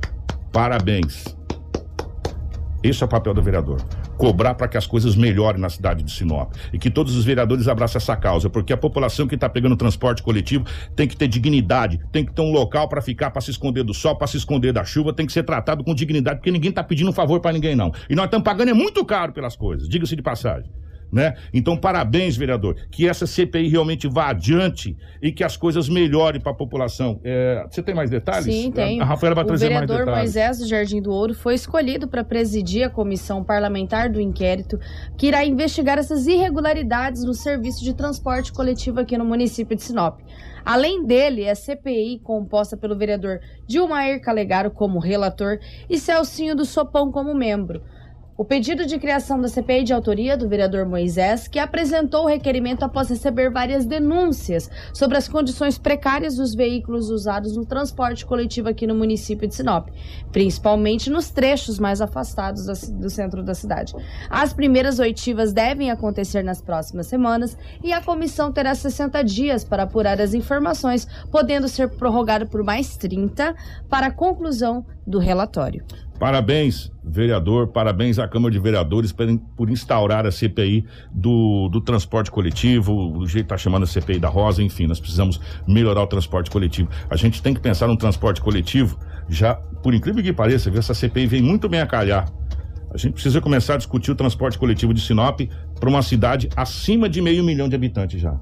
Parabéns. 0.53 1.25
Esse 2.83 3.03
é 3.03 3.07
o 3.07 3.09
papel 3.09 3.35
do 3.35 3.43
vereador. 3.43 3.81
Cobrar 4.21 4.55
para 4.55 4.69
que 4.69 4.77
as 4.77 4.87
coisas 4.87 5.17
melhorem 5.17 5.61
na 5.61 5.71
cidade 5.71 6.03
de 6.03 6.11
Sinop. 6.13 6.53
E 6.73 6.79
que 6.79 6.91
todos 6.91 7.17
os 7.17 7.25
vereadores 7.25 7.67
abracem 7.67 7.97
essa 7.97 8.15
causa. 8.15 8.51
Porque 8.51 8.73
a 8.73 8.77
população 8.77 9.27
que 9.27 9.35
está 9.35 9.49
pegando 9.49 9.77
transporte 9.77 10.23
coletivo 10.23 10.65
tem 10.95 11.09
que 11.09 11.17
ter 11.17 11.27
dignidade, 11.27 11.99
tem 12.13 12.25
que 12.25 12.33
ter 12.33 12.43
um 12.43 12.53
local 12.53 12.87
para 12.87 13.01
ficar, 13.01 13.31
para 13.31 13.41
se 13.41 13.51
esconder 13.51 13.83
do 13.83 13.95
sol, 13.95 14.15
para 14.17 14.27
se 14.27 14.37
esconder 14.37 14.73
da 14.73 14.85
chuva, 14.85 15.13
tem 15.13 15.27
que 15.27 15.33
ser 15.33 15.43
tratado 15.43 15.83
com 15.83 15.95
dignidade, 15.95 16.39
porque 16.39 16.51
ninguém 16.51 16.69
está 16.71 16.85
pedindo 16.85 17.09
um 17.09 17.15
favor 17.15 17.41
para 17.41 17.53
ninguém, 17.53 17.75
não. 17.75 17.93
E 18.09 18.15
nós 18.15 18.27
estamos 18.27 18.45
pagando 18.45 18.71
é 18.71 18.75
muito 18.75 19.05
caro 19.05 19.33
pelas 19.33 19.57
coisas, 19.57 19.89
diga-se 19.89 20.15
de 20.15 20.23
passagem 20.23 20.71
né? 21.13 21.35
Então, 21.53 21.77
parabéns, 21.77 22.37
vereador, 22.37 22.77
que 22.91 23.09
essa 23.09 23.27
CPI 23.27 23.69
realmente 23.69 24.09
vá 24.09 24.29
adiante 24.29 24.97
e 25.23 25.33
que 25.33 25.43
as 25.43 25.57
coisas 25.57 25.89
melhorem 25.89 26.41
para 26.41 26.53
a 26.53 26.55
população. 26.55 27.21
É, 27.25 27.67
você 27.69 27.83
tem 27.83 27.95
mais 27.95 28.11
detalhes? 28.11 28.45
Sim, 28.45 28.71
tem. 28.71 29.01
A 29.01 29.05
Rafaela 29.05 29.35
vai 29.35 29.45
o 29.45 29.47
trazer 29.47 29.71
mais 29.71 29.83
detalhes. 29.83 30.03
O 30.03 30.05
vereador 30.05 30.23
Moisés 30.23 30.59
do 30.59 30.67
Jardim 30.67 31.03
do 31.03 31.11
Ouro 31.11 31.35
foi 31.35 31.55
escolhido 31.55 32.09
para 32.09 32.23
presidir 32.23 32.85
a 32.85 32.91
comissão 32.91 33.43
parlamentar 33.43 34.11
do 34.11 34.21
inquérito 34.21 34.79
que 35.17 35.27
irá 35.27 35.45
investigar 35.45 35.99
essas 35.99 36.27
irregularidades 36.27 37.25
no 37.25 37.35
serviço 37.35 37.83
de 37.85 37.95
transporte 37.95 38.53
coletivo 38.53 39.01
aqui 39.01 39.17
no 39.19 39.25
município 39.25 39.77
de 39.77 39.83
Sinop. 39.83 40.21
Além 40.65 41.05
dele, 41.05 41.49
a 41.49 41.55
CPI, 41.55 42.21
composta 42.23 42.77
pelo 42.77 42.97
vereador 42.97 43.41
Dilmair 43.67 44.21
Calegaro 44.21 44.71
como 44.71 44.99
relator 44.99 45.59
e 45.89 45.99
Celcinho 45.99 46.55
do 46.55 46.65
Sopão 46.65 47.11
como 47.11 47.35
membro. 47.35 47.83
O 48.41 48.45
pedido 48.45 48.87
de 48.87 48.99
criação 48.99 49.39
da 49.39 49.49
CPI 49.49 49.85
de 49.85 49.93
autoria 49.93 50.35
do 50.35 50.49
vereador 50.49 50.87
Moisés, 50.87 51.47
que 51.47 51.59
apresentou 51.59 52.25
o 52.25 52.27
requerimento 52.27 52.83
após 52.83 53.11
receber 53.11 53.51
várias 53.51 53.85
denúncias 53.85 54.71
sobre 54.95 55.19
as 55.19 55.29
condições 55.29 55.77
precárias 55.77 56.37
dos 56.37 56.55
veículos 56.55 57.11
usados 57.11 57.55
no 57.55 57.67
transporte 57.67 58.25
coletivo 58.25 58.71
aqui 58.71 58.87
no 58.87 58.95
município 58.95 59.47
de 59.47 59.55
Sinop, 59.55 59.91
principalmente 60.33 61.11
nos 61.11 61.29
trechos 61.29 61.79
mais 61.79 62.01
afastados 62.01 62.65
do 62.89 63.11
centro 63.11 63.43
da 63.43 63.55
cidade. 63.55 63.95
As 64.31 64.55
primeiras 64.55 64.99
oitivas 64.99 65.53
devem 65.53 65.91
acontecer 65.91 66.43
nas 66.43 66.63
próximas 66.63 67.09
semanas 67.09 67.59
e 67.85 67.93
a 67.93 68.01
comissão 68.01 68.51
terá 68.51 68.75
60 68.75 69.23
dias 69.23 69.65
para 69.65 69.83
apurar 69.83 70.19
as 70.19 70.33
informações, 70.33 71.07
podendo 71.31 71.69
ser 71.69 71.91
prorrogado 71.91 72.47
por 72.47 72.65
mais 72.65 72.97
30 72.97 73.55
para 73.87 74.07
a 74.07 74.11
conclusão 74.11 74.83
do 75.07 75.19
relatório. 75.19 75.85
Parabéns, 76.21 76.93
vereador, 77.03 77.69
parabéns 77.69 78.19
à 78.19 78.29
Câmara 78.29 78.53
de 78.53 78.59
Vereadores 78.59 79.11
por, 79.11 79.27
por 79.57 79.71
instaurar 79.71 80.27
a 80.27 80.31
CPI 80.31 80.85
do, 81.11 81.71
do 81.71 81.81
transporte 81.81 82.31
coletivo, 82.31 83.13
do 83.21 83.27
jeito 83.27 83.47
está 83.47 83.57
chamando 83.57 83.85
a 83.85 83.87
CPI 83.87 84.19
da 84.19 84.29
Rosa, 84.29 84.63
enfim, 84.63 84.87
nós 84.87 85.01
precisamos 85.01 85.41
melhorar 85.67 86.03
o 86.03 86.07
transporte 86.07 86.51
coletivo. 86.51 86.91
A 87.09 87.17
gente 87.17 87.43
tem 87.43 87.55
que 87.55 87.61
pensar 87.61 87.87
no 87.87 87.97
transporte 87.97 88.43
coletivo, 88.43 88.99
já, 89.31 89.55
por 89.55 89.95
incrível 89.95 90.23
que 90.23 90.31
pareça, 90.31 90.71
essa 90.77 90.93
CPI 90.93 91.27
vem 91.27 91.41
muito 91.41 91.71
bem 91.71 91.81
a 91.81 91.87
calhar. 91.87 92.31
A 92.93 92.99
gente 92.99 93.15
precisa 93.15 93.41
começar 93.41 93.75
a 93.75 93.77
discutir 93.79 94.11
o 94.11 94.15
transporte 94.15 94.59
coletivo 94.59 94.93
de 94.93 95.01
Sinop 95.01 95.41
para 95.81 95.89
uma 95.89 96.03
cidade 96.03 96.51
acima 96.55 97.09
de 97.09 97.23
meio 97.23 97.43
milhão 97.43 97.67
de 97.67 97.75
habitantes 97.75 98.21
já 98.21 98.39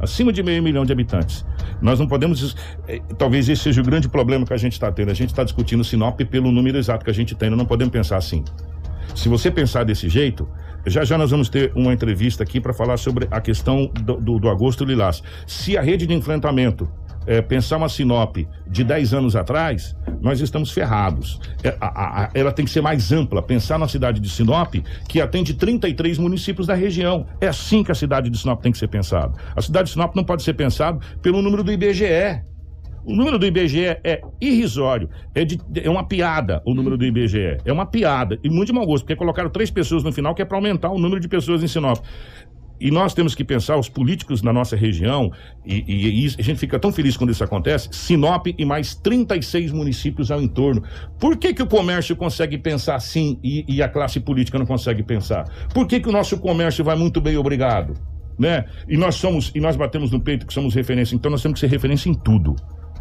acima 0.00 0.32
de 0.32 0.42
meio 0.42 0.62
milhão 0.62 0.84
de 0.84 0.92
habitantes. 0.92 1.44
Nós 1.80 1.98
não 1.98 2.06
podemos. 2.06 2.56
Eh, 2.86 3.00
talvez 3.16 3.48
esse 3.48 3.62
seja 3.62 3.80
o 3.80 3.84
grande 3.84 4.08
problema 4.08 4.44
que 4.44 4.52
a 4.52 4.56
gente 4.56 4.72
está 4.72 4.90
tendo. 4.90 5.10
A 5.10 5.14
gente 5.14 5.30
está 5.30 5.44
discutindo 5.44 5.84
Sinop 5.84 6.20
pelo 6.20 6.50
número 6.50 6.78
exato 6.78 7.04
que 7.04 7.10
a 7.10 7.14
gente 7.14 7.34
tem. 7.34 7.50
Nós 7.50 7.58
não 7.58 7.66
podemos 7.66 7.92
pensar 7.92 8.16
assim. 8.16 8.44
Se 9.14 9.28
você 9.28 9.50
pensar 9.50 9.84
desse 9.84 10.08
jeito, 10.08 10.48
já 10.86 11.04
já 11.04 11.18
nós 11.18 11.30
vamos 11.30 11.48
ter 11.48 11.72
uma 11.74 11.92
entrevista 11.92 12.42
aqui 12.42 12.60
para 12.60 12.72
falar 12.72 12.96
sobre 12.96 13.26
a 13.30 13.40
questão 13.40 13.90
do, 14.02 14.16
do, 14.16 14.38
do 14.38 14.48
agosto 14.48 14.84
lilás. 14.84 15.22
Se 15.46 15.76
a 15.76 15.82
rede 15.82 16.06
de 16.06 16.14
enfrentamento 16.14 16.88
é, 17.28 17.42
pensar 17.42 17.76
uma 17.76 17.90
Sinop 17.90 18.38
de 18.66 18.82
10 18.82 19.12
anos 19.12 19.36
atrás, 19.36 19.94
nós 20.18 20.40
estamos 20.40 20.70
ferrados. 20.70 21.38
É, 21.62 21.76
a, 21.78 22.24
a, 22.24 22.30
ela 22.32 22.50
tem 22.50 22.64
que 22.64 22.70
ser 22.70 22.80
mais 22.80 23.12
ampla. 23.12 23.42
Pensar 23.42 23.78
na 23.78 23.86
cidade 23.86 24.18
de 24.18 24.30
Sinop, 24.30 24.76
que 25.06 25.20
atende 25.20 25.52
33 25.52 26.16
municípios 26.16 26.66
da 26.66 26.74
região. 26.74 27.26
É 27.38 27.48
assim 27.48 27.84
que 27.84 27.92
a 27.92 27.94
cidade 27.94 28.30
de 28.30 28.38
Sinop 28.38 28.62
tem 28.62 28.72
que 28.72 28.78
ser 28.78 28.88
pensada. 28.88 29.34
A 29.54 29.60
cidade 29.60 29.88
de 29.88 29.92
Sinop 29.92 30.16
não 30.16 30.24
pode 30.24 30.42
ser 30.42 30.54
pensada 30.54 30.98
pelo 31.20 31.42
número 31.42 31.62
do 31.62 31.70
IBGE. 31.70 32.42
O 33.04 33.14
número 33.14 33.38
do 33.38 33.46
IBGE 33.46 33.98
é 34.02 34.22
irrisório. 34.40 35.10
É, 35.34 35.44
de, 35.44 35.60
é 35.82 35.90
uma 35.90 36.04
piada 36.04 36.62
o 36.64 36.74
número 36.74 36.96
do 36.96 37.04
IBGE. 37.04 37.58
É 37.62 37.72
uma 37.72 37.84
piada. 37.84 38.38
E 38.42 38.48
muito 38.48 38.68
de 38.68 38.72
mau 38.72 38.86
gosto, 38.86 39.04
porque 39.04 39.16
colocaram 39.16 39.50
três 39.50 39.70
pessoas 39.70 40.02
no 40.02 40.12
final, 40.12 40.34
que 40.34 40.40
é 40.40 40.46
para 40.46 40.56
aumentar 40.56 40.90
o 40.90 40.98
número 40.98 41.20
de 41.20 41.28
pessoas 41.28 41.62
em 41.62 41.68
Sinop. 41.68 41.98
E 42.80 42.90
nós 42.90 43.14
temos 43.14 43.34
que 43.34 43.44
pensar, 43.44 43.76
os 43.76 43.88
políticos 43.88 44.42
na 44.42 44.52
nossa 44.52 44.76
região, 44.76 45.30
e, 45.64 45.84
e, 45.86 46.24
e, 46.24 46.34
a 46.38 46.42
gente 46.42 46.58
fica 46.58 46.78
tão 46.78 46.92
feliz 46.92 47.16
quando 47.16 47.30
isso 47.30 47.42
acontece, 47.42 47.88
Sinop 47.92 48.46
e 48.46 48.64
mais 48.64 48.94
36 48.94 49.72
municípios 49.72 50.30
ao 50.30 50.40
entorno. 50.40 50.82
Por 51.18 51.36
que, 51.36 51.52
que 51.52 51.62
o 51.62 51.66
comércio 51.66 52.14
consegue 52.16 52.58
pensar 52.58 52.96
assim 52.96 53.38
e, 53.42 53.64
e 53.68 53.82
a 53.82 53.88
classe 53.88 54.20
política 54.20 54.58
não 54.58 54.66
consegue 54.66 55.02
pensar? 55.02 55.44
Por 55.74 55.86
que, 55.86 56.00
que 56.00 56.08
o 56.08 56.12
nosso 56.12 56.38
comércio 56.38 56.84
vai 56.84 56.96
muito 56.96 57.20
bem, 57.20 57.36
obrigado? 57.36 57.94
né? 58.38 58.66
E 58.88 58.96
nós 58.96 59.16
somos, 59.16 59.50
e 59.52 59.60
nós 59.60 59.74
batemos 59.74 60.12
no 60.12 60.20
peito 60.20 60.46
que 60.46 60.54
somos 60.54 60.72
referência, 60.72 61.14
então 61.14 61.28
nós 61.28 61.42
temos 61.42 61.58
que 61.58 61.66
ser 61.66 61.72
referência 61.72 62.08
em 62.08 62.14
tudo 62.14 62.54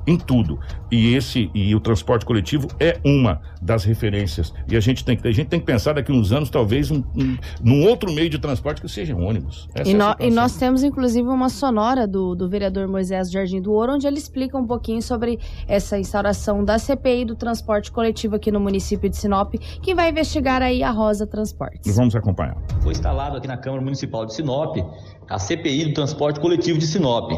em 0.08 0.18
tudo. 0.18 0.58
E 0.90 1.14
esse 1.14 1.52
e 1.54 1.76
o 1.76 1.80
transporte 1.80 2.26
coletivo 2.26 2.68
é 2.80 3.00
uma 3.04 3.42
das 3.62 3.84
referências. 3.84 4.54
E 4.70 4.78
a 4.78 4.80
gente 4.80 5.04
tem 5.04 5.18
que 5.18 5.28
a 5.28 5.32
gente 5.32 5.48
tem 5.48 5.60
que 5.60 5.66
pensar 5.66 5.94
daqui 5.94 6.12
a 6.12 6.16
uns 6.16 6.32
anos 6.32 6.50
talvez 6.50 6.90
um, 6.90 7.04
um, 7.16 7.38
num 7.62 7.86
outro 7.86 8.12
meio 8.14 8.30
de 8.30 8.40
transporte 8.40 8.82
que 8.82 8.88
seja 8.88 9.14
um 9.14 9.28
ônibus. 9.28 9.68
E, 9.86 9.92
é 9.92 9.94
no, 9.94 10.16
e, 10.20 10.32
nós 10.32 10.56
temos 10.56 10.84
inclusive 10.84 11.28
uma 11.28 11.50
sonora 11.50 12.08
do, 12.08 12.34
do 12.34 12.48
vereador 12.48 12.88
Moisés 12.88 13.30
Jardim 13.30 13.62
do 13.62 13.74
Ouro, 13.74 13.94
onde 13.94 14.08
ele 14.08 14.18
explica 14.18 14.58
um 14.58 14.66
pouquinho 14.66 15.02
sobre 15.02 15.40
essa 15.68 16.00
instauração 16.00 16.64
da 16.64 16.80
CPI 16.80 17.26
do 17.26 17.36
transporte 17.36 17.92
coletivo 17.92 18.36
aqui 18.36 18.52
no 18.52 18.60
município 18.60 19.10
de 19.10 19.18
Sinop, 19.18 19.56
que 19.82 19.94
vai 19.94 20.10
investigar 20.10 20.62
aí 20.62 20.82
a 20.84 20.92
Rosa 20.92 21.28
Transportes. 21.28 21.96
Vamos 21.96 22.16
acompanhar. 22.16 22.56
Foi 22.82 22.94
instalado 22.94 23.38
aqui 23.38 23.48
na 23.48 23.58
Câmara 23.58 23.84
Municipal 23.84 24.26
de 24.26 24.34
Sinop 24.34 24.78
a 25.30 25.38
CPI 25.38 25.88
do 25.88 25.94
transporte 25.94 26.40
coletivo 26.40 26.80
de 26.80 26.88
Sinop 26.88 27.32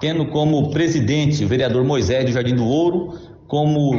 tendo 0.00 0.26
como 0.26 0.70
presidente 0.70 1.44
o 1.44 1.48
vereador 1.48 1.84
Moisés 1.84 2.24
do 2.24 2.32
Jardim 2.32 2.54
do 2.54 2.66
Ouro, 2.66 3.18
como 3.46 3.92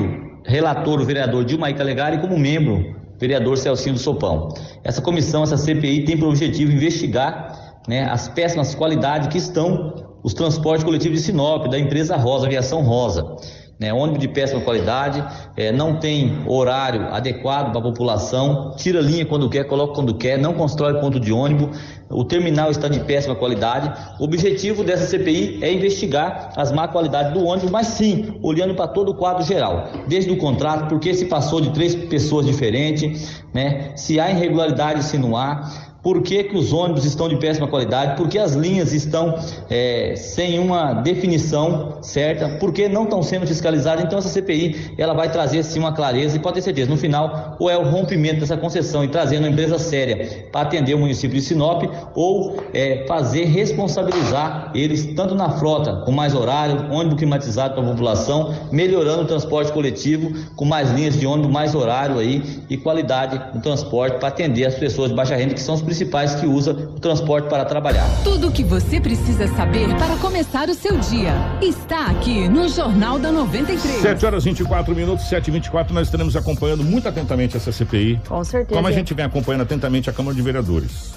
relator 0.44 1.00
o 1.00 1.06
vereador 1.06 1.44
Dilmaí 1.44 1.74
Calegari 1.74 2.18
e 2.18 2.20
como 2.20 2.38
membro 2.38 2.96
o 3.16 3.20
vereador 3.20 3.58
Celcinho 3.58 3.96
do 3.96 4.00
Sopão. 4.00 4.50
Essa 4.84 5.02
comissão, 5.02 5.44
essa 5.44 5.58
CPI, 5.58 6.06
tem 6.06 6.18
por 6.18 6.30
objetivo 6.30 6.72
investigar 6.72 7.80
né, 7.88 8.04
as 8.10 8.28
péssimas 8.28 8.76
qualidades 8.76 9.28
que 9.28 9.38
estão 9.38 9.94
os 10.24 10.34
transportes 10.34 10.84
coletivos 10.84 11.20
de 11.20 11.26
Sinop, 11.26 11.68
da 11.68 11.78
empresa 11.78 12.16
Rosa, 12.16 12.48
Aviação 12.48 12.82
Rosa 12.82 13.36
né, 13.80 13.94
ônibus 13.94 14.20
de 14.20 14.28
péssima 14.28 14.62
qualidade, 14.62 15.24
é, 15.58 15.72
não 15.72 15.98
tem 15.98 16.44
horário 16.48 17.14
adequado 17.14 17.72
para 17.72 17.80
a 17.80 17.84
população, 17.84 18.74
tira 18.78 19.02
linha 19.02 19.26
quando 19.26 19.50
quer, 19.50 19.66
coloca 19.66 19.94
quando 19.94 20.16
quer, 20.16 20.38
não 20.38 20.54
constrói 20.54 21.00
ponto 21.02 21.20
de 21.20 21.32
ônibus, 21.34 21.78
o 22.10 22.24
terminal 22.24 22.70
está 22.70 22.88
de 22.88 23.00
péssima 23.02 23.36
qualidade. 23.36 23.92
O 24.20 24.26
objetivo 24.26 24.84
dessa 24.84 25.06
CPI 25.08 25.60
é 25.64 25.74
investigar 25.74 26.52
as 26.56 26.72
má 26.72 26.88
qualidades 26.88 27.34
do 27.34 27.44
ônibus, 27.44 27.72
mas 27.72 27.88
sim, 27.88 28.40
olhando 28.42 28.76
para 28.76 28.88
todo 28.88 29.10
o 29.10 29.16
quadro 29.16 29.44
geral, 29.44 29.90
desde 30.08 30.32
o 30.32 30.38
contrato, 30.38 30.88
porque 30.88 31.14
se 31.14 31.26
passou 31.26 31.60
de 31.60 31.72
três 31.72 31.96
pessoas 31.96 32.46
diferentes, 32.46 33.44
né, 33.54 33.92
se 33.96 34.20
há 34.20 34.30
irregularidade, 34.30 35.04
se 35.04 35.18
não 35.18 35.36
há 35.36 35.94
por 36.06 36.22
que, 36.22 36.44
que 36.44 36.56
os 36.56 36.72
ônibus 36.72 37.04
estão 37.04 37.28
de 37.28 37.36
péssima 37.38 37.68
qualidade, 37.68 38.16
por 38.16 38.30
que 38.30 38.38
as 38.38 38.54
linhas 38.54 38.94
estão 38.94 39.40
é, 39.72 40.14
sem 40.16 40.60
uma 40.60 40.94
definição 40.94 41.98
certa, 42.00 42.48
por 42.60 42.72
que 42.72 42.88
não 42.88 43.06
estão 43.06 43.24
sendo 43.24 43.48
fiscalizadas. 43.48 44.06
Então 44.06 44.20
essa 44.20 44.30
CPI 44.30 44.94
ela 45.00 45.16
vai 45.16 45.32
trazer 45.32 45.64
sim 45.64 45.80
uma 45.80 45.94
clareza 45.94 46.38
e 46.38 46.40
pode 46.40 46.58
ter 46.58 46.62
certeza, 46.62 46.92
no 46.92 46.96
final, 46.96 47.56
ou 47.60 47.72
é 47.72 47.76
o 47.76 47.90
rompimento 47.90 48.42
dessa 48.42 48.56
concessão 48.56 49.04
e 49.04 49.08
trazendo 49.08 49.46
uma 49.46 49.50
empresa 49.50 49.80
séria 49.80 50.48
para 50.52 50.62
atender 50.62 50.94
o 50.94 51.00
município 51.00 51.40
de 51.40 51.42
Sinop, 51.42 51.86
ou 52.14 52.56
é, 52.72 53.04
fazer 53.08 53.46
responsabilizar 53.46 54.74
eles 54.76 55.08
tanto 55.16 55.34
na 55.34 55.50
frota, 55.58 56.04
com 56.06 56.12
mais 56.12 56.36
horário, 56.36 56.86
ônibus 56.92 57.18
climatizado 57.18 57.74
para 57.74 57.84
a 57.84 57.88
população, 57.88 58.54
melhorando 58.72 59.24
o 59.24 59.26
transporte 59.26 59.72
coletivo, 59.72 60.32
com 60.56 60.66
mais 60.66 60.92
linhas 60.92 61.20
de 61.20 61.26
ônibus, 61.26 61.52
mais 61.52 61.74
horário 61.74 62.20
aí 62.20 62.44
e 62.70 62.78
qualidade 62.78 63.42
no 63.56 63.60
transporte 63.60 64.20
para 64.20 64.28
atender 64.28 64.66
as 64.66 64.76
pessoas 64.76 65.10
de 65.10 65.16
baixa 65.16 65.36
renda 65.36 65.56
que 65.56 65.62
são 65.62 65.74
os 65.74 65.82
principais 65.96 66.36
que 66.36 66.46
usa 66.46 66.72
o 66.72 67.00
transporte 67.00 67.48
para 67.48 67.64
trabalhar. 67.64 68.06
Tudo 68.22 68.50
o 68.50 68.52
que 68.52 68.66
você 68.66 69.00
precisa 69.00 69.48
saber 69.48 69.88
para 69.96 70.18
começar 70.18 70.68
o 70.68 70.74
seu 70.74 70.98
dia 70.98 71.32
está 71.62 72.08
aqui 72.08 72.50
no 72.50 72.68
Jornal 72.68 73.18
da 73.18 73.32
93. 73.32 74.02
7 74.02 74.26
horas 74.26 74.44
24 74.44 74.94
minutos, 74.94 75.26
7 75.30 75.48
e 75.48 75.52
24 75.52 75.94
nós 75.94 76.08
estaremos 76.08 76.36
acompanhando 76.36 76.84
muito 76.84 77.08
atentamente 77.08 77.56
essa 77.56 77.72
CPI. 77.72 78.20
Com 78.28 78.44
certeza. 78.44 78.76
Como 78.76 78.86
a 78.86 78.92
gente 78.92 79.14
vem 79.14 79.24
acompanhando 79.24 79.62
atentamente 79.62 80.10
a 80.10 80.14
Câmara 80.14 80.36
de 80.36 80.42
Vereadores. 80.42 81.14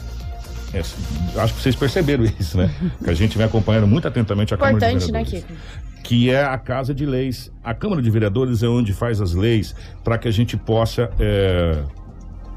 É, 0.73 0.79
acho 0.79 1.55
que 1.55 1.61
vocês 1.61 1.75
perceberam 1.75 2.25
isso, 2.39 2.57
né? 2.57 2.71
que 3.03 3.11
a 3.11 3.15
gente 3.15 3.37
vem 3.37 3.47
acompanhando 3.47 3.89
muito 3.89 4.07
atentamente 4.07 4.55
a 4.55 4.57
Importante, 4.57 4.79
Câmara 4.81 4.99
de 4.99 5.07
Vereadores. 5.07 5.33
Importante, 5.33 5.53
né, 5.53 5.57
Kiko? 5.57 5.89
que 6.05 6.31
é 6.31 6.45
a 6.45 6.57
Casa 6.57 6.95
de 6.95 7.05
Leis. 7.05 7.51
A 7.65 7.75
Câmara 7.75 8.01
de 8.01 8.11
Vereadores 8.11 8.63
é 8.63 8.69
onde 8.69 8.93
faz 8.93 9.21
as 9.21 9.35
leis 9.35 9.75
para 10.05 10.17
que 10.17 10.29
a 10.29 10.31
gente 10.31 10.57
possa 10.57 11.11
é, 11.19 11.77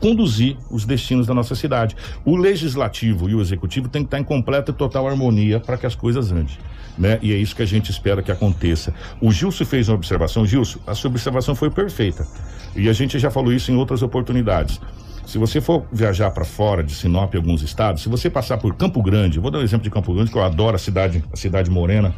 conduzir 0.01 0.57
os 0.69 0.83
destinos 0.83 1.27
da 1.27 1.33
nossa 1.33 1.55
cidade. 1.55 1.95
O 2.25 2.35
legislativo 2.35 3.29
e 3.29 3.35
o 3.35 3.39
executivo 3.39 3.87
têm 3.87 4.01
que 4.01 4.07
estar 4.07 4.19
em 4.19 4.23
completa 4.23 4.71
e 4.71 4.73
total 4.73 5.07
harmonia 5.07 5.59
para 5.59 5.77
que 5.77 5.85
as 5.85 5.95
coisas 5.95 6.31
andem. 6.31 6.57
Né? 6.97 7.19
E 7.21 7.31
é 7.31 7.37
isso 7.37 7.55
que 7.55 7.61
a 7.61 7.65
gente 7.65 7.89
espera 7.89 8.21
que 8.21 8.31
aconteça. 8.31 8.93
O 9.21 9.31
Gilson 9.31 9.63
fez 9.63 9.87
uma 9.87 9.95
observação. 9.95 10.45
Gilson, 10.45 10.79
a 10.85 10.93
sua 10.93 11.09
observação 11.09 11.55
foi 11.55 11.69
perfeita. 11.69 12.27
E 12.75 12.89
a 12.89 12.93
gente 12.93 13.17
já 13.17 13.31
falou 13.31 13.53
isso 13.53 13.71
em 13.71 13.75
outras 13.75 14.01
oportunidades. 14.01 14.81
Se 15.25 15.37
você 15.37 15.61
for 15.61 15.85
viajar 15.91 16.31
para 16.31 16.43
fora 16.43 16.83
de 16.83 16.93
Sinop, 16.93 17.33
alguns 17.35 17.61
estados, 17.61 18.01
se 18.01 18.09
você 18.09 18.29
passar 18.29 18.57
por 18.57 18.75
Campo 18.75 19.01
Grande, 19.01 19.39
vou 19.39 19.49
dar 19.49 19.59
um 19.59 19.61
exemplo 19.61 19.83
de 19.83 19.89
Campo 19.89 20.13
Grande, 20.13 20.31
que 20.31 20.37
eu 20.37 20.43
adoro 20.43 20.75
a 20.75 20.79
cidade, 20.79 21.23
a 21.31 21.37
cidade 21.37 21.69
morena, 21.69 22.13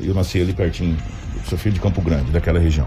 eu 0.00 0.14
nasci 0.14 0.40
ali 0.40 0.52
pertinho, 0.52 0.96
sou 1.44 1.58
filho 1.58 1.74
de 1.74 1.80
Campo 1.80 2.00
Grande, 2.00 2.30
daquela 2.30 2.58
região. 2.58 2.86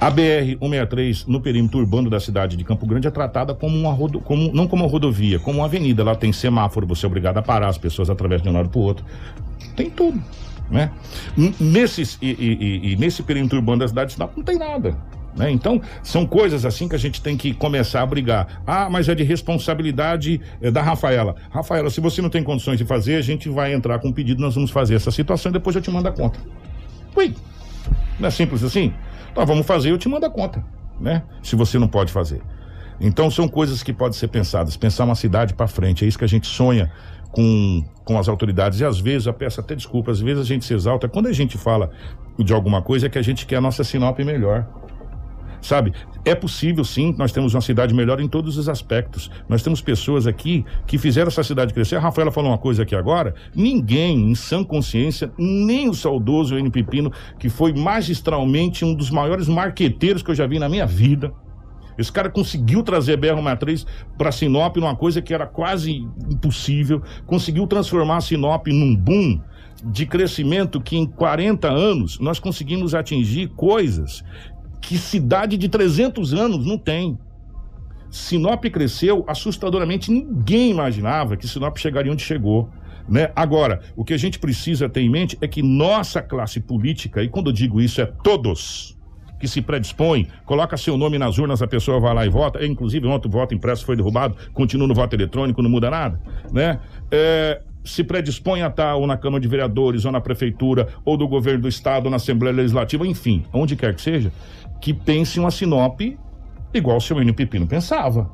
A 0.00 0.10
BR-163, 0.10 1.24
no 1.26 1.40
perímetro 1.40 1.78
urbano 1.78 2.08
da 2.10 2.18
cidade 2.20 2.56
de 2.56 2.64
Campo 2.64 2.86
Grande, 2.86 3.06
é 3.06 3.10
tratada 3.10 3.54
como 3.54 3.76
uma 3.76 3.92
rodo, 3.92 4.20
como, 4.20 4.52
não 4.52 4.66
como 4.66 4.84
uma 4.84 4.90
rodovia, 4.90 5.38
como 5.38 5.58
uma 5.58 5.66
avenida. 5.66 6.02
Lá 6.04 6.14
tem 6.14 6.32
semáforo, 6.32 6.86
você 6.86 7.06
é 7.06 7.08
obrigado 7.08 7.38
a 7.38 7.42
parar, 7.42 7.68
as 7.68 7.78
pessoas 7.78 8.10
atravessam 8.10 8.44
de 8.44 8.50
um 8.50 8.52
lado 8.52 8.68
para 8.68 8.78
o 8.78 8.82
outro. 8.82 9.04
Tem 9.76 9.90
tudo. 9.90 10.22
Né? 10.70 10.90
Nesses, 11.58 12.18
e, 12.20 12.28
e, 12.28 12.92
e, 12.92 12.96
nesse 12.96 13.22
perímetro 13.22 13.56
urbano 13.58 13.78
da 13.78 13.88
cidade 13.88 14.16
não 14.18 14.44
tem 14.44 14.58
nada. 14.58 14.96
Né? 15.36 15.50
Então, 15.50 15.80
são 16.02 16.26
coisas 16.26 16.64
assim 16.64 16.88
que 16.88 16.94
a 16.94 16.98
gente 16.98 17.22
tem 17.22 17.36
que 17.36 17.54
começar 17.54 18.02
a 18.02 18.06
brigar. 18.06 18.62
Ah, 18.66 18.88
mas 18.90 19.08
é 19.08 19.14
de 19.14 19.22
responsabilidade 19.22 20.40
é, 20.60 20.70
da 20.70 20.82
Rafaela. 20.82 21.36
Rafaela, 21.50 21.90
se 21.90 22.00
você 22.00 22.20
não 22.20 22.30
tem 22.30 22.42
condições 22.42 22.78
de 22.78 22.84
fazer, 22.84 23.16
a 23.16 23.22
gente 23.22 23.48
vai 23.48 23.72
entrar 23.72 23.98
com 23.98 24.08
um 24.08 24.12
pedido, 24.12 24.40
nós 24.40 24.54
vamos 24.54 24.70
fazer 24.70 24.94
essa 24.94 25.10
situação 25.10 25.50
e 25.50 25.52
depois 25.52 25.76
eu 25.76 25.82
te 25.82 25.90
mando 25.90 26.08
a 26.08 26.12
conta. 26.12 26.38
Ui, 27.16 27.34
não 28.18 28.28
é 28.28 28.30
simples 28.30 28.62
assim? 28.62 28.92
Nós 29.34 29.46
vamos 29.46 29.66
fazer, 29.66 29.90
eu 29.90 29.98
te 29.98 30.08
mando 30.08 30.26
a 30.26 30.30
conta, 30.30 30.64
né? 31.00 31.22
Se 31.42 31.54
você 31.54 31.78
não 31.78 31.88
pode 31.88 32.12
fazer. 32.12 32.40
Então 33.00 33.30
são 33.30 33.46
coisas 33.46 33.82
que 33.82 33.92
podem 33.92 34.18
ser 34.18 34.28
pensadas, 34.28 34.76
pensar 34.76 35.04
uma 35.04 35.14
cidade 35.14 35.54
para 35.54 35.68
frente, 35.68 36.04
é 36.04 36.08
isso 36.08 36.18
que 36.18 36.24
a 36.24 36.28
gente 36.28 36.48
sonha 36.48 36.90
com, 37.30 37.84
com 38.04 38.18
as 38.18 38.28
autoridades. 38.28 38.80
E 38.80 38.84
às 38.84 38.98
vezes, 38.98 39.26
eu 39.26 39.34
peço 39.34 39.60
até 39.60 39.74
desculpa, 39.74 40.10
às 40.10 40.20
vezes 40.20 40.42
a 40.42 40.46
gente 40.46 40.64
se 40.64 40.74
exalta. 40.74 41.08
Quando 41.08 41.26
a 41.28 41.32
gente 41.32 41.56
fala 41.56 41.90
de 42.38 42.52
alguma 42.52 42.82
coisa, 42.82 43.06
é 43.06 43.08
que 43.08 43.18
a 43.18 43.22
gente 43.22 43.46
quer 43.46 43.56
a 43.56 43.60
nossa 43.60 43.84
Sinop 43.84 44.18
melhor. 44.20 44.66
Sabe? 45.60 45.92
É 46.24 46.34
possível 46.34 46.84
sim, 46.84 47.14
nós 47.18 47.32
temos 47.32 47.54
uma 47.54 47.60
cidade 47.60 47.94
melhor 47.94 48.20
em 48.20 48.28
todos 48.28 48.56
os 48.56 48.68
aspectos. 48.68 49.30
Nós 49.48 49.62
temos 49.62 49.80
pessoas 49.80 50.26
aqui 50.26 50.64
que 50.86 50.98
fizeram 50.98 51.28
essa 51.28 51.42
cidade 51.42 51.72
crescer. 51.72 51.96
A 51.96 52.00
Rafaela 52.00 52.30
falou 52.30 52.50
uma 52.50 52.58
coisa 52.58 52.82
aqui 52.82 52.94
agora: 52.94 53.34
ninguém, 53.54 54.30
em 54.30 54.34
sã 54.34 54.62
consciência, 54.62 55.32
nem 55.38 55.88
o 55.88 55.94
saudoso 55.94 56.56
N. 56.56 56.70
Pepino, 56.70 57.12
que 57.38 57.48
foi 57.48 57.72
magistralmente 57.72 58.84
um 58.84 58.94
dos 58.94 59.10
maiores 59.10 59.48
marqueteiros 59.48 60.22
que 60.22 60.30
eu 60.30 60.34
já 60.34 60.46
vi 60.46 60.58
na 60.58 60.68
minha 60.68 60.86
vida. 60.86 61.32
Esse 61.98 62.12
cara 62.12 62.30
conseguiu 62.30 62.84
trazer 62.84 63.14
a 63.14 63.18
BR-63 63.18 63.84
para 64.16 64.30
Sinop 64.30 64.76
numa 64.76 64.94
coisa 64.94 65.20
que 65.20 65.34
era 65.34 65.46
quase 65.46 66.06
impossível, 66.30 67.02
conseguiu 67.26 67.66
transformar 67.66 68.20
Sinop 68.20 68.68
num 68.68 68.94
boom 68.94 69.40
de 69.84 70.06
crescimento 70.06 70.80
que 70.80 70.96
em 70.96 71.06
40 71.06 71.68
anos 71.68 72.18
nós 72.20 72.38
conseguimos 72.38 72.94
atingir 72.94 73.48
coisas 73.48 74.24
que 74.80 74.98
cidade 74.98 75.56
de 75.56 75.68
300 75.68 76.34
anos 76.34 76.66
não 76.66 76.78
tem. 76.78 77.18
Sinop 78.10 78.64
cresceu 78.66 79.24
assustadoramente, 79.26 80.10
ninguém 80.10 80.70
imaginava 80.70 81.36
que 81.36 81.46
Sinop 81.46 81.76
chegaria 81.76 82.10
onde 82.10 82.22
chegou. 82.22 82.70
Né? 83.08 83.30
Agora, 83.34 83.80
o 83.96 84.04
que 84.04 84.12
a 84.12 84.18
gente 84.18 84.38
precisa 84.38 84.88
ter 84.88 85.00
em 85.00 85.10
mente 85.10 85.36
é 85.40 85.48
que 85.48 85.62
nossa 85.62 86.20
classe 86.20 86.60
política, 86.60 87.22
e 87.22 87.28
quando 87.28 87.48
eu 87.48 87.52
digo 87.52 87.80
isso 87.80 88.00
é 88.00 88.06
todos 88.06 88.96
que 89.38 89.46
se 89.46 89.62
predispõem, 89.62 90.26
coloca 90.44 90.76
seu 90.76 90.96
nome 90.96 91.16
nas 91.16 91.38
urnas, 91.38 91.62
a 91.62 91.66
pessoa 91.66 92.00
vai 92.00 92.12
lá 92.12 92.26
e 92.26 92.28
vota, 92.28 92.64
inclusive 92.64 93.06
ontem 93.06 93.28
o 93.28 93.30
voto 93.30 93.54
impresso 93.54 93.84
foi 93.84 93.94
derrubado, 93.94 94.36
continua 94.52 94.88
no 94.88 94.94
voto 94.94 95.14
eletrônico, 95.14 95.62
não 95.62 95.70
muda 95.70 95.88
nada, 95.88 96.20
né? 96.52 96.80
É, 97.10 97.62
se 97.84 98.02
predispõe 98.02 98.62
a 98.62 98.66
estar 98.66 98.96
ou 98.96 99.06
na 99.06 99.16
Câmara 99.16 99.40
de 99.40 99.48
Vereadores, 99.48 100.04
ou 100.04 100.12
na 100.12 100.20
Prefeitura, 100.20 100.88
ou 101.04 101.16
do 101.16 101.26
Governo 101.26 101.62
do 101.62 101.68
Estado, 101.68 102.06
ou 102.06 102.10
na 102.10 102.16
Assembleia 102.16 102.54
Legislativa, 102.54 103.06
enfim, 103.06 103.44
onde 103.52 103.76
quer 103.76 103.94
que 103.94 104.02
seja, 104.02 104.32
que 104.80 104.94
pense 104.94 105.38
uma 105.38 105.50
Sinop 105.50 106.00
igual 106.72 106.96
o 106.96 107.00
seu 107.00 107.20
N. 107.20 107.32
Pepino 107.32 107.66
pensava. 107.66 108.30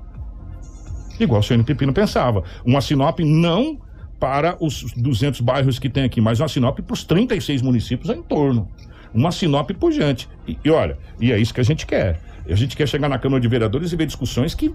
Igual 1.19 1.41
o 1.41 1.43
seu 1.43 1.55
N. 1.55 1.65
Pepino 1.65 1.93
pensava. 1.93 2.43
Uma 2.65 2.81
Sinop 2.81 3.21
não 3.21 3.79
para 4.19 4.57
os 4.61 4.93
200 4.97 5.41
bairros 5.41 5.79
que 5.79 5.89
tem 5.89 6.05
aqui, 6.05 6.21
mas 6.21 6.41
uma 6.41 6.49
Sinop 6.49 6.79
para 6.81 6.95
os 6.95 7.05
36 7.05 7.63
municípios 7.63 8.11
em 8.11 8.23
torno. 8.23 8.69
Uma 9.13 9.31
Sinop 9.31 9.71
pujante. 9.73 10.29
E, 10.47 10.59
e 10.65 10.71
olha, 10.71 10.99
e 11.21 11.33
é 11.33 11.39
isso 11.39 11.55
que 11.55 11.61
a 11.61 11.65
gente 11.65 11.87
quer. 11.87 12.21
A 12.49 12.55
gente 12.55 12.77
quer 12.77 12.87
chegar 12.87 13.09
na 13.09 13.19
Câmara 13.19 13.41
de 13.41 13.49
Vereadores 13.49 13.93
e 13.93 13.97
ver 13.97 14.07
discussões 14.07 14.55
que, 14.55 14.75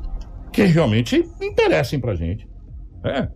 que 0.52 0.64
realmente 0.64 1.28
interessem 1.42 2.00
para 2.00 2.14
a 2.14 2.16
gente. 2.16 2.48
É. 3.04 3.28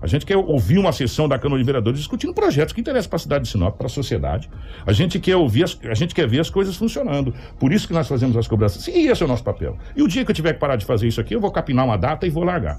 A 0.00 0.06
gente 0.06 0.24
quer 0.24 0.36
ouvir 0.36 0.78
uma 0.78 0.92
sessão 0.92 1.28
da 1.28 1.38
Câmara 1.38 1.60
de 1.60 1.66
Vereadores 1.66 1.98
discutindo 1.98 2.32
projetos 2.32 2.72
que 2.72 2.80
interessam 2.80 3.08
para 3.10 3.16
a 3.16 3.20
cidade 3.20 3.44
de 3.44 3.50
Sinop, 3.50 3.76
para 3.76 3.86
a 3.86 3.90
sociedade. 3.90 4.48
A 4.86 4.92
gente 4.92 5.18
quer 5.18 5.34
ouvir, 5.34 5.64
as, 5.64 5.78
a 5.84 5.94
gente 5.94 6.14
quer 6.14 6.28
ver 6.28 6.40
as 6.40 6.48
coisas 6.48 6.76
funcionando. 6.76 7.34
Por 7.58 7.72
isso 7.72 7.86
que 7.86 7.92
nós 7.92 8.06
fazemos 8.06 8.36
as 8.36 8.46
cobranças. 8.46 8.86
E 8.86 9.08
esse 9.08 9.22
é 9.22 9.26
o 9.26 9.28
nosso 9.28 9.42
papel. 9.42 9.76
E 9.96 10.02
o 10.02 10.06
dia 10.06 10.24
que 10.24 10.30
eu 10.30 10.34
tiver 10.34 10.52
que 10.52 10.60
parar 10.60 10.76
de 10.76 10.84
fazer 10.84 11.08
isso 11.08 11.20
aqui, 11.20 11.34
eu 11.34 11.40
vou 11.40 11.50
capinar 11.50 11.84
uma 11.84 11.96
data 11.96 12.26
e 12.26 12.30
vou 12.30 12.44
largar. 12.44 12.78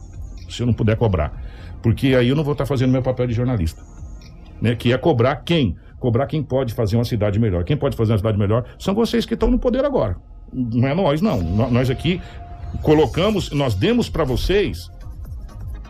se 0.49 0.61
eu 0.61 0.65
não 0.65 0.73
puder 0.73 0.95
cobrar. 0.95 1.33
Porque 1.81 2.15
aí 2.15 2.29
eu 2.29 2.35
não 2.35 2.43
vou 2.43 2.53
estar 2.53 2.65
fazendo 2.65 2.91
meu 2.91 3.01
papel 3.01 3.27
de 3.27 3.33
jornalista. 3.33 3.81
Né? 4.61 4.75
Que 4.75 4.93
é 4.93 4.97
cobrar 4.97 5.35
quem? 5.37 5.75
Cobrar 5.99 6.25
quem 6.25 6.41
pode 6.41 6.73
fazer 6.73 6.95
uma 6.95 7.05
cidade 7.05 7.37
melhor. 7.37 7.65
Quem 7.65 7.75
pode 7.75 7.97
fazer 7.97 8.13
uma 8.13 8.17
cidade 8.17 8.37
melhor 8.37 8.63
são 8.77 8.95
vocês 8.95 9.25
que 9.25 9.33
estão 9.33 9.51
no 9.51 9.59
poder 9.59 9.83
agora. 9.83 10.15
Não 10.51 10.87
é 10.87 10.95
nós, 10.95 11.21
não. 11.21 11.41
Nós 11.69 11.89
aqui 11.89 12.21
colocamos, 12.81 13.51
nós 13.51 13.75
demos 13.75 14.09
para 14.09 14.23
vocês 14.23 14.89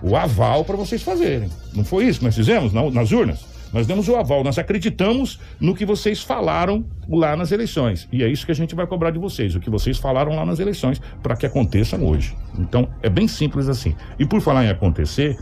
o 0.02 0.16
aval 0.16 0.64
para 0.64 0.76
vocês 0.76 1.02
fazerem. 1.02 1.50
Não 1.74 1.84
foi 1.84 2.06
isso 2.06 2.20
que 2.20 2.26
nós 2.26 2.36
fizemos 2.36 2.74
nas 2.74 3.12
urnas? 3.12 3.46
Nós 3.72 3.86
demos 3.86 4.08
o 4.08 4.16
aval, 4.16 4.44
nós 4.44 4.58
acreditamos 4.58 5.40
no 5.60 5.76
que 5.76 5.86
vocês 5.86 6.24
falaram 6.24 6.84
lá 7.08 7.36
nas 7.36 7.52
eleições. 7.52 8.08
E 8.12 8.24
é 8.24 8.28
isso 8.28 8.46
que 8.46 8.52
a 8.52 8.56
gente 8.56 8.74
vai 8.74 8.88
cobrar 8.88 9.12
de 9.12 9.20
vocês, 9.20 9.56
o 9.56 9.60
que 9.60 9.70
vocês 9.70 9.98
falaram 9.98 10.36
lá 10.36 10.44
nas 10.44 10.60
eleições, 10.60 11.00
para 11.22 11.36
que 11.36 11.46
aconteçam 11.46 12.04
hoje. 12.04 12.36
Então, 12.58 12.90
é 13.04 13.10
bem 13.10 13.28
simples 13.28 13.70
assim. 13.70 13.96
E 14.18 14.26
por 14.26 14.42
falar 14.42 14.66
em 14.66 14.70
acontecer, 14.70 15.38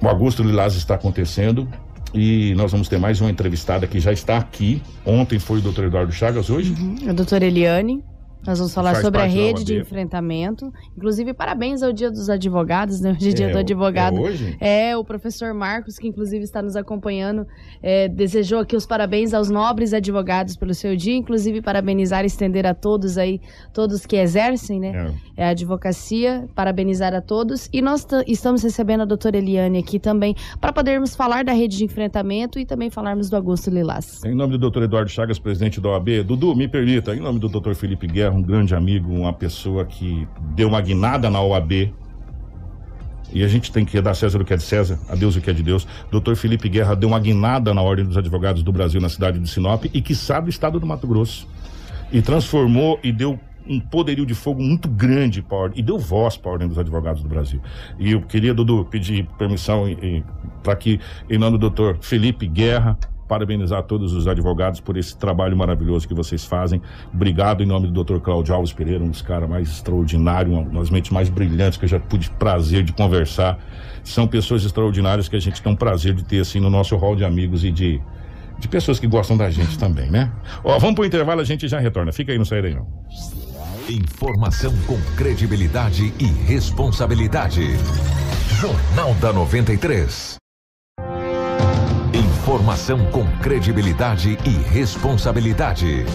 o 0.00 0.06
Augusto 0.06 0.42
Lilás 0.42 0.76
está 0.76 0.94
acontecendo 0.94 1.68
e 2.14 2.54
nós 2.54 2.70
vamos 2.70 2.88
ter 2.88 2.98
mais 2.98 3.20
uma 3.20 3.30
entrevistada 3.30 3.86
que 3.86 3.98
já 3.98 4.12
está 4.12 4.38
aqui. 4.38 4.80
Ontem 5.04 5.38
foi 5.38 5.58
o 5.58 5.62
doutor 5.62 5.86
Eduardo 5.86 6.12
Chagas, 6.12 6.48
hoje? 6.48 6.72
Uhum. 6.78 6.96
A 7.08 7.12
doutora 7.12 7.44
Eliane. 7.44 8.04
Nós 8.46 8.58
vamos 8.58 8.72
falar 8.72 8.92
Faz 8.92 9.04
sobre 9.04 9.20
a 9.20 9.26
rede 9.26 9.64
de 9.64 9.78
enfrentamento. 9.78 10.72
Inclusive, 10.96 11.34
parabéns 11.34 11.82
ao 11.82 11.92
Dia 11.92 12.10
dos 12.10 12.30
Advogados, 12.30 12.98
né? 13.00 13.12
Hoje 13.12 13.30
é, 13.30 13.32
Dia 13.32 13.50
do 13.50 13.58
Advogado. 13.58 14.16
É, 14.16 14.20
hoje? 14.20 14.56
é, 14.58 14.96
o 14.96 15.04
professor 15.04 15.52
Marcos, 15.52 15.98
que 15.98 16.08
inclusive 16.08 16.42
está 16.42 16.62
nos 16.62 16.74
acompanhando, 16.74 17.46
é, 17.82 18.08
desejou 18.08 18.60
aqui 18.60 18.74
os 18.74 18.86
parabéns 18.86 19.34
aos 19.34 19.50
nobres 19.50 19.92
advogados 19.92 20.56
pelo 20.56 20.72
seu 20.72 20.96
dia, 20.96 21.14
inclusive 21.14 21.60
parabenizar 21.60 22.24
e 22.24 22.28
estender 22.28 22.66
a 22.66 22.72
todos 22.72 23.18
aí, 23.18 23.40
todos 23.74 24.06
que 24.06 24.16
exercem, 24.16 24.80
né? 24.80 25.12
É. 25.36 25.42
é 25.42 25.46
a 25.46 25.48
advocacia, 25.50 26.48
parabenizar 26.54 27.14
a 27.14 27.20
todos. 27.20 27.68
E 27.70 27.82
nós 27.82 28.06
estamos 28.26 28.62
recebendo 28.62 29.02
a 29.02 29.04
doutora 29.04 29.36
Eliane 29.36 29.78
aqui 29.78 29.98
também, 29.98 30.34
para 30.58 30.72
podermos 30.72 31.14
falar 31.14 31.44
da 31.44 31.52
rede 31.52 31.76
de 31.76 31.84
enfrentamento 31.84 32.58
e 32.58 32.64
também 32.64 32.88
falarmos 32.88 33.28
do 33.28 33.36
Augusto 33.36 33.68
Lilás. 33.68 34.24
Em 34.24 34.34
nome 34.34 34.52
do 34.52 34.58
doutor 34.58 34.84
Eduardo 34.84 35.10
Chagas, 35.10 35.38
presidente 35.38 35.78
da 35.78 35.90
OAB, 35.90 36.22
Dudu, 36.24 36.56
me 36.56 36.66
permita, 36.66 37.14
em 37.14 37.20
nome 37.20 37.38
do 37.38 37.48
doutor 37.48 37.74
Felipe 37.74 38.06
Guerra, 38.06 38.29
um 38.30 38.42
grande 38.42 38.74
amigo, 38.74 39.12
uma 39.12 39.32
pessoa 39.32 39.84
que 39.84 40.26
deu 40.54 40.68
uma 40.68 40.80
guinada 40.80 41.30
na 41.30 41.40
OAB. 41.40 41.92
E 43.32 43.44
a 43.44 43.48
gente 43.48 43.70
tem 43.70 43.84
que 43.84 44.00
dar 44.00 44.14
César 44.14 44.40
o 44.40 44.44
que 44.44 44.52
é 44.52 44.56
de 44.56 44.62
César, 44.62 44.98
a 45.08 45.14
Deus 45.14 45.36
o 45.36 45.40
que 45.40 45.48
é 45.48 45.52
de 45.52 45.62
Deus. 45.62 45.86
Doutor 46.10 46.34
Felipe 46.34 46.68
Guerra 46.68 46.96
deu 46.96 47.08
uma 47.08 47.20
guinada 47.20 47.72
na 47.72 47.80
Ordem 47.80 48.04
dos 48.04 48.16
Advogados 48.16 48.62
do 48.62 48.72
Brasil 48.72 49.00
na 49.00 49.08
cidade 49.08 49.38
de 49.38 49.48
Sinop 49.48 49.84
e 49.84 50.02
que 50.02 50.14
sabe 50.14 50.48
o 50.48 50.50
estado 50.50 50.80
do 50.80 50.86
Mato 50.86 51.06
Grosso. 51.06 51.46
E 52.12 52.20
transformou 52.20 52.98
e 53.04 53.12
deu 53.12 53.38
um 53.68 53.78
poderio 53.78 54.26
de 54.26 54.34
fogo 54.34 54.60
muito 54.60 54.88
grande 54.88 55.42
para 55.42 55.56
ordem, 55.56 55.78
e 55.78 55.82
deu 55.82 55.98
voz 55.98 56.36
para 56.36 56.50
a 56.50 56.52
Ordem 56.54 56.68
dos 56.68 56.78
Advogados 56.78 57.22
do 57.22 57.28
Brasil. 57.28 57.60
E 57.98 58.12
eu 58.12 58.20
queria, 58.22 58.52
Dudu, 58.52 58.84
pedir 58.84 59.26
permissão 59.38 59.84
para 60.62 60.74
que, 60.74 60.98
em 61.28 61.38
nome 61.38 61.52
do 61.52 61.70
doutor 61.70 61.98
Felipe 62.00 62.48
Guerra, 62.48 62.98
parabenizar 63.30 63.84
todos 63.84 64.12
os 64.12 64.26
advogados 64.26 64.80
por 64.80 64.96
esse 64.96 65.16
trabalho 65.16 65.56
maravilhoso 65.56 66.08
que 66.08 66.12
vocês 66.12 66.44
fazem. 66.44 66.82
Obrigado 67.14 67.62
em 67.62 67.66
nome 67.66 67.86
do 67.86 68.02
Dr. 68.02 68.18
Claudio 68.18 68.52
Alves 68.52 68.72
Pereira, 68.72 69.04
um 69.04 69.10
dos 69.10 69.22
caras 69.22 69.48
mais 69.48 69.68
extraordinários, 69.70 70.52
uma 70.52 70.80
das 70.80 70.90
mentes 70.90 71.12
mais 71.12 71.28
brilhantes 71.28 71.78
que 71.78 71.84
eu 71.84 71.88
já 71.88 72.00
pude 72.00 72.28
prazer 72.32 72.82
de 72.82 72.92
conversar. 72.92 73.56
São 74.02 74.26
pessoas 74.26 74.64
extraordinárias 74.64 75.28
que 75.28 75.36
a 75.36 75.40
gente 75.40 75.62
tem 75.62 75.72
um 75.72 75.76
prazer 75.76 76.12
de 76.12 76.24
ter 76.24 76.40
assim 76.40 76.58
no 76.58 76.68
nosso 76.68 76.96
hall 76.96 77.14
de 77.14 77.24
amigos 77.24 77.64
e 77.64 77.70
de 77.70 78.02
de 78.58 78.68
pessoas 78.68 79.00
que 79.00 79.06
gostam 79.06 79.38
da 79.38 79.48
gente 79.48 79.78
também, 79.78 80.10
né? 80.10 80.30
Ó, 80.62 80.78
vamos 80.78 80.94
pro 80.94 81.06
intervalo, 81.06 81.40
a 81.40 81.44
gente 81.44 81.66
já 81.66 81.78
retorna. 81.78 82.12
Fica 82.12 82.30
aí, 82.30 82.36
não 82.36 82.44
sai 82.44 82.60
daí 82.60 82.74
não. 82.74 82.86
Informação 83.88 84.70
com 84.86 85.00
credibilidade 85.16 86.12
e 86.18 86.26
responsabilidade. 86.26 87.62
Jornal 88.60 89.14
da 89.14 89.32
93. 89.32 90.39
Informação 92.40 93.04
com 93.10 93.26
credibilidade 93.42 94.38
e 94.46 94.72
responsabilidade. 94.72 96.06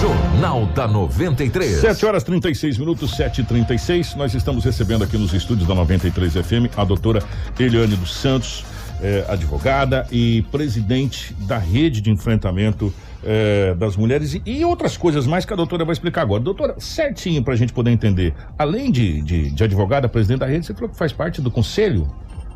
Jornal 0.00 0.66
da 0.66 0.88
93. 0.88 1.76
7 1.76 2.06
horas 2.06 2.24
36 2.24 2.76
minutos, 2.76 3.12
7 3.12 3.42
e 3.42 3.44
36 3.44 4.16
Nós 4.16 4.34
estamos 4.34 4.64
recebendo 4.64 5.04
aqui 5.04 5.16
nos 5.16 5.32
estúdios 5.32 5.68
da 5.68 5.74
93 5.76 6.32
FM 6.32 6.76
a 6.76 6.82
doutora 6.82 7.22
Eliane 7.56 7.94
dos 7.94 8.12
Santos, 8.12 8.64
eh, 9.00 9.24
advogada 9.28 10.08
e 10.10 10.42
presidente 10.50 11.32
da 11.34 11.58
rede 11.58 12.00
de 12.00 12.10
enfrentamento 12.10 12.92
eh, 13.22 13.72
das 13.78 13.96
mulheres 13.96 14.34
e, 14.34 14.42
e, 14.44 14.64
outras 14.64 14.96
coisas 14.96 15.24
mais 15.24 15.44
que 15.44 15.52
a 15.52 15.56
doutora 15.56 15.84
vai 15.84 15.92
explicar 15.92 16.22
agora. 16.22 16.42
Doutora, 16.42 16.74
certinho 16.80 17.44
para 17.44 17.54
a 17.54 17.56
gente 17.56 17.72
poder 17.72 17.92
entender. 17.92 18.34
Além 18.58 18.90
de, 18.90 19.22
de, 19.22 19.50
de 19.52 19.62
advogada, 19.62 20.08
presidente 20.08 20.40
da 20.40 20.46
rede, 20.46 20.66
você 20.66 20.74
falou 20.74 20.88
que 20.88 20.96
faz 20.96 21.12
parte 21.12 21.40
do 21.40 21.50
conselho 21.50 22.08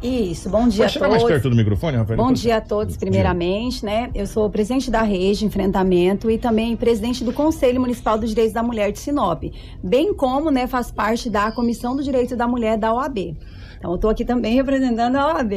isso, 0.06 0.50
bom 0.50 0.68
dia 0.68 0.84
Pode 0.84 0.98
a 0.98 1.00
todos. 1.00 1.16
mais 1.16 1.24
perto 1.24 1.50
do 1.50 1.56
microfone, 1.56 1.96
Rafael? 1.96 2.16
Bom 2.16 2.32
dia 2.32 2.58
a 2.58 2.60
todos, 2.60 2.96
primeiramente, 2.96 3.84
né? 3.84 4.10
Eu 4.14 4.26
sou 4.26 4.50
presidente 4.50 4.90
da 4.90 5.02
Rede 5.02 5.40
de 5.40 5.46
Enfrentamento 5.46 6.30
e 6.30 6.36
também 6.36 6.76
presidente 6.76 7.24
do 7.24 7.32
Conselho 7.32 7.80
Municipal 7.80 8.18
dos 8.18 8.28
Direitos 8.30 8.52
da 8.52 8.62
Mulher 8.62 8.92
de 8.92 8.98
Sinop, 8.98 9.42
bem 9.82 10.12
como, 10.12 10.50
né, 10.50 10.66
faz 10.66 10.90
parte 10.90 11.30
da 11.30 11.50
Comissão 11.52 11.96
do 11.96 12.02
Direito 12.02 12.36
da 12.36 12.46
Mulher 12.46 12.76
da 12.76 12.92
OAB. 12.92 13.36
Então, 13.78 13.92
eu 13.92 13.96
estou 13.96 14.10
aqui 14.10 14.24
também 14.24 14.54
representando 14.54 15.16
a 15.16 15.34
OAB. 15.34 15.52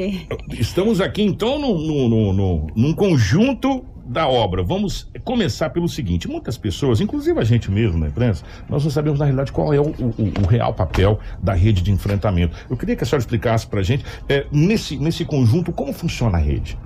Estamos 0.51 1.01
aqui, 1.01 1.21
então, 1.21 1.59
no, 1.59 1.77
no, 1.77 2.09
no, 2.09 2.33
no, 2.33 2.67
num 2.75 2.93
conjunto 2.93 3.85
da 4.07 4.27
obra. 4.27 4.63
Vamos 4.63 5.09
começar 5.23 5.69
pelo 5.69 5.87
seguinte: 5.87 6.27
muitas 6.27 6.57
pessoas, 6.57 7.01
inclusive 7.01 7.39
a 7.39 7.43
gente 7.43 7.69
mesmo 7.69 7.97
na 7.97 8.07
imprensa, 8.07 8.43
nós 8.69 8.83
não 8.83 8.91
sabemos 8.91 9.19
na 9.19 9.25
realidade 9.25 9.51
qual 9.51 9.73
é 9.73 9.79
o, 9.79 9.89
o, 9.89 10.13
o 10.43 10.47
real 10.47 10.73
papel 10.73 11.19
da 11.41 11.53
rede 11.53 11.81
de 11.81 11.91
enfrentamento. 11.91 12.55
Eu 12.69 12.77
queria 12.77 12.95
que 12.95 13.03
a 13.03 13.05
senhora 13.05 13.21
explicasse 13.21 13.67
para 13.67 13.79
a 13.79 13.83
gente, 13.83 14.05
é, 14.29 14.45
nesse, 14.51 14.97
nesse 14.97 15.25
conjunto, 15.25 15.71
como 15.71 15.91
funciona 15.93 16.37
a 16.37 16.41
rede. 16.41 16.77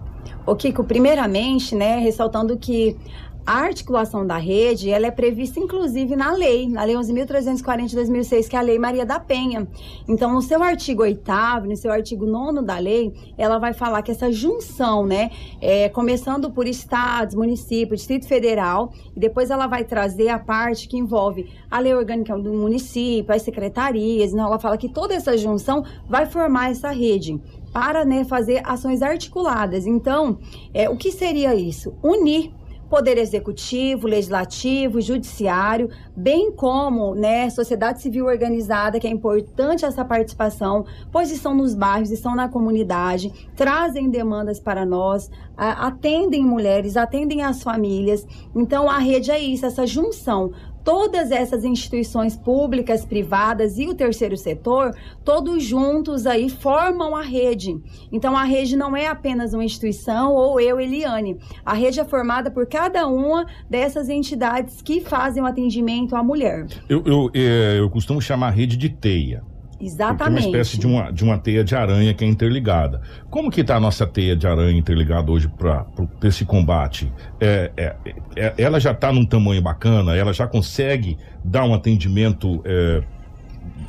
Ô 0.45 0.55
Kiko, 0.55 0.83
primeiramente, 0.83 1.75
né, 1.75 1.99
ressaltando 1.99 2.57
que 2.57 2.97
a 3.45 3.59
articulação 3.59 4.25
da 4.25 4.37
rede, 4.37 4.89
ela 4.89 5.07
é 5.07 5.11
prevista 5.11 5.59
inclusive 5.59 6.15
na 6.15 6.31
lei, 6.31 6.67
na 6.67 6.83
lei 6.83 6.95
11.340 6.95 7.87
de 7.87 7.95
2006, 7.95 8.47
que 8.47 8.55
é 8.55 8.59
a 8.59 8.61
Lei 8.61 8.77
Maria 8.77 9.05
da 9.05 9.19
Penha. 9.19 9.67
Então, 10.07 10.33
no 10.33 10.41
seu 10.41 10.61
artigo 10.61 11.01
8 11.01 11.21
no 11.67 11.75
seu 11.75 11.91
artigo 11.91 12.25
9 12.25 12.61
da 12.61 12.77
lei, 12.77 13.13
ela 13.37 13.57
vai 13.57 13.73
falar 13.73 14.01
que 14.01 14.11
essa 14.11 14.31
junção, 14.31 15.05
né, 15.05 15.31
é, 15.59 15.89
começando 15.89 16.51
por 16.51 16.67
estados, 16.67 17.35
municípios, 17.35 18.01
Distrito 18.01 18.27
Federal, 18.27 18.93
e 19.15 19.19
depois 19.19 19.49
ela 19.49 19.67
vai 19.67 19.83
trazer 19.83 20.29
a 20.29 20.39
parte 20.39 20.87
que 20.87 20.97
envolve 20.97 21.49
a 21.69 21.79
lei 21.79 21.93
orgânica 21.93 22.37
do 22.37 22.53
município, 22.53 23.33
as 23.33 23.41
secretarias, 23.41 24.33
então 24.33 24.45
ela 24.45 24.59
fala 24.59 24.77
que 24.77 24.89
toda 24.89 25.13
essa 25.13 25.37
junção 25.37 25.83
vai 26.07 26.25
formar 26.25 26.71
essa 26.71 26.89
rede 26.89 27.39
para 27.73 28.03
né, 28.03 28.23
fazer 28.23 28.61
ações 28.65 29.01
articuladas. 29.01 29.85
Então, 29.85 30.39
é, 30.73 30.89
o 30.89 30.97
que 30.97 31.11
seria 31.11 31.55
isso? 31.55 31.93
Unir 32.03 32.51
Poder 32.91 33.17
Executivo, 33.17 34.05
Legislativo, 34.05 34.99
Judiciário, 34.99 35.89
bem 36.13 36.51
como 36.51 37.15
né, 37.15 37.49
sociedade 37.49 38.01
civil 38.01 38.25
organizada, 38.25 38.99
que 38.99 39.07
é 39.07 39.09
importante 39.09 39.85
essa 39.85 40.03
participação, 40.03 40.85
pois 41.09 41.31
estão 41.31 41.55
nos 41.55 41.73
bairros, 41.73 42.11
estão 42.11 42.35
na 42.35 42.49
comunidade, 42.49 43.31
trazem 43.55 44.09
demandas 44.09 44.59
para 44.59 44.85
nós, 44.85 45.31
atendem 45.55 46.43
mulheres, 46.43 46.97
atendem 46.97 47.41
as 47.43 47.63
famílias. 47.63 48.27
Então, 48.53 48.89
a 48.89 48.97
rede 48.97 49.31
é 49.31 49.39
isso, 49.39 49.65
essa 49.65 49.87
junção 49.87 50.51
todas 50.83 51.31
essas 51.31 51.63
instituições 51.63 52.35
públicas, 52.37 53.05
privadas 53.05 53.77
e 53.77 53.87
o 53.87 53.93
terceiro 53.93 54.37
setor, 54.37 54.95
todos 55.23 55.63
juntos 55.63 56.25
aí 56.25 56.49
formam 56.49 57.15
a 57.15 57.21
rede. 57.21 57.75
Então 58.11 58.35
a 58.35 58.43
rede 58.43 58.75
não 58.75 58.95
é 58.95 59.07
apenas 59.07 59.53
uma 59.53 59.63
instituição 59.63 60.33
ou 60.33 60.59
eu, 60.59 60.79
Eliane. 60.79 61.37
A 61.65 61.73
rede 61.73 61.99
é 61.99 62.05
formada 62.05 62.49
por 62.51 62.65
cada 62.67 63.07
uma 63.07 63.45
dessas 63.69 64.09
entidades 64.09 64.81
que 64.81 65.01
fazem 65.01 65.43
o 65.43 65.45
atendimento 65.45 66.15
à 66.15 66.23
mulher. 66.23 66.67
Eu, 66.89 67.03
eu, 67.05 67.31
é, 67.33 67.79
eu 67.79 67.89
costumo 67.89 68.21
chamar 68.21 68.47
a 68.47 68.51
rede 68.51 68.77
de 68.77 68.89
teia. 68.89 69.50
Exatamente. 69.81 70.45
É 70.45 70.47
uma 70.47 70.57
espécie 70.57 70.79
de 70.79 70.87
uma, 70.87 71.11
de 71.11 71.23
uma 71.23 71.37
teia 71.37 71.63
de 71.63 71.75
aranha 71.75 72.13
que 72.13 72.23
é 72.23 72.27
interligada. 72.27 73.01
Como 73.29 73.49
que 73.49 73.61
está 73.61 73.77
a 73.77 73.79
nossa 73.79 74.05
teia 74.05 74.35
de 74.35 74.45
aranha 74.47 74.77
interligada 74.77 75.31
hoje 75.31 75.47
para 75.47 75.85
esse 76.23 76.45
combate? 76.45 77.11
É, 77.39 77.71
é, 77.75 77.95
é, 78.35 78.53
ela 78.57 78.79
já 78.79 78.91
está 78.91 79.11
num 79.11 79.25
tamanho 79.25 79.61
bacana? 79.61 80.15
Ela 80.15 80.33
já 80.33 80.47
consegue 80.47 81.17
dar 81.43 81.65
um 81.65 81.73
atendimento 81.73 82.61
é, 82.63 83.03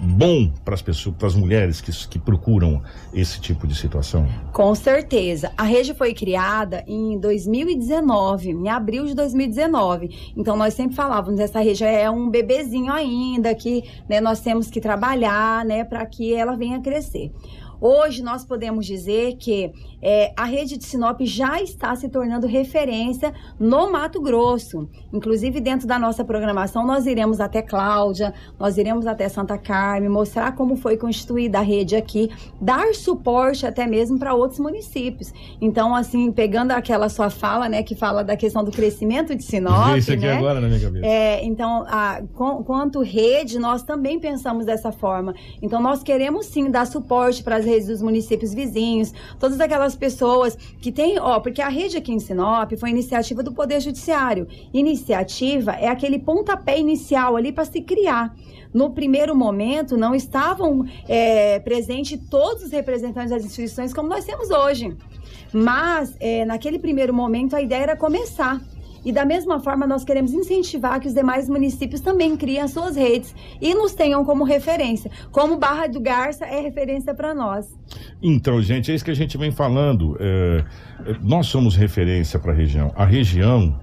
bom 0.02 0.50
para 0.64 0.74
as 0.74 0.82
pessoas, 0.82 1.14
para 1.16 1.28
as 1.28 1.34
mulheres 1.36 1.80
que, 1.80 1.92
que 2.08 2.18
procuram 2.18 2.82
esse 3.14 3.40
tipo 3.40 3.66
de 3.66 3.74
situação? 3.74 4.26
Com 4.52 4.74
certeza. 4.74 5.52
A 5.56 5.62
rede 5.62 5.94
foi 5.94 6.12
criada 6.12 6.82
em 6.88 7.18
2019, 7.20 8.50
em 8.50 8.68
abril 8.68 9.06
de 9.06 9.14
2019. 9.14 10.32
Então 10.36 10.56
nós 10.56 10.74
sempre 10.74 10.96
falávamos, 10.96 11.38
essa 11.38 11.60
rede 11.60 11.84
é 11.84 12.10
um 12.10 12.28
bebezinho 12.28 12.92
ainda 12.92 13.54
que 13.54 13.84
né, 14.08 14.20
nós 14.20 14.40
temos 14.40 14.68
que 14.68 14.80
trabalhar, 14.80 15.64
né, 15.64 15.84
para 15.84 16.04
que 16.04 16.34
ela 16.34 16.56
venha 16.56 16.80
crescer. 16.80 17.32
Hoje 17.80 18.22
nós 18.22 18.44
podemos 18.44 18.86
dizer 18.86 19.36
que 19.36 19.72
é, 20.02 20.32
a 20.36 20.44
rede 20.44 20.76
de 20.76 20.84
Sinop 20.84 21.20
já 21.22 21.62
está 21.62 21.94
se 21.94 22.08
tornando 22.08 22.46
referência 22.46 23.32
no 23.58 23.90
Mato 23.90 24.20
Grosso. 24.20 24.88
Inclusive, 25.12 25.60
dentro 25.60 25.86
da 25.86 25.98
nossa 25.98 26.24
programação, 26.24 26.84
nós 26.84 27.06
iremos 27.06 27.40
até 27.40 27.62
Cláudia, 27.62 28.34
nós 28.58 28.76
iremos 28.76 29.06
até 29.06 29.28
Santa 29.28 29.56
Carmen, 29.56 30.08
mostrar 30.08 30.52
como 30.56 30.74
foi 30.74 30.96
constituída 30.96 31.58
a 31.58 31.62
rede 31.62 31.94
aqui, 31.94 32.30
dar 32.60 32.94
suporte 32.94 33.64
até 33.64 33.86
mesmo 33.86 34.18
para 34.18 34.34
outros 34.34 34.58
municípios. 34.58 35.32
Então, 35.60 35.94
assim, 35.94 36.32
pegando 36.32 36.72
aquela 36.72 37.08
sua 37.08 37.30
fala, 37.30 37.68
né, 37.68 37.82
que 37.82 37.94
fala 37.94 38.24
da 38.24 38.36
questão 38.36 38.64
do 38.64 38.72
crescimento 38.72 39.34
de 39.36 39.44
Sinop. 39.44 39.96
Isso 39.96 40.12
aqui 40.12 40.26
né? 40.26 40.36
agora 40.36 40.60
na 40.60 40.66
minha 40.66 40.80
cabeça. 40.80 41.06
É, 41.06 41.44
então, 41.44 41.84
a, 41.86 42.22
com, 42.34 42.64
quanto 42.64 43.00
rede, 43.02 43.58
nós 43.58 43.82
também 43.82 44.18
pensamos 44.18 44.66
dessa 44.66 44.90
forma. 44.90 45.34
Então, 45.60 45.80
nós 45.80 46.02
queremos 46.02 46.46
sim 46.46 46.70
dar 46.70 46.86
suporte 46.86 47.42
para 47.42 47.56
as 47.56 47.64
redes 47.64 47.86
dos 47.86 48.02
municípios 48.02 48.52
vizinhos, 48.52 49.12
todas 49.38 49.60
aquelas 49.60 49.91
pessoas 49.96 50.56
que 50.56 50.90
têm, 50.92 51.18
ó, 51.18 51.40
porque 51.40 51.62
a 51.62 51.68
rede 51.68 51.96
aqui 51.96 52.12
em 52.12 52.18
Sinop 52.18 52.72
foi 52.78 52.90
iniciativa 52.90 53.42
do 53.42 53.52
Poder 53.52 53.80
Judiciário. 53.80 54.46
Iniciativa 54.72 55.72
é 55.72 55.88
aquele 55.88 56.18
pontapé 56.18 56.78
inicial 56.78 57.36
ali 57.36 57.52
para 57.52 57.64
se 57.64 57.80
criar. 57.80 58.34
No 58.72 58.90
primeiro 58.90 59.36
momento, 59.36 59.96
não 59.96 60.14
estavam 60.14 60.86
é, 61.06 61.58
presentes 61.60 62.18
todos 62.30 62.64
os 62.64 62.70
representantes 62.70 63.30
das 63.30 63.44
instituições 63.44 63.92
como 63.92 64.08
nós 64.08 64.24
temos 64.24 64.50
hoje. 64.50 64.96
Mas, 65.52 66.16
é, 66.18 66.44
naquele 66.44 66.78
primeiro 66.78 67.12
momento, 67.12 67.54
a 67.54 67.60
ideia 67.60 67.82
era 67.82 67.96
começar. 67.96 68.60
E 69.04 69.12
da 69.12 69.24
mesma 69.24 69.60
forma, 69.60 69.86
nós 69.86 70.04
queremos 70.04 70.32
incentivar 70.32 71.00
que 71.00 71.08
os 71.08 71.14
demais 71.14 71.48
municípios 71.48 72.00
também 72.00 72.36
criem 72.36 72.60
as 72.60 72.70
suas 72.70 72.96
redes 72.96 73.34
e 73.60 73.74
nos 73.74 73.94
tenham 73.94 74.24
como 74.24 74.44
referência. 74.44 75.10
Como 75.30 75.58
Barra 75.58 75.86
do 75.86 76.00
Garça 76.00 76.44
é 76.44 76.60
referência 76.60 77.14
para 77.14 77.34
nós. 77.34 77.66
Então, 78.22 78.60
gente, 78.62 78.90
é 78.90 78.94
isso 78.94 79.04
que 79.04 79.10
a 79.10 79.16
gente 79.16 79.36
vem 79.36 79.50
falando. 79.50 80.16
É, 80.20 80.64
é, 81.06 81.16
nós 81.20 81.46
somos 81.46 81.76
referência 81.76 82.38
para 82.38 82.52
a 82.52 82.54
região. 82.54 82.92
A 82.94 83.04
região. 83.04 83.78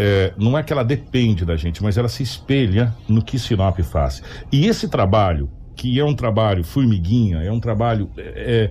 É, 0.00 0.32
não 0.36 0.56
é 0.56 0.62
que 0.62 0.72
ela 0.72 0.84
depende 0.84 1.44
da 1.44 1.56
gente, 1.56 1.82
mas 1.82 1.98
ela 1.98 2.08
se 2.08 2.22
espelha 2.22 2.94
no 3.08 3.20
que 3.20 3.36
Sinop 3.36 3.80
faz. 3.80 4.22
E 4.52 4.66
esse 4.66 4.88
trabalho, 4.88 5.50
que 5.74 5.98
é 5.98 6.04
um 6.04 6.14
trabalho 6.14 6.62
formiguinha, 6.62 7.38
é 7.38 7.50
um 7.50 7.58
trabalho 7.58 8.08
é, 8.16 8.70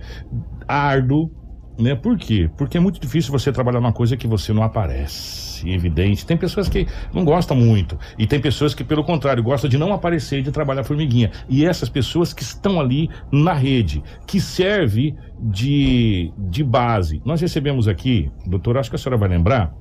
árduo, 0.66 1.30
né? 1.78 1.94
Por 1.94 2.16
quê? 2.18 2.50
Porque 2.56 2.76
é 2.76 2.80
muito 2.80 3.00
difícil 3.00 3.30
você 3.30 3.52
trabalhar 3.52 3.80
numa 3.80 3.92
coisa 3.92 4.16
que 4.16 4.26
você 4.26 4.52
não 4.52 4.62
aparece, 4.62 5.47
evidente. 5.66 6.26
Tem 6.26 6.36
pessoas 6.36 6.68
que 6.68 6.86
não 7.12 7.24
gostam 7.24 7.56
muito 7.56 7.98
e 8.18 8.26
tem 8.26 8.40
pessoas 8.40 8.74
que, 8.74 8.84
pelo 8.84 9.04
contrário, 9.04 9.42
gostam 9.42 9.68
de 9.68 9.78
não 9.78 9.92
aparecer 9.92 10.40
e 10.40 10.42
de 10.42 10.50
trabalhar 10.50 10.84
formiguinha. 10.84 11.30
E 11.48 11.64
essas 11.64 11.88
pessoas 11.88 12.32
que 12.32 12.42
estão 12.42 12.80
ali 12.80 13.08
na 13.30 13.52
rede, 13.52 14.02
que 14.26 14.40
serve 14.40 15.14
de, 15.40 16.32
de 16.36 16.64
base. 16.64 17.22
Nós 17.24 17.40
recebemos 17.40 17.86
aqui, 17.86 18.30
doutor, 18.46 18.76
acho 18.76 18.90
que 18.90 18.96
a 18.96 18.98
senhora 18.98 19.16
vai 19.16 19.28
lembrar, 19.28 19.72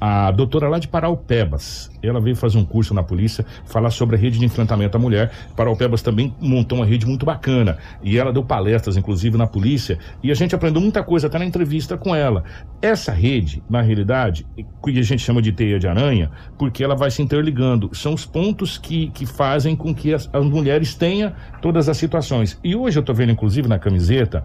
a 0.00 0.30
doutora 0.30 0.68
lá 0.68 0.78
de 0.78 0.88
Paraupebas. 0.88 1.90
Ela 2.02 2.20
veio 2.20 2.36
fazer 2.36 2.58
um 2.58 2.64
curso 2.64 2.92
na 2.92 3.02
polícia, 3.02 3.44
falar 3.64 3.90
sobre 3.90 4.16
a 4.16 4.18
rede 4.18 4.38
de 4.38 4.44
enfrentamento 4.44 4.96
à 4.96 5.00
mulher. 5.00 5.32
Paraupebas 5.56 6.02
também 6.02 6.34
montou 6.40 6.78
uma 6.78 6.86
rede 6.86 7.06
muito 7.06 7.24
bacana. 7.24 7.78
E 8.02 8.18
ela 8.18 8.32
deu 8.32 8.44
palestras, 8.44 8.96
inclusive, 8.96 9.38
na 9.38 9.46
polícia. 9.46 9.98
E 10.22 10.30
a 10.30 10.34
gente 10.34 10.54
aprendeu 10.54 10.80
muita 10.80 11.02
coisa 11.02 11.26
até 11.26 11.38
na 11.38 11.44
entrevista 11.44 11.96
com 11.96 12.14
ela. 12.14 12.44
Essa 12.82 13.12
rede, 13.12 13.62
na 13.68 13.80
realidade, 13.80 14.46
que 14.56 14.98
a 14.98 15.02
gente 15.02 15.22
chama 15.22 15.40
de 15.40 15.52
teia 15.52 15.78
de 15.78 15.88
aranha, 15.88 16.30
porque 16.58 16.84
ela 16.84 16.94
vai 16.94 17.10
se 17.10 17.22
interligando. 17.22 17.90
São 17.94 18.12
os 18.12 18.26
pontos 18.26 18.76
que, 18.76 19.08
que 19.08 19.24
fazem 19.24 19.74
com 19.74 19.94
que 19.94 20.12
as, 20.12 20.28
as 20.32 20.44
mulheres 20.44 20.94
tenham 20.94 21.32
todas 21.62 21.88
as 21.88 21.96
situações. 21.96 22.58
E 22.62 22.76
hoje 22.76 22.98
eu 22.98 23.00
estou 23.00 23.14
vendo, 23.14 23.32
inclusive, 23.32 23.68
na 23.68 23.78
camiseta, 23.78 24.44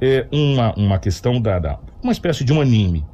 é, 0.00 0.26
uma, 0.32 0.74
uma 0.74 0.98
questão 0.98 1.40
da, 1.40 1.58
da. 1.58 1.78
uma 2.02 2.12
espécie 2.12 2.44
de 2.44 2.52
um 2.52 2.60
anime 2.60 3.04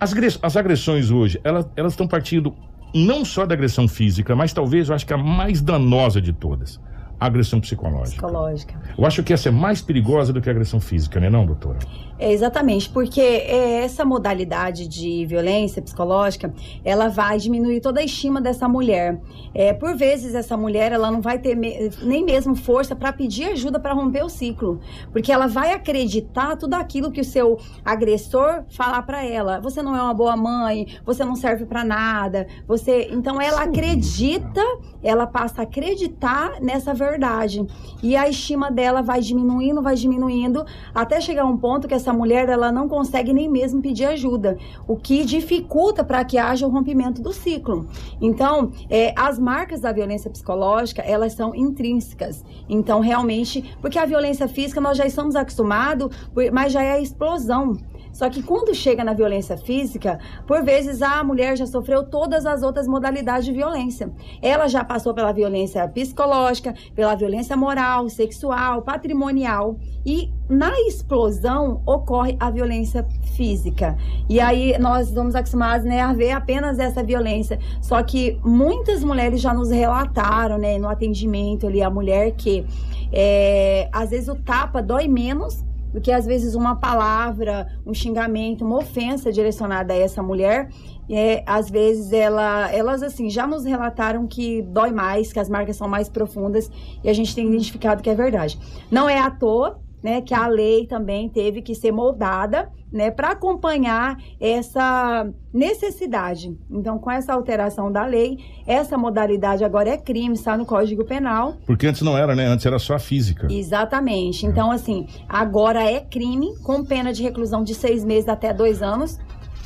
as, 0.00 0.14
as 0.42 0.56
agressões 0.56 1.10
hoje, 1.10 1.40
elas 1.44 1.92
estão 1.92 2.08
partindo 2.08 2.54
não 2.94 3.24
só 3.24 3.46
da 3.46 3.54
agressão 3.54 3.86
física, 3.86 4.34
mas 4.34 4.52
talvez 4.52 4.88
eu 4.88 4.94
acho 4.94 5.06
que 5.06 5.12
a 5.12 5.18
mais 5.18 5.60
danosa 5.60 6.20
de 6.20 6.32
todas 6.32 6.80
agressão 7.20 7.60
psicológica. 7.60 8.26
Psicológica. 8.26 8.80
Eu 8.96 9.04
acho 9.04 9.22
que 9.22 9.32
essa 9.32 9.48
é 9.48 9.52
mais 9.52 9.82
perigosa 9.82 10.32
do 10.32 10.40
que 10.40 10.48
a 10.48 10.52
agressão 10.52 10.80
física, 10.80 11.20
né, 11.20 11.28
não, 11.28 11.44
doutora? 11.44 11.78
É, 12.18 12.32
exatamente, 12.32 12.88
porque 12.90 13.20
é, 13.20 13.82
essa 13.82 14.04
modalidade 14.04 14.86
de 14.86 15.24
violência 15.26 15.80
psicológica, 15.80 16.52
ela 16.84 17.08
vai 17.08 17.38
diminuir 17.38 17.80
toda 17.80 18.00
a 18.00 18.04
estima 18.04 18.40
dessa 18.40 18.68
mulher. 18.68 19.18
É, 19.54 19.72
por 19.72 19.96
vezes, 19.96 20.34
essa 20.34 20.56
mulher, 20.56 20.92
ela 20.92 21.10
não 21.10 21.20
vai 21.22 21.38
ter 21.38 21.54
me, 21.54 21.90
nem 22.02 22.24
mesmo 22.24 22.54
força 22.54 22.94
para 22.94 23.12
pedir 23.12 23.44
ajuda 23.44 23.80
para 23.80 23.94
romper 23.94 24.22
o 24.22 24.28
ciclo, 24.28 24.80
porque 25.12 25.32
ela 25.32 25.46
vai 25.46 25.72
acreditar 25.72 26.56
tudo 26.56 26.74
aquilo 26.74 27.10
que 27.10 27.22
o 27.22 27.24
seu 27.24 27.58
agressor 27.84 28.64
falar 28.68 29.02
para 29.02 29.24
ela. 29.24 29.58
Você 29.60 29.80
não 29.80 29.96
é 29.96 30.02
uma 30.02 30.14
boa 30.14 30.36
mãe, 30.36 30.86
você 31.04 31.24
não 31.24 31.36
serve 31.36 31.64
para 31.64 31.84
nada, 31.84 32.46
você... 32.66 33.08
Então, 33.10 33.40
ela 33.40 33.62
acredita, 33.62 34.62
ela 35.02 35.26
passa 35.26 35.62
a 35.62 35.64
acreditar 35.64 36.60
nessa 36.60 36.92
verdade 36.92 37.09
verdade. 37.10 37.66
E 38.02 38.16
a 38.16 38.28
estima 38.28 38.70
dela 38.70 39.02
vai 39.02 39.20
diminuindo, 39.20 39.82
vai 39.82 39.94
diminuindo, 39.94 40.64
até 40.94 41.20
chegar 41.20 41.44
um 41.44 41.56
ponto 41.56 41.88
que 41.88 41.94
essa 41.94 42.12
mulher 42.12 42.48
ela 42.48 42.72
não 42.72 42.88
consegue 42.88 43.32
nem 43.32 43.48
mesmo 43.48 43.82
pedir 43.82 44.06
ajuda, 44.06 44.56
o 44.86 44.96
que 44.96 45.24
dificulta 45.24 46.02
para 46.02 46.24
que 46.24 46.38
haja 46.38 46.66
o 46.66 46.70
rompimento 46.70 47.20
do 47.20 47.32
ciclo. 47.32 47.86
Então, 48.20 48.72
é, 48.88 49.12
as 49.16 49.38
marcas 49.38 49.80
da 49.80 49.92
violência 49.92 50.30
psicológica, 50.30 51.02
elas 51.02 51.34
são 51.34 51.54
intrínsecas. 51.54 52.44
Então, 52.68 53.00
realmente, 53.00 53.76
porque 53.80 53.98
a 53.98 54.06
violência 54.06 54.48
física 54.48 54.80
nós 54.80 54.96
já 54.96 55.06
estamos 55.06 55.36
acostumados, 55.36 56.08
mas 56.52 56.72
já 56.72 56.82
é 56.82 56.92
a 56.92 57.00
explosão. 57.00 57.76
Só 58.12 58.28
que 58.28 58.42
quando 58.42 58.74
chega 58.74 59.04
na 59.04 59.12
violência 59.12 59.56
física, 59.56 60.18
por 60.46 60.62
vezes 60.62 61.02
a 61.02 61.22
mulher 61.22 61.56
já 61.56 61.66
sofreu 61.66 62.04
todas 62.04 62.46
as 62.46 62.62
outras 62.62 62.86
modalidades 62.86 63.44
de 63.44 63.52
violência. 63.52 64.10
Ela 64.42 64.68
já 64.68 64.84
passou 64.84 65.14
pela 65.14 65.32
violência 65.32 65.86
psicológica, 65.88 66.74
pela 66.94 67.14
violência 67.14 67.56
moral, 67.56 68.08
sexual, 68.08 68.82
patrimonial 68.82 69.76
e 70.04 70.30
na 70.48 70.72
explosão 70.80 71.82
ocorre 71.86 72.36
a 72.40 72.50
violência 72.50 73.06
física. 73.36 73.96
E 74.28 74.40
aí 74.40 74.76
nós 74.78 75.08
estamos 75.08 75.34
acostumados 75.34 75.86
né, 75.86 76.00
a 76.00 76.12
ver 76.12 76.32
apenas 76.32 76.78
essa 76.78 77.02
violência. 77.02 77.58
Só 77.80 78.02
que 78.02 78.38
muitas 78.44 79.04
mulheres 79.04 79.40
já 79.40 79.54
nos 79.54 79.70
relataram, 79.70 80.58
né, 80.58 80.78
no 80.78 80.88
atendimento 80.88 81.66
ali, 81.66 81.82
a 81.82 81.90
mulher 81.90 82.32
que 82.32 82.66
é, 83.12 83.88
às 83.92 84.10
vezes 84.10 84.28
o 84.28 84.34
tapa 84.34 84.82
dói 84.82 85.06
menos 85.06 85.64
do 85.92 86.00
que 86.00 86.12
às 86.12 86.26
vezes 86.26 86.54
uma 86.54 86.76
palavra, 86.76 87.66
um 87.86 87.94
xingamento, 87.94 88.64
uma 88.64 88.78
ofensa 88.78 89.32
direcionada 89.32 89.92
a 89.92 89.96
essa 89.96 90.22
mulher. 90.22 90.68
É, 91.08 91.42
às 91.44 91.68
vezes 91.68 92.12
ela, 92.12 92.70
elas 92.72 93.02
assim 93.02 93.28
já 93.28 93.46
nos 93.46 93.64
relataram 93.64 94.26
que 94.26 94.62
dói 94.62 94.92
mais, 94.92 95.32
que 95.32 95.40
as 95.40 95.48
marcas 95.48 95.76
são 95.76 95.88
mais 95.88 96.08
profundas 96.08 96.70
e 97.02 97.08
a 97.08 97.12
gente 97.12 97.34
tem 97.34 97.48
identificado 97.48 98.02
que 98.02 98.10
é 98.10 98.14
verdade. 98.14 98.58
Não 98.90 99.08
é 99.08 99.18
à 99.18 99.30
toa 99.30 99.80
né, 100.02 100.20
que 100.20 100.32
a 100.32 100.46
lei 100.46 100.86
também 100.86 101.28
teve 101.28 101.62
que 101.62 101.74
ser 101.74 101.92
moldada, 101.92 102.70
né, 102.92 103.10
para 103.10 103.30
acompanhar 103.30 104.16
essa 104.40 105.28
necessidade. 105.52 106.56
Então, 106.70 106.98
com 106.98 107.10
essa 107.10 107.32
alteração 107.32 107.90
da 107.90 108.04
lei, 108.06 108.38
essa 108.66 108.96
modalidade 108.96 109.64
agora 109.64 109.90
é 109.90 109.96
crime, 109.96 110.34
está 110.34 110.56
no 110.56 110.66
Código 110.66 111.04
Penal. 111.04 111.56
Porque 111.66 111.86
antes 111.86 112.02
não 112.02 112.16
era, 112.16 112.34
né? 112.34 112.46
Antes 112.46 112.66
era 112.66 112.78
só 112.78 112.94
a 112.94 112.98
física. 112.98 113.46
Exatamente. 113.50 114.46
Então, 114.46 114.70
assim, 114.70 115.06
agora 115.28 115.82
é 115.82 116.00
crime, 116.00 116.56
com 116.62 116.84
pena 116.84 117.12
de 117.12 117.22
reclusão 117.22 117.62
de 117.62 117.74
seis 117.74 118.04
meses 118.04 118.28
até 118.28 118.52
dois 118.52 118.82
anos. 118.82 119.18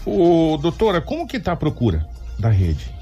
Ô, 0.07 0.57
doutora, 0.59 1.01
como 1.01 1.27
que 1.27 1.39
está 1.39 1.53
a 1.53 1.57
procura 1.57 2.07
da 2.39 2.49
rede? 2.49 2.93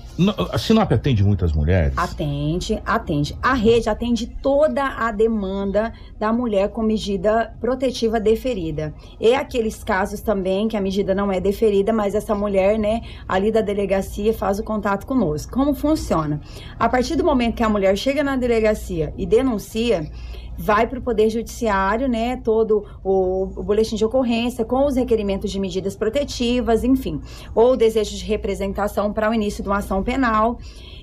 A 0.53 0.59
Sinop 0.59 0.93
atende 0.93 1.25
muitas 1.25 1.53
mulheres? 1.53 1.95
Atende, 1.97 2.83
atende. 2.85 3.37
A 3.43 3.55
rede 3.55 3.89
atende 3.89 4.27
toda 4.27 4.85
a 4.85 5.11
demanda 5.11 5.93
da 6.19 6.31
mulher 6.33 6.69
com 6.69 6.83
medida 6.83 7.55
protetiva 7.59 8.21
deferida. 8.21 8.93
E 9.19 9.35
aqueles 9.35 9.83
casos 9.83 10.21
também 10.21 10.69
que 10.69 10.77
a 10.77 10.81
medida 10.83 11.15
não 11.15 11.33
é 11.33 11.41
deferida, 11.41 11.93
mas 11.93 12.15
essa 12.15 12.35
mulher, 12.35 12.79
né, 12.79 13.01
ali 13.27 13.51
da 13.51 13.63
delegacia 13.63 14.35
faz 14.35 14.59
o 14.59 14.63
contato 14.63 15.07
conosco. 15.07 15.53
Como 15.53 15.75
funciona? 15.75 16.41
A 16.79 16.89
partir 16.89 17.17
do 17.17 17.25
momento 17.25 17.57
que 17.57 17.63
a 17.63 17.69
mulher 17.69 17.97
chega 17.97 18.23
na 18.23 18.37
delegacia 18.37 19.15
e 19.17 19.25
denuncia, 19.25 20.11
vai 20.57 20.87
para 20.87 20.99
o 20.99 21.03
Poder 21.03 21.31
Judiciário, 21.31 22.09
né, 22.09 22.37
todo 22.37 22.85
o, 23.03 23.45
o, 23.57 23.63
boletim 23.63 23.97
de 23.97 24.05
ocorrência 24.05 24.65
com 24.65 24.87
os 24.87 24.97
requerimentos 24.97 25.51
de 25.51 25.59
medidas 25.59 25.97
protetivas, 25.97 26.85
enfim, 26.85 27.21
ou 27.55 27.77
desejo 27.77 28.17
de 28.17 28.25
representação 28.25 29.13
para 29.13 29.31
o 29.31 29.35
início 29.35 29.63
de 29.63 29.69
uma 29.69 29.79
ação 29.79 30.03
penal. 30.03 30.59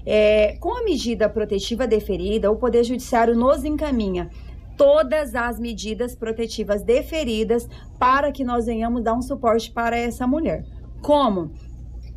É, 0.06 0.56
com 0.60 0.78
a 0.78 0.84
medida 0.84 1.30
protetiva 1.30 1.86
deferida, 1.86 2.52
o 2.52 2.56
Poder 2.56 2.84
Judiciário 2.84 3.36
nos 3.36 3.64
encaminha 3.64 4.30
todas 4.78 5.36
as 5.36 5.60
medidas 5.60 6.16
protetivas 6.16 6.82
deferidas 6.82 7.68
para 8.00 8.32
que 8.32 8.46
nós 8.46 8.66
venhamos 8.66 9.04
dar 9.04 9.14
um 9.14 9.22
suporte 9.22 9.72
para 9.72 9.98
essa 9.98 10.26
mulher. 10.26 10.64
Como? 11.02 11.52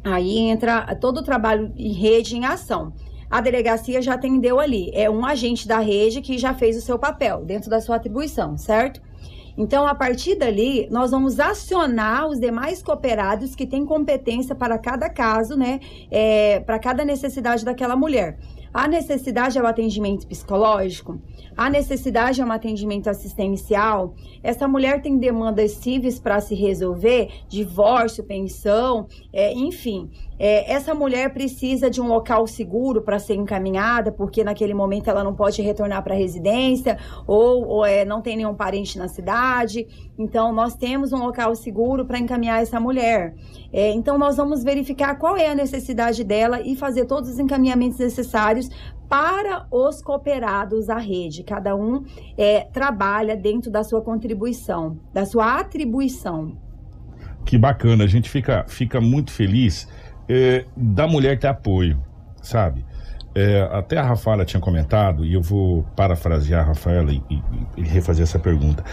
Aí 0.05 0.39
entra 0.39 0.95
todo 0.97 1.18
o 1.18 1.22
trabalho 1.24 1.72
em 1.76 1.93
rede 1.93 2.37
em 2.37 2.45
ação 2.45 2.93
a 3.33 3.41
delegacia 3.41 4.03
já 4.03 4.12
atendeu 4.12 4.61
ali. 4.61 4.91
É 4.93 5.09
um 5.09 5.24
agente 5.24 5.66
da 5.66 5.78
rede 5.78 6.20
que 6.20 6.37
já 6.37 6.53
fez 6.53 6.76
o 6.76 6.83
seu 6.83 6.99
papel 6.99 7.43
dentro 7.47 7.70
da 7.70 7.80
sua 7.80 7.97
atribuição, 7.97 8.59
certo? 8.59 9.01
Então, 9.57 9.87
a 9.87 9.95
partir 9.95 10.35
dali, 10.35 10.87
nós 10.91 11.11
vamos 11.11 11.41
acionar 11.41 12.26
os 12.28 12.39
demais 12.39 12.83
cooperados 12.83 13.55
que 13.55 13.66
têm 13.66 13.87
competência 13.87 14.55
para 14.55 14.78
cada 14.78 15.09
caso, 15.09 15.57
né? 15.57 15.80
É, 16.11 16.61
para 16.61 16.78
cada 16.78 17.07
necessidade 17.07 17.64
daquela 17.64 17.97
mulher. 17.97 18.39
A 18.72 18.89
necessidade 18.89 19.59
é 19.59 19.62
o 19.62 19.66
atendimento 19.66 20.26
psicológico? 20.26 21.20
A 21.55 21.68
necessidade 21.68 22.41
é 22.41 22.45
um 22.45 22.51
atendimento 22.51 23.11
assistencial? 23.11 24.14
Essa 24.43 24.66
mulher 24.66 25.03
tem 25.03 25.18
demandas 25.18 25.72
cíveis 25.72 26.18
para 26.18 26.41
se 26.41 26.55
resolver? 26.55 27.28
Divórcio, 27.49 28.24
pensão, 28.24 29.07
é, 29.30 29.53
enfim. 29.53 30.11
É, 30.45 30.72
essa 30.72 30.93
mulher 30.93 31.32
precisa 31.32 31.88
de 31.88 32.01
um 32.01 32.09
local 32.09 32.49
seguro 32.49 33.01
para 33.01 33.20
ser 33.20 33.36
encaminhada, 33.36 34.11
porque 34.11 34.43
naquele 34.43 34.74
momento 34.74 35.09
ela 35.09 35.22
não 35.22 35.36
pode 35.36 35.62
retornar 35.62 36.03
para 36.03 36.14
a 36.14 36.18
residência, 36.18 36.99
ou, 37.28 37.64
ou 37.64 37.86
é, 37.86 38.05
não 38.05 38.20
tem 38.20 38.36
nenhum 38.36 38.53
parente 38.53 38.99
na 38.99 39.07
cidade. 39.07 39.86
Então, 40.18 40.53
nós 40.53 40.74
temos 40.74 41.12
um 41.12 41.18
local 41.18 41.55
seguro 41.55 42.05
para 42.05 42.18
encaminhar 42.18 42.61
essa 42.61 42.80
mulher. 42.80 43.36
É, 43.72 43.93
então, 43.93 44.18
nós 44.18 44.36
vamos 44.36 44.64
verificar 44.64 45.14
qual 45.14 45.36
é 45.36 45.47
a 45.47 45.55
necessidade 45.55 46.24
dela 46.24 46.61
e 46.61 46.74
fazer 46.74 47.05
todos 47.05 47.30
os 47.30 47.38
encaminhamentos 47.38 48.01
necessários 48.01 48.68
para 49.09 49.68
os 49.70 50.03
cooperados 50.03 50.90
à 50.90 50.99
rede. 50.99 51.45
Cada 51.45 51.76
um 51.76 52.03
é, 52.36 52.62
trabalha 52.72 53.36
dentro 53.36 53.70
da 53.70 53.84
sua 53.84 54.03
contribuição, 54.03 54.99
da 55.14 55.24
sua 55.24 55.61
atribuição. 55.61 56.57
Que 57.45 57.57
bacana, 57.57 58.03
a 58.03 58.07
gente 58.09 58.28
fica, 58.28 58.64
fica 58.68 59.01
muito 59.01 59.30
feliz 59.30 59.86
é, 60.29 60.64
da 60.77 61.07
mulher 61.07 61.39
ter 61.39 61.49
apoio, 61.49 62.03
sabe? 62.43 62.85
É, 63.35 63.62
até 63.73 63.97
a 63.97 64.03
Rafaela 64.03 64.45
tinha 64.45 64.61
comentado, 64.61 65.25
e 65.25 65.35
eu 65.35 65.43
vou 65.43 65.85
parafrasear 65.97 66.62
a 66.62 66.68
Rafaela 66.68 67.12
e, 67.12 67.23
e, 67.31 67.43
e 67.79 67.83
refazer 67.83 68.23
essa 68.23 68.39
pergunta. 68.39 68.85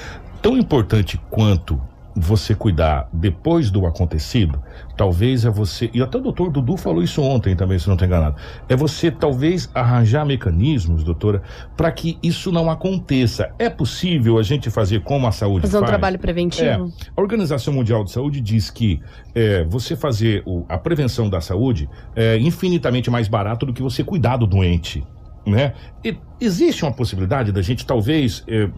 Tão 0.42 0.58
importante 0.58 1.20
quanto 1.30 1.82
você 2.20 2.54
cuidar 2.54 3.08
depois 3.14 3.72
do 3.72 3.86
acontecido, 3.86 4.62
talvez 4.98 5.46
é 5.46 5.50
você, 5.50 5.90
e 5.94 6.02
até 6.02 6.18
o 6.18 6.22
doutor 6.22 6.52
Dudu 6.52 6.76
falou 6.76 7.02
isso 7.02 7.22
ontem 7.22 7.56
também, 7.56 7.80
se 7.80 7.88
não 7.88 7.96
estou 7.96 8.06
enganado, 8.06 8.36
é 8.68 8.76
você 8.76 9.10
talvez 9.10 9.70
arranjar 9.74 10.26
mecanismos, 10.26 11.04
doutora, 11.04 11.42
para 11.78 11.90
que 11.92 12.20
isso 12.22 12.52
não 12.52 12.70
aconteça. 12.70 13.52
É 13.58 13.70
possível 13.70 14.38
a 14.38 14.44
gente 14.44 14.70
fazer 14.70 15.02
como 15.02 15.28
a 15.28 15.32
saúde 15.32 15.62
fazer 15.62 15.78
um 15.78 15.80
faz? 15.80 15.90
trabalho 15.90 16.20
preventivo? 16.20 16.66
É, 16.66 17.10
a 17.16 17.22
Organização 17.22 17.74
Mundial 17.74 18.04
de 18.04 18.12
Saúde 18.12 18.42
diz 18.42 18.70
que 18.70 19.02
é, 19.34 19.64
você 19.64 19.96
fazer 19.96 20.44
o, 20.46 20.66
a 20.68 20.78
prevenção 20.78 21.30
da 21.30 21.40
saúde 21.40 21.90
é 22.16 22.38
infinitamente 22.38 23.10
mais 23.10 23.28
barato 23.28 23.66
do 23.66 23.74
que 23.74 23.82
você 23.82 24.04
cuidar 24.04 24.38
do 24.38 24.46
doente. 24.46 25.06
Né? 25.46 25.74
E 26.04 26.18
existe 26.40 26.84
uma 26.84 26.92
possibilidade 26.92 27.52
da 27.52 27.62
gente 27.62 27.86
talvez 27.86 28.44
é, 28.48 28.70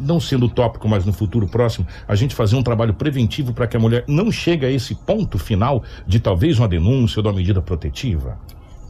não 0.00 0.18
sendo 0.18 0.46
utópico, 0.46 0.88
mas 0.88 1.04
no 1.04 1.12
futuro 1.12 1.46
próximo, 1.46 1.86
a 2.08 2.14
gente 2.14 2.34
fazer 2.34 2.56
um 2.56 2.62
trabalho 2.62 2.94
preventivo 2.94 3.52
para 3.52 3.66
que 3.66 3.76
a 3.76 3.80
mulher 3.80 4.04
não 4.08 4.32
chegue 4.32 4.66
a 4.66 4.70
esse 4.70 4.94
ponto 4.94 5.38
final 5.38 5.82
de 6.06 6.18
talvez 6.18 6.58
uma 6.58 6.68
denúncia 6.68 7.20
ou 7.20 7.26
uma 7.26 7.32
medida 7.32 7.60
protetiva? 7.60 8.38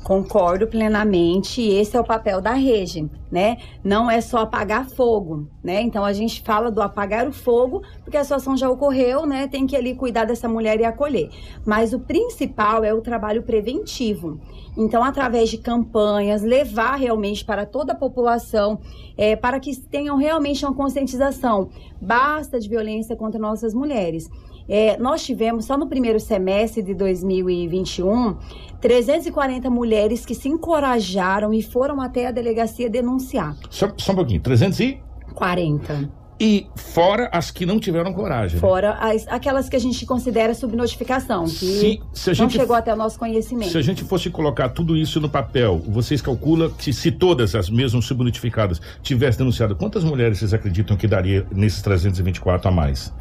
Concordo 0.03 0.67
plenamente, 0.67 1.61
esse 1.63 1.95
é 1.95 2.01
o 2.01 2.05
papel 2.05 2.41
da 2.41 2.53
rede, 2.53 3.09
né? 3.31 3.59
Não 3.85 4.11
é 4.11 4.21
só 4.23 4.39
apagar 4.39 4.89
fogo, 4.89 5.47
né? 5.63 5.83
Então 5.83 6.05
a 6.05 6.13
gente 6.15 6.43
fala 6.43 6.71
do 6.71 6.81
apagar 6.81 7.29
o 7.29 7.33
fogo, 7.33 7.83
porque 8.03 8.17
a 8.17 8.25
situação 8.25 8.57
já 8.57 8.69
ocorreu, 8.69 9.27
né? 9.27 9.47
Tem 9.47 9.67
que 9.67 9.77
ali 9.77 9.95
cuidar 9.95 10.25
dessa 10.25 10.49
mulher 10.49 10.81
e 10.81 10.85
acolher. 10.85 11.29
Mas 11.67 11.93
o 11.93 12.01
principal 12.01 12.83
é 12.83 12.95
o 12.95 13.03
trabalho 13.03 13.43
preventivo. 13.43 14.41
Então, 14.77 15.05
através 15.05 15.51
de 15.51 15.59
campanhas, 15.59 16.43
levar 16.43 16.97
realmente 16.97 17.45
para 17.45 17.67
toda 17.67 17.93
a 17.93 17.97
população, 17.97 18.81
é, 19.19 19.37
para 19.37 19.61
que 19.61 19.77
tenham 19.77 20.17
realmente 20.17 20.65
uma 20.65 20.75
conscientização. 20.75 21.69
Basta 22.01 22.59
de 22.59 22.69
violência 22.69 23.15
contra 23.15 23.39
nossas 23.39 23.75
mulheres. 23.75 24.31
É, 24.73 24.97
nós 24.99 25.25
tivemos, 25.25 25.65
só 25.65 25.77
no 25.77 25.89
primeiro 25.89 26.21
semestre 26.21 26.81
de 26.81 26.95
2021, 26.95 28.37
340 28.81 29.69
mulheres 29.69 30.25
que 30.25 30.35
se 30.35 30.49
encorajaram 30.49 31.53
e 31.53 31.61
foram 31.61 32.01
até 32.01 32.29
a 32.29 32.31
delegacia 32.31 32.89
denunciar. 32.89 33.57
Só, 33.69 33.91
só 33.97 34.13
um 34.13 34.15
pouquinho, 34.15 34.41
340. 34.41 35.03
40. 35.35 36.21
E 36.43 36.67
fora 36.75 37.29
as 37.33 37.51
que 37.51 37.67
não 37.67 37.79
tiveram 37.79 38.15
coragem. 38.15 38.55
né? 38.57 38.61
Fora 38.61 38.93
as, 38.95 39.29
aquelas 39.29 39.69
que 39.69 39.77
a 39.77 39.79
gente 39.79 40.07
considera 40.07 40.55
subnotificação, 40.55 41.45
que 41.45 41.51
Se- 41.53 42.01
se 42.15 42.31
a 42.31 42.33
não 42.33 42.35
gente- 42.49 42.57
chegou 42.57 42.75
até 42.75 42.95
o 42.95 42.97
nosso 42.97 43.19
conhecimento. 43.19 43.71
Se 43.71 43.77
a 43.77 43.83
gente 43.83 44.03
fosse 44.05 44.31
colocar 44.31 44.71
tudo 44.71 44.97
isso 44.97 45.21
no 45.21 45.29
papel, 45.29 45.83
vocês 45.87 46.23
calculam 46.23 46.71
que 46.71 46.95
se 46.95 47.13
todas 47.13 47.55
as 47.55 47.69
mesmas 47.69 48.07
subnotificadas 48.07 48.81
tivessem 49.03 49.39
denunciado, 49.41 49.77
quantas 49.77 50.03
mulheres 50.03 50.39
vocês 50.39 50.55
acreditam 50.55 50.97
que 50.97 51.07
daria 51.07 51.47
nesses 51.53 51.83
324 51.83 52.69
a 52.69 52.71
mais? 52.73 53.13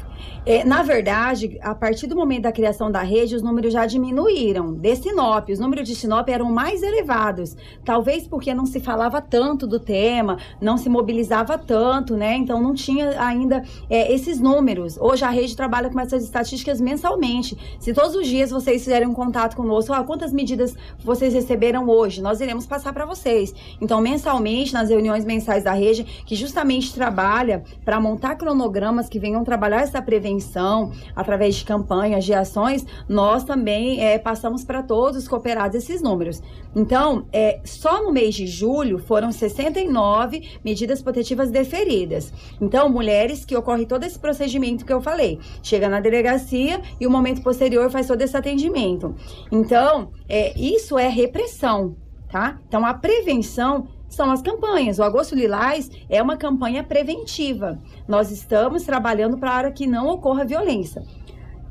É, 0.46 0.64
na 0.64 0.82
verdade, 0.82 1.58
a 1.62 1.74
partir 1.74 2.06
do 2.06 2.16
momento 2.16 2.42
da 2.42 2.52
criação 2.52 2.90
da 2.90 3.02
rede, 3.02 3.36
os 3.36 3.42
números 3.42 3.72
já 3.72 3.86
diminuíram. 3.86 4.72
De 4.72 4.96
Sinop, 4.96 5.48
os 5.50 5.58
números 5.58 5.86
de 5.88 5.94
Sinop 5.94 6.28
eram 6.28 6.50
mais 6.50 6.82
elevados. 6.82 7.56
Talvez 7.84 8.26
porque 8.26 8.54
não 8.54 8.66
se 8.66 8.80
falava 8.80 9.20
tanto 9.20 9.66
do 9.66 9.78
tema, 9.78 10.38
não 10.60 10.76
se 10.76 10.88
mobilizava 10.88 11.58
tanto, 11.58 12.16
né? 12.16 12.36
Então 12.36 12.60
não 12.60 12.74
tinha 12.74 13.20
ainda 13.22 13.62
é, 13.88 14.12
esses 14.12 14.40
números. 14.40 14.96
Hoje 14.98 15.24
a 15.24 15.30
rede 15.30 15.56
trabalha 15.56 15.90
com 15.90 16.00
essas 16.00 16.24
estatísticas 16.24 16.80
mensalmente. 16.80 17.56
Se 17.78 17.92
todos 17.92 18.14
os 18.14 18.26
dias 18.26 18.50
vocês 18.50 18.82
fizerem 18.82 19.08
um 19.08 19.14
contato 19.14 19.56
conosco, 19.56 19.92
ah, 19.92 20.02
quantas 20.02 20.32
medidas 20.32 20.74
vocês 21.04 21.34
receberam 21.34 21.88
hoje, 21.88 22.22
nós 22.22 22.40
iremos 22.40 22.66
passar 22.66 22.92
para 22.92 23.04
vocês. 23.04 23.54
Então, 23.80 24.00
mensalmente, 24.00 24.72
nas 24.72 24.88
reuniões 24.88 25.24
mensais 25.24 25.64
da 25.64 25.72
rede, 25.72 26.04
que 26.24 26.34
justamente 26.34 26.94
trabalha 26.94 27.62
para 27.84 28.00
montar 28.00 28.36
cronogramas 28.36 29.08
que 29.08 29.18
venham 29.18 29.44
trabalhar 29.44 29.82
essa 29.82 30.00
prevenção 30.10 30.90
através 31.14 31.54
de 31.54 31.64
campanhas, 31.64 32.24
de 32.24 32.34
ações, 32.34 32.84
nós 33.08 33.44
também 33.44 34.04
é, 34.04 34.18
passamos 34.18 34.64
para 34.64 34.82
todos 34.82 35.16
os 35.18 35.28
cooperados 35.28 35.76
esses 35.76 36.02
números. 36.02 36.42
Então, 36.74 37.26
é, 37.32 37.60
só 37.64 38.02
no 38.02 38.10
mês 38.10 38.34
de 38.34 38.48
julho 38.48 38.98
foram 38.98 39.30
69 39.30 40.58
medidas 40.64 41.00
protetivas 41.00 41.52
deferidas. 41.52 42.32
Então, 42.60 42.88
mulheres 42.88 43.44
que 43.44 43.56
ocorre 43.56 43.86
todo 43.86 44.02
esse 44.02 44.18
procedimento 44.18 44.84
que 44.84 44.92
eu 44.92 45.00
falei. 45.00 45.38
Chega 45.62 45.88
na 45.88 46.00
delegacia 46.00 46.80
e 46.98 47.06
o 47.06 47.10
momento 47.10 47.40
posterior 47.40 47.88
faz 47.88 48.08
todo 48.08 48.20
esse 48.20 48.36
atendimento. 48.36 49.14
Então, 49.52 50.10
é, 50.28 50.58
isso 50.58 50.98
é 50.98 51.08
repressão, 51.08 51.94
tá? 52.28 52.58
Então, 52.66 52.84
a 52.84 52.94
prevenção 52.94 53.86
são 54.10 54.30
as 54.30 54.42
campanhas. 54.42 54.98
O 54.98 55.02
Agosto 55.02 55.34
Lilás 55.34 55.90
é 56.10 56.20
uma 56.20 56.36
campanha 56.36 56.84
preventiva. 56.84 57.78
Nós 58.06 58.30
estamos 58.30 58.82
trabalhando 58.82 59.38
para 59.38 59.70
que 59.70 59.86
não 59.86 60.08
ocorra 60.08 60.44
violência. 60.44 61.02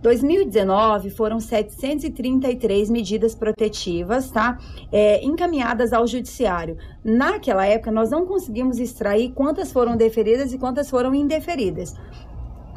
2019 0.02 1.10
foram 1.10 1.42
733 1.42 2.90
medidas 2.90 3.36
protetivas, 3.36 4.32
tá? 4.32 4.58
É, 4.92 5.22
encaminhadas 5.24 5.92
ao 5.92 6.08
judiciário. 6.08 6.78
Naquela 7.04 7.66
época, 7.66 7.92
nós 7.92 8.10
não 8.10 8.26
conseguimos 8.26 8.80
extrair 8.80 9.34
quantas 9.34 9.74
foram 9.74 9.98
deferidas 9.98 10.54
e 10.54 10.58
quantas 10.58 10.90
foram 10.90 11.14
indeferidas. 11.14 11.94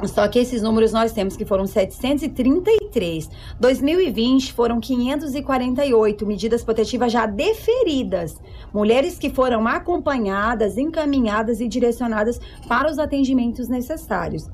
Só 0.07 0.27
que 0.27 0.39
esses 0.39 0.61
números 0.61 0.91
nós 0.91 1.11
temos 1.11 1.35
que 1.35 1.45
foram 1.45 1.65
733. 1.65 3.29
2020 3.59 4.53
foram 4.53 4.79
548 4.79 6.25
medidas 6.25 6.63
protetivas 6.63 7.11
já 7.11 7.25
deferidas. 7.25 8.39
Mulheres 8.73 9.17
que 9.17 9.29
foram 9.29 9.67
acompanhadas, 9.67 10.77
encaminhadas 10.77 11.59
e 11.59 11.67
direcionadas 11.67 12.39
para 12.67 12.89
os 12.89 12.99
atendimentos 12.99 13.67
necessários. 13.67 14.49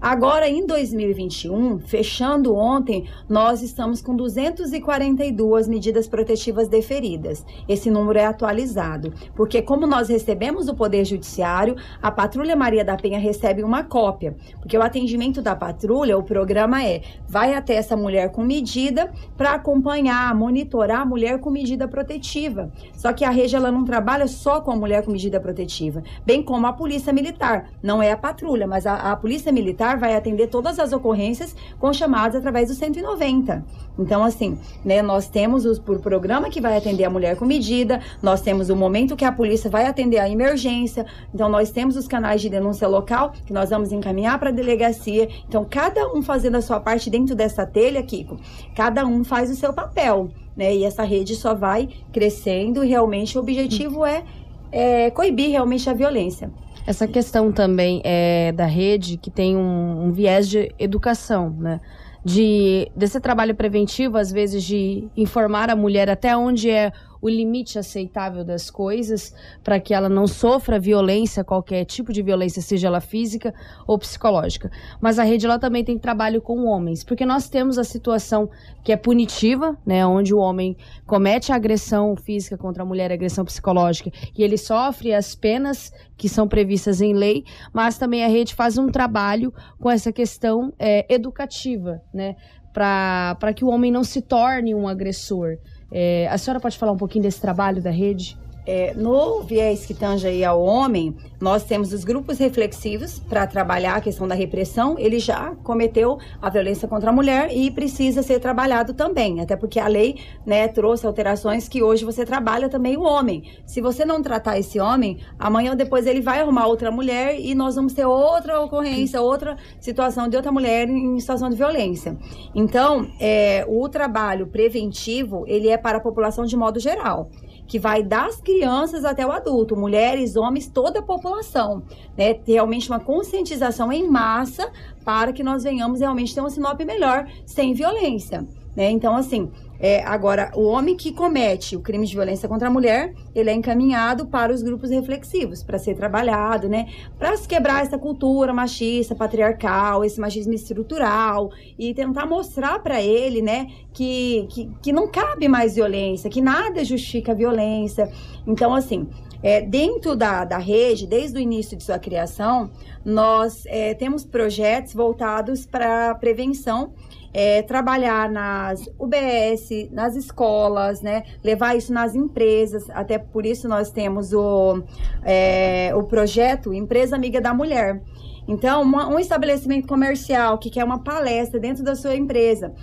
Agora, 0.00 0.48
em 0.48 0.66
2021, 0.66 1.80
fechando 1.80 2.56
ontem, 2.56 3.06
nós 3.28 3.60
estamos 3.60 4.00
com 4.00 4.16
242 4.16 5.68
medidas 5.68 6.08
protetivas 6.08 6.68
deferidas. 6.68 7.44
Esse 7.68 7.90
número 7.90 8.18
é 8.18 8.24
atualizado, 8.24 9.12
porque 9.34 9.60
como 9.60 9.86
nós 9.86 10.08
recebemos 10.08 10.68
o 10.68 10.74
Poder 10.74 11.04
Judiciário, 11.04 11.76
a 12.00 12.10
Patrulha 12.10 12.56
Maria 12.56 12.82
da 12.82 12.96
Penha 12.96 13.18
recebe 13.18 13.62
uma 13.62 13.84
cópia, 13.84 14.34
porque 14.58 14.78
o 14.78 14.82
atendimento 14.82 15.42
da 15.42 15.54
patrulha, 15.54 16.16
o 16.16 16.22
programa 16.22 16.82
é, 16.82 17.02
vai 17.28 17.52
até 17.52 17.74
essa 17.74 17.94
mulher 17.94 18.32
com 18.32 18.42
medida 18.42 19.12
para 19.36 19.52
acompanhar, 19.52 20.34
monitorar 20.34 21.02
a 21.02 21.04
mulher 21.04 21.40
com 21.40 21.50
medida 21.50 21.86
protetiva. 21.86 22.72
Só 22.94 23.12
que 23.12 23.22
a 23.22 23.30
rede 23.30 23.54
ela 23.54 23.70
não 23.70 23.84
trabalha 23.84 24.26
só 24.26 24.62
com 24.62 24.70
a 24.70 24.76
mulher 24.76 25.04
com 25.04 25.12
medida 25.12 25.38
protetiva, 25.38 26.02
bem 26.24 26.42
como 26.42 26.66
a 26.66 26.72
Polícia 26.72 27.12
Militar. 27.12 27.68
Não 27.82 28.02
é 28.02 28.12
a 28.12 28.16
patrulha, 28.16 28.66
mas 28.66 28.86
a, 28.86 29.12
a 29.12 29.16
Polícia 29.16 29.52
Militar 29.52 29.89
vai 29.98 30.14
atender 30.14 30.48
todas 30.48 30.78
as 30.78 30.92
ocorrências 30.92 31.54
com 31.78 31.92
chamadas 31.92 32.36
através 32.36 32.68
do 32.68 32.74
190. 32.74 33.64
Então, 33.98 34.24
assim, 34.24 34.58
né, 34.84 35.02
nós 35.02 35.28
temos 35.28 35.64
o 35.66 35.80
por 35.80 35.98
programa 36.00 36.50
que 36.50 36.60
vai 36.60 36.76
atender 36.76 37.04
a 37.04 37.10
mulher 37.10 37.36
com 37.36 37.44
medida, 37.44 38.00
nós 38.22 38.40
temos 38.40 38.70
o 38.70 38.76
momento 38.76 39.16
que 39.16 39.24
a 39.24 39.32
polícia 39.32 39.68
vai 39.70 39.86
atender 39.86 40.18
a 40.18 40.28
emergência, 40.28 41.06
então 41.34 41.48
nós 41.48 41.70
temos 41.70 41.96
os 41.96 42.06
canais 42.06 42.40
de 42.40 42.48
denúncia 42.48 42.88
local 42.88 43.32
que 43.44 43.52
nós 43.52 43.70
vamos 43.70 43.92
encaminhar 43.92 44.38
para 44.38 44.50
a 44.50 44.52
delegacia. 44.52 45.28
Então, 45.48 45.66
cada 45.68 46.12
um 46.12 46.22
fazendo 46.22 46.56
a 46.56 46.62
sua 46.62 46.80
parte 46.80 47.10
dentro 47.10 47.34
dessa 47.34 47.66
telha, 47.66 48.02
Kiko, 48.02 48.38
cada 48.74 49.06
um 49.06 49.24
faz 49.24 49.50
o 49.50 49.54
seu 49.54 49.72
papel, 49.72 50.30
né? 50.56 50.74
E 50.74 50.84
essa 50.84 51.02
rede 51.02 51.34
só 51.34 51.54
vai 51.54 51.88
crescendo 52.12 52.84
e 52.84 52.88
realmente 52.88 53.36
o 53.36 53.40
objetivo 53.40 54.04
é, 54.04 54.24
é 54.72 55.10
coibir 55.10 55.50
realmente 55.50 55.88
a 55.88 55.92
violência. 55.92 56.50
Essa 56.86 57.06
questão 57.06 57.52
também 57.52 58.00
é 58.04 58.52
da 58.52 58.66
rede 58.66 59.16
que 59.16 59.30
tem 59.30 59.56
um, 59.56 60.06
um 60.06 60.12
viés 60.12 60.48
de 60.48 60.72
educação, 60.78 61.50
né? 61.50 61.80
De, 62.22 62.90
desse 62.94 63.18
trabalho 63.18 63.54
preventivo, 63.54 64.18
às 64.18 64.30
vezes, 64.30 64.62
de 64.62 65.08
informar 65.16 65.70
a 65.70 65.76
mulher 65.76 66.10
até 66.10 66.36
onde 66.36 66.68
é 66.68 66.92
o 67.20 67.28
limite 67.28 67.78
aceitável 67.78 68.44
das 68.44 68.70
coisas 68.70 69.34
para 69.62 69.78
que 69.78 69.92
ela 69.92 70.08
não 70.08 70.26
sofra 70.26 70.78
violência, 70.78 71.44
qualquer 71.44 71.84
tipo 71.84 72.12
de 72.12 72.22
violência, 72.22 72.62
seja 72.62 72.88
ela 72.88 73.00
física 73.00 73.54
ou 73.86 73.98
psicológica. 73.98 74.70
Mas 75.00 75.18
a 75.18 75.22
rede 75.22 75.46
ela 75.46 75.58
também 75.58 75.84
tem 75.84 75.98
trabalho 75.98 76.40
com 76.40 76.64
homens, 76.64 77.04
porque 77.04 77.26
nós 77.26 77.48
temos 77.48 77.78
a 77.78 77.84
situação 77.84 78.48
que 78.82 78.92
é 78.92 78.96
punitiva, 78.96 79.76
né, 79.84 80.06
onde 80.06 80.34
o 80.34 80.38
homem 80.38 80.76
comete 81.06 81.52
agressão 81.52 82.16
física 82.16 82.56
contra 82.56 82.82
a 82.82 82.86
mulher, 82.86 83.12
agressão 83.12 83.44
psicológica, 83.44 84.10
e 84.36 84.42
ele 84.42 84.56
sofre 84.56 85.12
as 85.12 85.34
penas 85.34 85.92
que 86.16 86.28
são 86.28 86.48
previstas 86.48 87.00
em 87.00 87.12
lei, 87.12 87.44
mas 87.72 87.98
também 87.98 88.24
a 88.24 88.28
rede 88.28 88.54
faz 88.54 88.78
um 88.78 88.88
trabalho 88.88 89.52
com 89.78 89.90
essa 89.90 90.12
questão 90.12 90.72
é, 90.78 91.06
educativa, 91.12 92.00
né, 92.12 92.36
para 92.72 93.52
que 93.54 93.64
o 93.64 93.68
homem 93.68 93.90
não 93.90 94.04
se 94.04 94.22
torne 94.22 94.74
um 94.74 94.86
agressor. 94.86 95.58
É, 95.90 96.28
a 96.28 96.38
senhora 96.38 96.60
pode 96.60 96.78
falar 96.78 96.92
um 96.92 96.96
pouquinho 96.96 97.22
desse 97.22 97.40
trabalho 97.40 97.82
da 97.82 97.90
rede? 97.90 98.38
É, 98.66 98.92
no 98.94 99.42
viés 99.42 99.86
que 99.86 99.94
tange 99.94 100.26
aí 100.26 100.44
ao 100.44 100.62
homem, 100.62 101.16
nós 101.40 101.64
temos 101.64 101.92
os 101.92 102.04
grupos 102.04 102.38
reflexivos 102.38 103.18
para 103.18 103.46
trabalhar 103.46 103.94
a 103.94 104.00
questão 104.00 104.28
da 104.28 104.34
repressão. 104.34 104.98
Ele 104.98 105.18
já 105.18 105.54
cometeu 105.62 106.18
a 106.40 106.50
violência 106.50 106.86
contra 106.86 107.10
a 107.10 107.12
mulher 107.12 107.50
e 107.50 107.70
precisa 107.70 108.22
ser 108.22 108.38
trabalhado 108.38 108.92
também, 108.92 109.40
até 109.40 109.56
porque 109.56 109.80
a 109.80 109.88
lei 109.88 110.16
né, 110.44 110.68
trouxe 110.68 111.06
alterações 111.06 111.68
que 111.68 111.82
hoje 111.82 112.04
você 112.04 112.24
trabalha 112.24 112.68
também 112.68 112.96
o 112.96 113.02
homem. 113.02 113.44
Se 113.64 113.80
você 113.80 114.04
não 114.04 114.22
tratar 114.22 114.58
esse 114.58 114.78
homem, 114.78 115.18
amanhã 115.38 115.70
ou 115.70 115.76
depois 115.76 116.06
ele 116.06 116.20
vai 116.20 116.40
arrumar 116.40 116.66
outra 116.66 116.90
mulher 116.90 117.40
e 117.40 117.54
nós 117.54 117.76
vamos 117.76 117.92
ter 117.92 118.04
outra 118.04 118.60
ocorrência, 118.60 119.20
outra 119.20 119.56
situação 119.80 120.28
de 120.28 120.36
outra 120.36 120.52
mulher 120.52 120.88
em 120.88 121.18
situação 121.18 121.48
de 121.48 121.56
violência. 121.56 122.16
Então, 122.54 123.10
é, 123.18 123.64
o 123.68 123.88
trabalho 123.88 124.46
preventivo 124.46 125.44
ele 125.46 125.68
é 125.68 125.76
para 125.76 125.98
a 125.98 126.00
população 126.00 126.44
de 126.44 126.56
modo 126.56 126.78
geral 126.78 127.30
que 127.70 127.78
vai 127.78 128.02
das 128.02 128.40
crianças 128.40 129.04
até 129.04 129.24
o 129.24 129.30
adulto, 129.30 129.76
mulheres, 129.76 130.34
homens, 130.34 130.66
toda 130.66 130.98
a 130.98 131.02
população, 131.02 131.84
né? 132.18 132.36
Realmente 132.44 132.90
uma 132.90 132.98
conscientização 132.98 133.92
em 133.92 134.08
massa 134.08 134.72
para 135.04 135.32
que 135.32 135.44
nós 135.44 135.62
venhamos 135.62 136.00
realmente 136.00 136.34
ter 136.34 136.40
um 136.40 136.50
Sinop 136.50 136.80
melhor, 136.80 137.28
sem 137.46 137.72
violência, 137.72 138.44
né? 138.74 138.90
Então, 138.90 139.14
assim, 139.14 139.48
é, 139.80 140.02
agora, 140.04 140.52
o 140.54 140.64
homem 140.66 140.94
que 140.94 141.10
comete 141.10 141.74
o 141.74 141.80
crime 141.80 142.06
de 142.06 142.14
violência 142.14 142.46
contra 142.46 142.68
a 142.68 142.70
mulher, 142.70 143.14
ele 143.34 143.48
é 143.48 143.54
encaminhado 143.54 144.26
para 144.26 144.52
os 144.52 144.62
grupos 144.62 144.90
reflexivos, 144.90 145.62
para 145.62 145.78
ser 145.78 145.94
trabalhado, 145.94 146.68
né? 146.68 146.86
Para 147.18 147.34
se 147.38 147.48
quebrar 147.48 147.82
essa 147.82 147.96
cultura 147.96 148.52
machista, 148.52 149.14
patriarcal, 149.14 150.04
esse 150.04 150.20
machismo 150.20 150.52
estrutural 150.52 151.50
e 151.78 151.94
tentar 151.94 152.26
mostrar 152.26 152.80
para 152.80 153.00
ele, 153.00 153.40
né, 153.40 153.68
que, 153.92 154.46
que, 154.50 154.70
que 154.82 154.92
não 154.92 155.08
cabe 155.08 155.48
mais 155.48 155.74
violência, 155.74 156.28
que 156.28 156.42
nada 156.42 156.84
justifica 156.84 157.32
a 157.32 157.34
violência. 157.34 158.10
Então, 158.46 158.74
assim, 158.74 159.08
é, 159.42 159.60
dentro 159.60 160.14
da, 160.14 160.44
da 160.44 160.58
rede, 160.58 161.06
desde 161.06 161.38
o 161.38 161.40
início 161.40 161.76
de 161.76 161.84
sua 161.84 161.98
criação, 161.98 162.70
nós 163.04 163.64
é, 163.66 163.94
temos 163.94 164.24
projetos 164.24 164.94
voltados 164.94 165.66
para 165.66 166.14
prevenção 166.16 166.92
é, 167.32 167.62
trabalhar 167.62 168.28
nas 168.28 168.88
UBS, 168.98 169.88
nas 169.92 170.16
escolas, 170.16 171.00
né? 171.00 171.24
Levar 171.42 171.76
isso 171.76 171.92
nas 171.92 172.14
empresas. 172.14 172.88
Até 172.90 173.18
por 173.18 173.46
isso 173.46 173.68
nós 173.68 173.90
temos 173.90 174.32
o, 174.32 174.82
é, 175.24 175.92
o 175.94 176.02
projeto 176.04 176.74
Empresa 176.74 177.16
Amiga 177.16 177.40
da 177.40 177.54
Mulher. 177.54 178.02
Então, 178.48 178.82
uma, 178.82 179.06
um 179.08 179.18
estabelecimento 179.18 179.86
comercial 179.86 180.58
que 180.58 180.70
quer 180.70 180.82
uma 180.82 180.98
palestra 181.04 181.60
dentro 181.60 181.84
da 181.84 181.94
sua 181.94 182.16
empresa, 182.16 182.74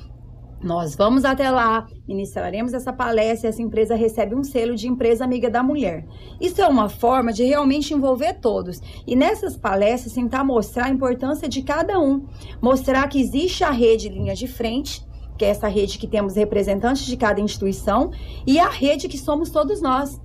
nós 0.62 0.96
vamos 0.96 1.24
até 1.24 1.52
lá, 1.52 1.88
ministraremos 2.08 2.74
essa 2.74 2.92
palestra 2.92 3.48
e 3.48 3.50
essa 3.50 3.62
empresa 3.62 3.96
recebe 3.96 4.34
um 4.34 4.44
selo 4.44 4.76
de 4.76 4.88
empresa 4.88 5.24
amiga 5.24 5.50
da 5.50 5.62
mulher. 5.62 6.06
Isso 6.42 6.62
é 6.62 6.68
uma 6.68 6.90
forma 6.90 7.32
de 7.32 7.44
realmente 7.44 7.94
envolver 7.94 8.34
todos. 8.40 8.82
E 9.06 9.16
nessas 9.16 9.56
palestras 9.56 10.14
tentar 10.14 10.44
mostrar 10.44 10.86
a 10.86 10.90
importância 10.90 11.48
de 11.48 11.62
cada 11.62 12.00
um, 12.00 12.26
mostrar 12.62 13.08
que 13.08 13.22
existe 13.22 13.64
a 13.64 13.70
rede 13.70 14.10
linha 14.10 14.34
de 14.34 14.48
frente, 14.48 15.06
que 15.38 15.46
é 15.46 15.50
essa 15.50 15.68
rede 15.68 16.00
que 16.00 16.08
temos 16.08 16.36
representantes 16.36 17.06
de 17.06 17.16
cada 17.16 17.40
instituição, 17.40 18.12
e 18.46 18.58
a 18.58 18.70
rede 18.70 19.08
que 19.08 19.18
somos 19.18 19.52
todos 19.52 19.80
nós. 19.80 20.20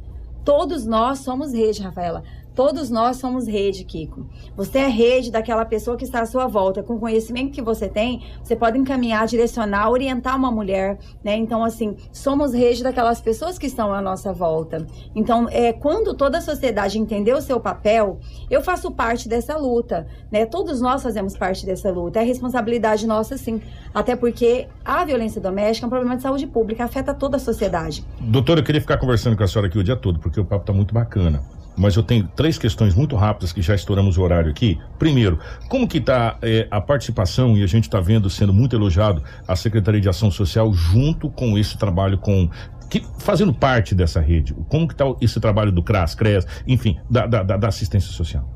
Todos 0.44 0.86
nós 0.86 1.18
somos 1.20 1.52
rede, 1.52 1.82
Rafaela. 1.82 2.24
Todos 2.54 2.90
nós 2.90 3.16
somos 3.16 3.46
rede, 3.46 3.82
Kiko. 3.84 4.26
Você 4.54 4.78
é 4.78 4.88
rede 4.88 5.30
daquela 5.30 5.64
pessoa 5.64 5.96
que 5.96 6.04
está 6.04 6.20
à 6.20 6.26
sua 6.26 6.46
volta. 6.46 6.82
Com 6.82 6.94
o 6.94 7.00
conhecimento 7.00 7.52
que 7.52 7.62
você 7.62 7.88
tem, 7.88 8.22
você 8.42 8.54
pode 8.54 8.76
encaminhar, 8.78 9.26
direcionar, 9.26 9.88
orientar 9.88 10.36
uma 10.36 10.50
mulher, 10.50 10.98
né? 11.24 11.34
Então, 11.34 11.64
assim, 11.64 11.96
somos 12.12 12.52
rede 12.52 12.82
daquelas 12.82 13.20
pessoas 13.20 13.58
que 13.58 13.66
estão 13.66 13.92
à 13.92 14.02
nossa 14.02 14.32
volta. 14.32 14.86
Então, 15.14 15.48
é, 15.50 15.72
quando 15.72 16.14
toda 16.14 16.38
a 16.38 16.40
sociedade 16.42 16.98
entender 16.98 17.32
o 17.32 17.40
seu 17.40 17.58
papel, 17.58 18.20
eu 18.50 18.60
faço 18.60 18.90
parte 18.90 19.28
dessa 19.28 19.56
luta, 19.56 20.06
né? 20.30 20.44
Todos 20.44 20.80
nós 20.80 21.02
fazemos 21.02 21.34
parte 21.36 21.64
dessa 21.64 21.90
luta. 21.90 22.20
É 22.20 22.22
responsabilidade 22.22 23.06
nossa, 23.06 23.38
sim. 23.38 23.62
Até 23.94 24.14
porque 24.14 24.68
a 24.84 25.04
violência 25.06 25.40
doméstica 25.40 25.86
é 25.86 25.88
um 25.88 25.90
problema 25.90 26.16
de 26.16 26.22
saúde 26.22 26.46
pública, 26.46 26.84
afeta 26.84 27.14
toda 27.14 27.38
a 27.38 27.40
sociedade. 27.40 28.04
Doutora, 28.20 28.60
eu 28.60 28.64
queria 28.64 28.80
ficar 28.80 28.98
conversando 28.98 29.36
com 29.38 29.42
a 29.42 29.48
senhora 29.48 29.68
aqui 29.68 29.78
o 29.78 29.84
dia 29.84 29.96
todo, 29.96 30.18
porque 30.18 30.38
o 30.38 30.44
papo 30.44 30.64
está 30.64 30.72
muito 30.72 30.92
bacana 30.92 31.42
mas 31.76 31.96
eu 31.96 32.02
tenho 32.02 32.28
três 32.28 32.58
questões 32.58 32.94
muito 32.94 33.16
rápidas 33.16 33.52
que 33.52 33.62
já 33.62 33.74
estouramos 33.74 34.18
o 34.18 34.22
horário 34.22 34.50
aqui. 34.50 34.78
Primeiro, 34.98 35.38
como 35.68 35.88
que 35.88 35.98
está 35.98 36.38
é, 36.42 36.66
a 36.70 36.80
participação, 36.80 37.56
e 37.56 37.62
a 37.62 37.66
gente 37.66 37.84
está 37.84 38.00
vendo 38.00 38.28
sendo 38.28 38.52
muito 38.52 38.76
elogiado, 38.76 39.22
a 39.46 39.56
Secretaria 39.56 40.00
de 40.00 40.08
Ação 40.08 40.30
Social 40.30 40.72
junto 40.72 41.30
com 41.30 41.58
esse 41.58 41.76
trabalho 41.78 42.18
com 42.18 42.48
que, 42.90 43.02
fazendo 43.18 43.54
parte 43.54 43.94
dessa 43.94 44.20
rede, 44.20 44.54
como 44.68 44.86
que 44.86 44.92
está 44.92 45.04
esse 45.20 45.40
trabalho 45.40 45.72
do 45.72 45.82
CRAS, 45.82 46.14
CREAS, 46.14 46.46
enfim, 46.66 46.98
da, 47.10 47.26
da, 47.26 47.42
da 47.42 47.68
assistência 47.68 48.12
social? 48.12 48.46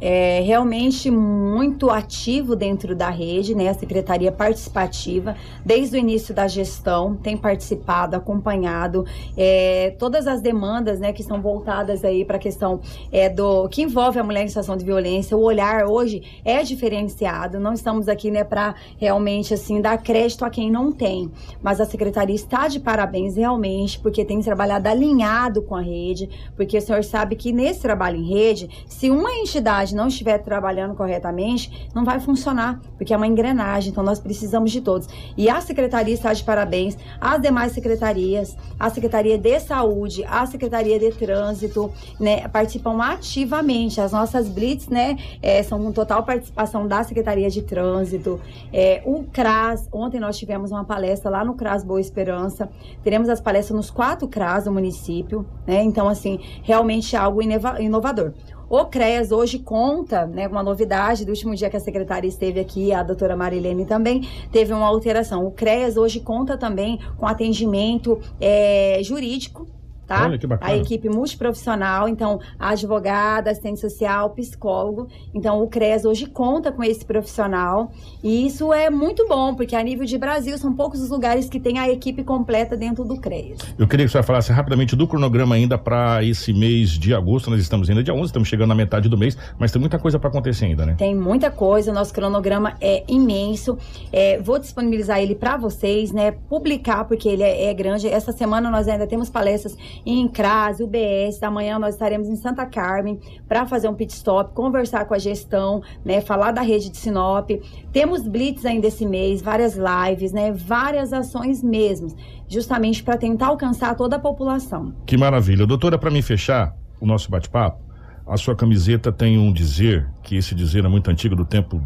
É 0.00 0.40
realmente 0.40 1.10
muito 1.10 1.90
ativo 1.90 2.54
dentro 2.56 2.94
da 2.94 3.10
rede, 3.10 3.54
né? 3.54 3.68
A 3.68 3.74
secretaria 3.74 4.32
participativa, 4.32 5.36
desde 5.64 5.96
o 5.96 5.98
início 5.98 6.34
da 6.34 6.46
gestão, 6.46 7.14
tem 7.16 7.36
participado, 7.36 8.16
acompanhado 8.16 9.06
é, 9.36 9.94
todas 9.98 10.26
as 10.26 10.40
demandas, 10.40 11.00
né, 11.00 11.12
que 11.12 11.20
estão 11.20 11.40
voltadas 11.40 12.04
aí 12.04 12.24
para 12.24 12.36
a 12.36 12.40
questão 12.40 12.80
é, 13.12 13.28
do 13.28 13.68
que 13.68 13.82
envolve 13.82 14.18
a 14.18 14.24
mulher 14.24 14.44
em 14.44 14.48
situação 14.48 14.76
de 14.76 14.84
violência. 14.84 15.36
O 15.36 15.42
olhar 15.42 15.86
hoje 15.86 16.22
é 16.44 16.62
diferenciado. 16.62 17.60
Não 17.60 17.72
estamos 17.72 18.08
aqui, 18.08 18.30
né, 18.30 18.44
para 18.44 18.74
realmente 18.98 19.54
assim 19.54 19.80
dar 19.80 19.98
crédito 19.98 20.44
a 20.44 20.50
quem 20.50 20.70
não 20.70 20.92
tem, 20.92 21.30
mas 21.62 21.80
a 21.80 21.84
secretaria 21.84 22.34
está 22.34 22.68
de 22.68 22.80
parabéns 22.80 23.36
realmente 23.36 23.98
porque 23.98 24.24
tem 24.24 24.40
trabalhado 24.40 24.88
alinhado 24.88 25.62
com 25.62 25.74
a 25.74 25.80
rede, 25.80 26.28
porque 26.56 26.78
o 26.78 26.80
senhor 26.80 27.04
sabe 27.04 27.36
que 27.36 27.52
nesse 27.52 27.80
trabalho 27.80 28.16
em 28.16 28.28
rede, 28.28 28.68
se 28.86 29.10
uma 29.10 29.32
entidade 29.32 29.83
engrenagem 29.84 29.96
não 29.96 30.08
estiver 30.08 30.38
trabalhando 30.38 30.94
corretamente, 30.94 31.88
não 31.94 32.04
vai 32.04 32.18
funcionar, 32.18 32.80
porque 32.96 33.12
é 33.12 33.16
uma 33.16 33.26
engrenagem, 33.26 33.90
então 33.90 34.02
nós 34.02 34.18
precisamos 34.18 34.70
de 34.72 34.80
todos. 34.80 35.08
E 35.36 35.48
a 35.48 35.60
secretaria 35.60 36.14
está 36.14 36.32
de 36.32 36.42
parabéns, 36.42 36.96
as 37.20 37.40
demais 37.40 37.72
secretarias, 37.72 38.56
a 38.78 38.88
Secretaria 38.90 39.36
de 39.36 39.60
Saúde, 39.60 40.24
a 40.24 40.46
Secretaria 40.46 40.98
de 40.98 41.10
Trânsito, 41.12 41.92
né, 42.18 42.48
participam 42.48 43.00
ativamente. 43.00 44.00
As 44.00 44.12
nossas 44.12 44.48
blitz, 44.48 44.88
né, 44.88 45.16
é, 45.42 45.62
são 45.62 45.82
com 45.82 45.92
total 45.92 46.22
participação 46.22 46.86
da 46.86 47.02
Secretaria 47.02 47.50
de 47.50 47.62
Trânsito. 47.62 48.40
É, 48.72 49.02
o 49.04 49.24
CRAS, 49.24 49.88
ontem 49.92 50.20
nós 50.20 50.38
tivemos 50.38 50.70
uma 50.70 50.84
palestra 50.84 51.30
lá 51.30 51.44
no 51.44 51.54
CRAS 51.54 51.84
Boa 51.84 52.00
Esperança, 52.00 52.68
teremos 53.02 53.28
as 53.28 53.40
palestras 53.40 53.76
nos 53.76 53.90
quatro 53.90 54.28
CRAS 54.28 54.64
do 54.64 54.72
município, 54.72 55.44
né, 55.66 55.82
então 55.82 56.08
assim, 56.08 56.38
realmente 56.62 57.16
é 57.16 57.18
algo 57.18 57.40
inovador. 57.42 58.32
O 58.68 58.84
CREAS 58.86 59.30
hoje 59.30 59.58
conta, 59.58 60.26
né, 60.26 60.48
uma 60.48 60.62
novidade 60.62 61.24
do 61.24 61.30
último 61.30 61.54
dia 61.54 61.68
que 61.68 61.76
a 61.76 61.80
secretária 61.80 62.26
esteve 62.26 62.58
aqui, 62.58 62.92
a 62.92 63.02
doutora 63.02 63.36
Marilene 63.36 63.84
também 63.84 64.28
teve 64.50 64.72
uma 64.72 64.86
alteração. 64.86 65.46
O 65.46 65.50
CREAS 65.50 65.96
hoje 65.96 66.20
conta 66.20 66.56
também 66.56 66.98
com 67.16 67.26
atendimento 67.26 68.20
é, 68.40 69.00
jurídico, 69.02 69.66
tá? 70.06 70.24
Olha 70.24 70.38
que 70.38 70.46
bacana. 70.46 70.72
A 70.72 70.76
equipe 70.76 71.08
multiprofissional, 71.08 72.08
então, 72.08 72.40
advogada, 72.58 73.50
assistente 73.50 73.80
social, 73.80 74.30
psicólogo. 74.30 75.08
Então, 75.34 75.62
o 75.62 75.68
CRES 75.68 76.04
hoje 76.04 76.26
conta 76.26 76.70
com 76.70 76.82
esse 76.82 77.04
profissional. 77.04 77.90
E 78.22 78.46
isso 78.46 78.72
é 78.72 78.90
muito 78.90 79.26
bom, 79.26 79.54
porque 79.54 79.76
a 79.76 79.82
nível 79.82 80.06
de 80.06 80.18
Brasil, 80.18 80.56
são 80.58 80.72
poucos 80.72 81.00
os 81.00 81.10
lugares 81.10 81.48
que 81.48 81.60
tem 81.60 81.78
a 81.78 81.88
equipe 81.88 82.22
completa 82.22 82.76
dentro 82.76 83.04
do 83.04 83.16
CRES. 83.20 83.58
Eu 83.78 83.86
queria 83.86 84.06
que 84.06 84.12
você 84.12 84.22
falasse 84.22 84.52
rapidamente 84.52 84.94
do 84.96 85.06
cronograma 85.06 85.54
ainda 85.54 85.76
para 85.76 86.22
esse 86.24 86.52
mês 86.52 86.90
de 86.90 87.14
agosto. 87.14 87.50
Nós 87.50 87.60
estamos 87.60 87.88
ainda 87.88 88.02
dia 88.02 88.14
11, 88.14 88.26
estamos 88.26 88.48
chegando 88.48 88.68
na 88.68 88.74
metade 88.74 89.08
do 89.08 89.16
mês, 89.16 89.36
mas 89.58 89.72
tem 89.72 89.80
muita 89.80 89.98
coisa 89.98 90.18
para 90.18 90.28
acontecer 90.28 90.66
ainda, 90.66 90.86
né? 90.86 90.94
Tem 90.96 91.14
muita 91.14 91.50
coisa, 91.50 91.90
o 91.90 91.94
nosso 91.94 92.12
cronograma 92.12 92.74
é 92.80 93.04
imenso. 93.08 93.78
É, 94.12 94.40
vou 94.40 94.58
disponibilizar 94.58 95.20
ele 95.20 95.34
para 95.34 95.56
vocês, 95.56 96.12
né? 96.12 96.32
Publicar, 96.48 97.04
porque 97.04 97.28
ele 97.28 97.42
é, 97.42 97.66
é 97.66 97.74
grande. 97.74 98.08
Essa 98.08 98.32
semana 98.32 98.70
nós 98.70 98.88
ainda 98.88 99.06
temos 99.06 99.30
palestras 99.30 99.76
em 100.04 100.26
CRAS, 100.28 100.80
UBS. 100.80 101.42
Amanhã 101.42 101.78
nós 101.78 101.94
estaremos 101.94 102.28
em 102.28 102.36
Santa 102.36 102.66
Carmen 102.66 103.18
para 103.48 103.66
fazer 103.66 103.88
um 103.88 103.94
pit 103.94 104.12
stop, 104.12 104.54
conversar 104.54 105.04
com 105.06 105.14
a 105.14 105.18
gestão, 105.18 105.82
né, 106.04 106.20
falar 106.20 106.52
da 106.52 106.62
rede 106.62 106.90
de 106.90 106.96
Sinop. 106.96 107.50
Temos 107.92 108.26
blitz 108.26 108.64
ainda 108.64 108.86
esse 108.86 109.06
mês, 109.06 109.42
várias 109.42 109.76
lives, 109.76 110.32
né, 110.32 110.52
várias 110.52 111.12
ações 111.12 111.62
mesmo, 111.62 112.14
justamente 112.48 113.02
para 113.02 113.16
tentar 113.16 113.46
alcançar 113.46 113.94
toda 113.94 114.16
a 114.16 114.18
população. 114.18 114.94
Que 115.06 115.16
maravilha. 115.16 115.66
Doutora, 115.66 115.98
para 115.98 116.10
me 116.10 116.22
fechar 116.22 116.74
o 117.00 117.06
nosso 117.06 117.30
bate-papo, 117.30 117.84
a 118.26 118.36
sua 118.36 118.56
camiseta 118.56 119.12
tem 119.12 119.38
um 119.38 119.52
dizer, 119.52 120.08
que 120.22 120.36
esse 120.36 120.54
dizer 120.54 120.84
é 120.84 120.88
muito 120.88 121.10
antigo 121.10 121.36
do 121.36 121.44
tempo 121.44 121.80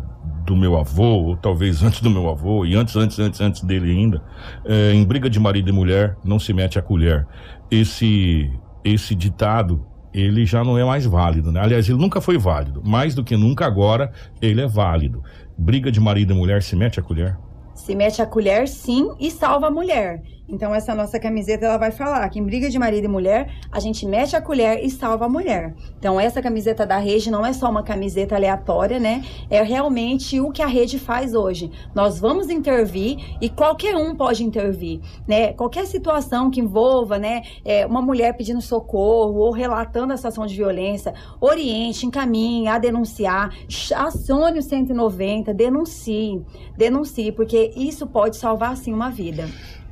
do 0.48 0.56
meu 0.56 0.78
avô, 0.78 1.02
ou 1.02 1.36
talvez 1.36 1.82
antes 1.82 2.00
do 2.00 2.09
meu 2.09 2.28
avô, 2.28 2.64
e 2.64 2.74
antes, 2.74 2.96
antes, 2.96 3.18
antes, 3.18 3.40
antes 3.40 3.62
dele 3.62 3.90
ainda, 3.90 4.22
é, 4.64 4.92
em 4.94 5.04
briga 5.04 5.28
de 5.28 5.38
marido 5.38 5.68
e 5.68 5.72
mulher, 5.72 6.16
não 6.24 6.38
se 6.38 6.52
mete 6.54 6.78
a 6.78 6.82
colher. 6.82 7.26
Esse, 7.70 8.50
esse 8.84 9.14
ditado, 9.14 9.86
ele 10.12 10.46
já 10.46 10.64
não 10.64 10.78
é 10.78 10.84
mais 10.84 11.04
válido, 11.04 11.52
né? 11.52 11.60
Aliás, 11.60 11.88
ele 11.88 11.98
nunca 11.98 12.20
foi 12.20 12.38
válido. 12.38 12.82
Mais 12.84 13.14
do 13.14 13.22
que 13.22 13.36
nunca 13.36 13.66
agora, 13.66 14.12
ele 14.40 14.60
é 14.60 14.66
válido. 14.66 15.22
Briga 15.56 15.90
de 15.90 16.00
marido 16.00 16.32
e 16.32 16.36
mulher, 16.36 16.62
se 16.62 16.74
mete 16.74 16.98
a 16.98 17.02
colher? 17.02 17.36
Se 17.74 17.94
mete 17.94 18.20
a 18.22 18.26
colher, 18.26 18.66
sim, 18.66 19.10
e 19.20 19.30
salva 19.30 19.68
a 19.68 19.70
mulher. 19.70 20.22
Então 20.49 20.74
essa 20.74 20.94
nossa 20.94 21.20
camiseta 21.20 21.66
ela 21.66 21.76
vai 21.76 21.90
falar 21.90 22.26
que 22.30 22.38
em 22.38 22.44
briga 22.44 22.70
de 22.70 22.78
marido 22.78 23.05
e 23.05 23.09
mulher, 23.09 23.53
a 23.70 23.78
gente 23.78 24.07
mete 24.07 24.34
a 24.34 24.40
colher 24.40 24.82
e 24.82 24.90
salva 24.90 25.26
a 25.26 25.28
mulher. 25.28 25.74
Então 25.99 26.18
essa 26.18 26.40
camiseta 26.40 26.86
da 26.86 26.96
rede 26.96 27.30
não 27.30 27.44
é 27.44 27.53
só 27.53 27.70
uma 27.70 27.82
camiseta 27.82 28.34
aleatória, 28.34 28.99
né? 28.99 29.24
É 29.51 29.62
realmente 29.62 30.40
o 30.40 30.51
que 30.51 30.62
a 30.62 30.66
rede 30.66 30.99
faz 30.99 31.34
hoje. 31.34 31.70
Nós 31.94 32.18
vamos 32.18 32.49
intervir 32.49 33.36
e 33.40 33.49
qualquer 33.51 33.94
um 33.94 34.14
pode 34.14 34.42
intervir, 34.42 35.01
né? 35.26 35.53
Qualquer 35.53 35.86
situação 35.86 36.51
que 36.51 36.61
envolva, 36.61 37.18
né, 37.18 37.42
é, 37.64 37.84
uma 37.86 38.01
mulher 38.01 38.36
pedindo 38.36 38.61
socorro 38.61 39.40
ou 39.40 39.51
relatando 39.51 40.12
a 40.12 40.16
situação 40.16 40.46
de 40.46 40.57
violência, 40.57 41.12
oriente, 41.40 42.07
encaminhe 42.07 42.68
a 42.68 42.78
denunciar, 42.78 43.53
acione 43.94 44.59
o 44.59 44.62
190, 44.62 45.53
denuncie, 45.53 46.42
denuncie, 46.76 47.32
porque 47.32 47.72
isso 47.76 48.07
pode 48.07 48.36
salvar 48.36 48.76
sim 48.76 48.92
uma 48.92 49.11
vida. 49.11 49.49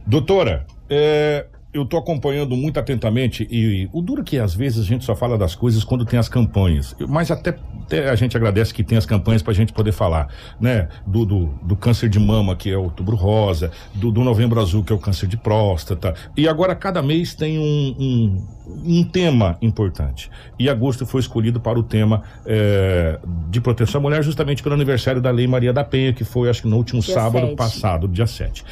Doutora, 0.07 0.67
é, 0.89 1.47
eu 1.77 1.83
estou 1.83 1.99
acompanhando 1.99 2.57
muito 2.57 2.81
atentamente 2.81 3.47
e 3.51 3.89
o 3.93 4.01
duro 4.01 4.25
que 4.25 4.39
às 4.39 4.55
vezes 4.55 4.85
a 4.85 4.85
gente 4.85 5.05
só 5.05 5.15
fala 5.15 5.37
das 5.37 5.55
coisas 5.55 5.85
quando 5.85 6.05
tem 6.05 6.19
as 6.19 6.29
campanhas, 6.29 6.97
mas 7.09 7.31
até, 7.31 7.57
até 7.85 8.09
a 8.09 8.15
gente 8.15 8.37
agradece 8.37 8.73
que 8.73 8.83
tem 8.83 8.97
as 8.97 9.07
campanhas 9.07 9.43
para 9.43 9.53
a 9.53 9.55
gente 9.55 9.73
poder 9.73 9.93
falar, 9.93 10.29
né? 10.61 10.89
Do, 11.07 11.25
do, 11.25 11.47
do, 11.63 11.77
câncer 11.77 12.09
de 12.09 12.19
mama, 12.19 12.57
que 12.57 12.71
é 12.71 12.77
o 12.77 12.85
outubro 12.85 13.17
rosa, 13.17 13.71
do, 13.95 14.11
do 14.11 14.25
novembro 14.25 14.61
azul, 14.61 14.83
que 14.83 14.93
é 14.93 14.97
o 14.97 14.99
câncer 14.99 15.27
de 15.27 15.37
próstata, 15.37 16.15
e 16.37 16.49
agora 16.49 16.75
cada 16.75 17.03
mês 17.03 17.35
tem 17.35 17.59
um, 17.59 17.95
um 17.99 18.57
um 18.85 19.05
tema 19.05 19.57
importante. 19.63 20.31
E 20.59 20.69
agosto 20.69 21.07
foi 21.07 21.21
escolhido 21.21 21.61
para 21.61 21.79
o 21.79 21.83
tema 21.83 22.23
é, 22.45 23.19
de 23.49 23.61
proteção 23.61 24.01
à 24.01 24.03
mulher, 24.03 24.23
justamente 24.23 24.63
pelo 24.63 24.75
aniversário 24.75 25.21
da 25.21 25.31
Lei 25.31 25.47
Maria 25.47 25.73
da 25.73 25.85
Penha, 25.85 26.13
que 26.13 26.25
foi, 26.25 26.51
acho 26.51 26.63
que 26.63 26.69
no 26.69 26.77
último 26.77 27.01
dia 27.01 27.15
sábado 27.15 27.47
7. 27.47 27.57
passado, 27.57 28.09
dia 28.09 28.27
7. 28.27 28.65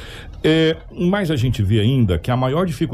É, 0.43 0.77
mas 0.91 1.31
a 1.31 1.37
gente 1.37 1.63
vê 1.63 1.81
ainda 1.81 2.19
que 2.19 2.31
a 2.31 2.37
maior 2.37 2.67
dificuldade 2.67 2.94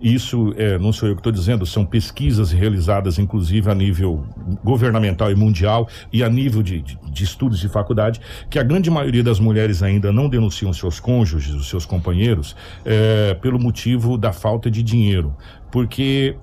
isso 0.00 0.54
é, 0.56 0.78
não 0.78 0.92
sou 0.92 1.08
eu 1.08 1.14
que 1.14 1.20
estou 1.20 1.32
dizendo, 1.32 1.66
são 1.66 1.84
pesquisas 1.84 2.52
realizadas, 2.52 3.18
inclusive 3.18 3.68
a 3.70 3.74
nível 3.74 4.24
governamental 4.62 5.30
e 5.30 5.34
mundial 5.34 5.88
e 6.12 6.22
a 6.22 6.28
nível 6.28 6.62
de, 6.62 6.80
de, 6.80 6.98
de, 7.10 7.24
estudos 7.24 7.58
de 7.58 7.68
faculdade, 7.68 8.20
que 8.48 8.58
a 8.58 8.62
grande 8.62 8.90
maioria 8.90 9.24
das 9.24 9.40
mulheres 9.40 9.82
ainda 9.82 10.12
não 10.12 10.28
denunciam 10.28 10.72
seus 10.72 11.00
cônjuges, 11.00 11.54
os 11.54 11.68
seus 11.68 11.84
companheiros, 11.84 12.54
é, 12.84 13.34
pelo 13.34 13.58
motivo 13.58 14.16
da 14.16 14.32
falta 14.32 14.70
de 14.70 14.82
dinheiro. 14.82 15.34
Porque 15.70 16.36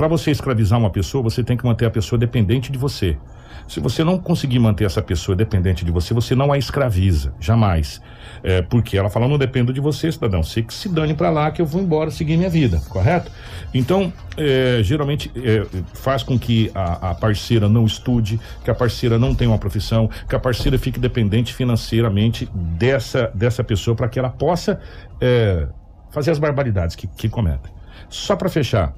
para 0.00 0.08
você 0.08 0.30
escravizar 0.30 0.78
uma 0.78 0.88
pessoa, 0.88 1.22
você 1.22 1.44
tem 1.44 1.58
que 1.58 1.64
manter 1.66 1.84
a 1.84 1.90
pessoa 1.90 2.18
dependente 2.18 2.72
de 2.72 2.78
você. 2.78 3.18
Se 3.68 3.80
você 3.80 4.02
não 4.02 4.18
conseguir 4.18 4.58
manter 4.58 4.86
essa 4.86 5.02
pessoa 5.02 5.36
dependente 5.36 5.84
de 5.84 5.92
você, 5.92 6.14
você 6.14 6.34
não 6.34 6.50
a 6.50 6.56
escraviza, 6.56 7.34
jamais. 7.38 8.00
É, 8.42 8.62
porque 8.62 8.96
ela 8.96 9.10
fala, 9.10 9.28
não 9.28 9.36
dependo 9.36 9.74
de 9.74 9.78
você, 9.78 10.10
cidadão, 10.10 10.42
você 10.42 10.62
que 10.62 10.72
se 10.72 10.88
dane 10.88 11.12
para 11.12 11.28
lá 11.28 11.50
que 11.50 11.60
eu 11.60 11.66
vou 11.66 11.82
embora 11.82 12.10
seguir 12.10 12.38
minha 12.38 12.48
vida, 12.48 12.80
correto? 12.88 13.30
Então, 13.74 14.10
é, 14.38 14.80
geralmente 14.82 15.30
é, 15.36 15.66
faz 15.92 16.22
com 16.22 16.38
que 16.38 16.70
a, 16.74 17.10
a, 17.10 17.14
parceira 17.14 17.68
não 17.68 17.84
estude, 17.84 18.40
que 18.64 18.70
a 18.70 18.74
parceira 18.74 19.18
não 19.18 19.34
tenha 19.34 19.50
uma 19.50 19.58
profissão, 19.58 20.08
que 20.26 20.34
a 20.34 20.40
parceira 20.40 20.78
fique 20.78 20.98
dependente 20.98 21.52
financeiramente 21.52 22.48
dessa, 22.54 23.30
dessa 23.34 23.62
pessoa 23.62 23.94
para 23.94 24.08
que 24.08 24.18
ela 24.18 24.30
possa 24.30 24.80
é, 25.20 25.68
fazer 26.10 26.30
as 26.30 26.38
barbaridades 26.38 26.96
que, 26.96 27.06
que. 27.06 27.30
Só 28.08 28.34
para 28.34 28.48
fechar, 28.48 28.94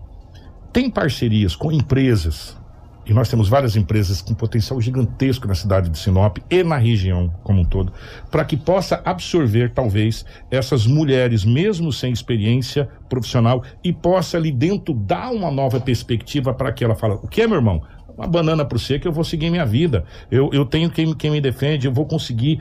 tem 0.72 0.90
parcerias 0.90 1.54
com 1.54 1.70
empresas 1.70 2.56
e 3.04 3.12
nós 3.12 3.28
temos 3.28 3.48
várias 3.48 3.74
empresas 3.74 4.22
com 4.22 4.32
potencial 4.32 4.80
gigantesco 4.80 5.48
na 5.48 5.54
cidade 5.54 5.90
de 5.90 5.98
Sinop 5.98 6.38
e 6.48 6.62
na 6.62 6.76
região 6.76 7.34
como 7.42 7.60
um 7.60 7.64
todo, 7.64 7.92
para 8.30 8.44
que 8.44 8.56
possa 8.56 9.02
absorver, 9.04 9.72
talvez, 9.72 10.24
essas 10.50 10.86
mulheres, 10.86 11.44
mesmo 11.44 11.92
sem 11.92 12.12
experiência 12.12 12.88
profissional, 13.08 13.64
e 13.82 13.92
possa 13.92 14.36
ali 14.36 14.52
dentro 14.52 14.94
dar 14.94 15.32
uma 15.32 15.50
nova 15.50 15.80
perspectiva 15.80 16.54
para 16.54 16.72
que 16.72 16.84
ela 16.84 16.94
fale: 16.94 17.14
o 17.14 17.26
que 17.26 17.44
meu 17.46 17.56
irmão? 17.56 17.82
Uma 18.16 18.26
banana 18.28 18.64
para 18.64 18.78
você 18.78 18.98
que 18.98 19.08
eu 19.08 19.12
vou 19.12 19.24
seguir 19.24 19.50
minha 19.50 19.64
vida. 19.64 20.04
Eu, 20.30 20.50
eu 20.52 20.66
tenho 20.66 20.90
quem, 20.90 21.14
quem 21.14 21.30
me 21.30 21.40
defende, 21.40 21.86
eu 21.86 21.92
vou 21.92 22.04
conseguir 22.04 22.60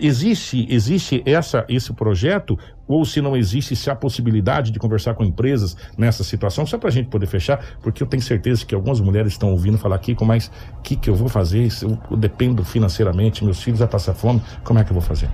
Existe, 0.00 0.66
existe 0.70 1.22
essa, 1.26 1.64
esse 1.68 1.92
projeto, 1.92 2.58
ou 2.88 3.04
se 3.04 3.20
não 3.20 3.36
existe, 3.36 3.76
se 3.76 3.90
há 3.90 3.94
possibilidade 3.94 4.70
de 4.70 4.78
conversar 4.78 5.14
com 5.14 5.24
empresas 5.24 5.76
nessa 5.96 6.24
situação, 6.24 6.64
só 6.66 6.78
para 6.78 6.88
a 6.88 6.92
gente 6.92 7.08
poder 7.08 7.26
fechar, 7.26 7.64
porque 7.82 8.02
eu 8.02 8.06
tenho 8.06 8.22
certeza 8.22 8.64
que 8.64 8.74
algumas 8.74 9.00
mulheres 9.00 9.32
estão 9.32 9.50
ouvindo 9.50 9.78
falar 9.78 9.96
aqui, 9.96 10.16
mas 10.22 10.50
o 10.78 10.82
que, 10.82 10.96
que 10.96 11.10
eu 11.10 11.14
vou 11.14 11.28
fazer? 11.28 11.68
Eu, 11.82 11.98
eu 12.10 12.16
dependo 12.16 12.64
financeiramente, 12.64 13.44
meus 13.44 13.62
filhos 13.62 13.78
vão 13.78 13.88
passar 13.88 14.14
fome, 14.14 14.42
como 14.64 14.78
é 14.78 14.84
que 14.84 14.90
eu 14.90 14.94
vou 14.94 15.02
fazer? 15.02 15.28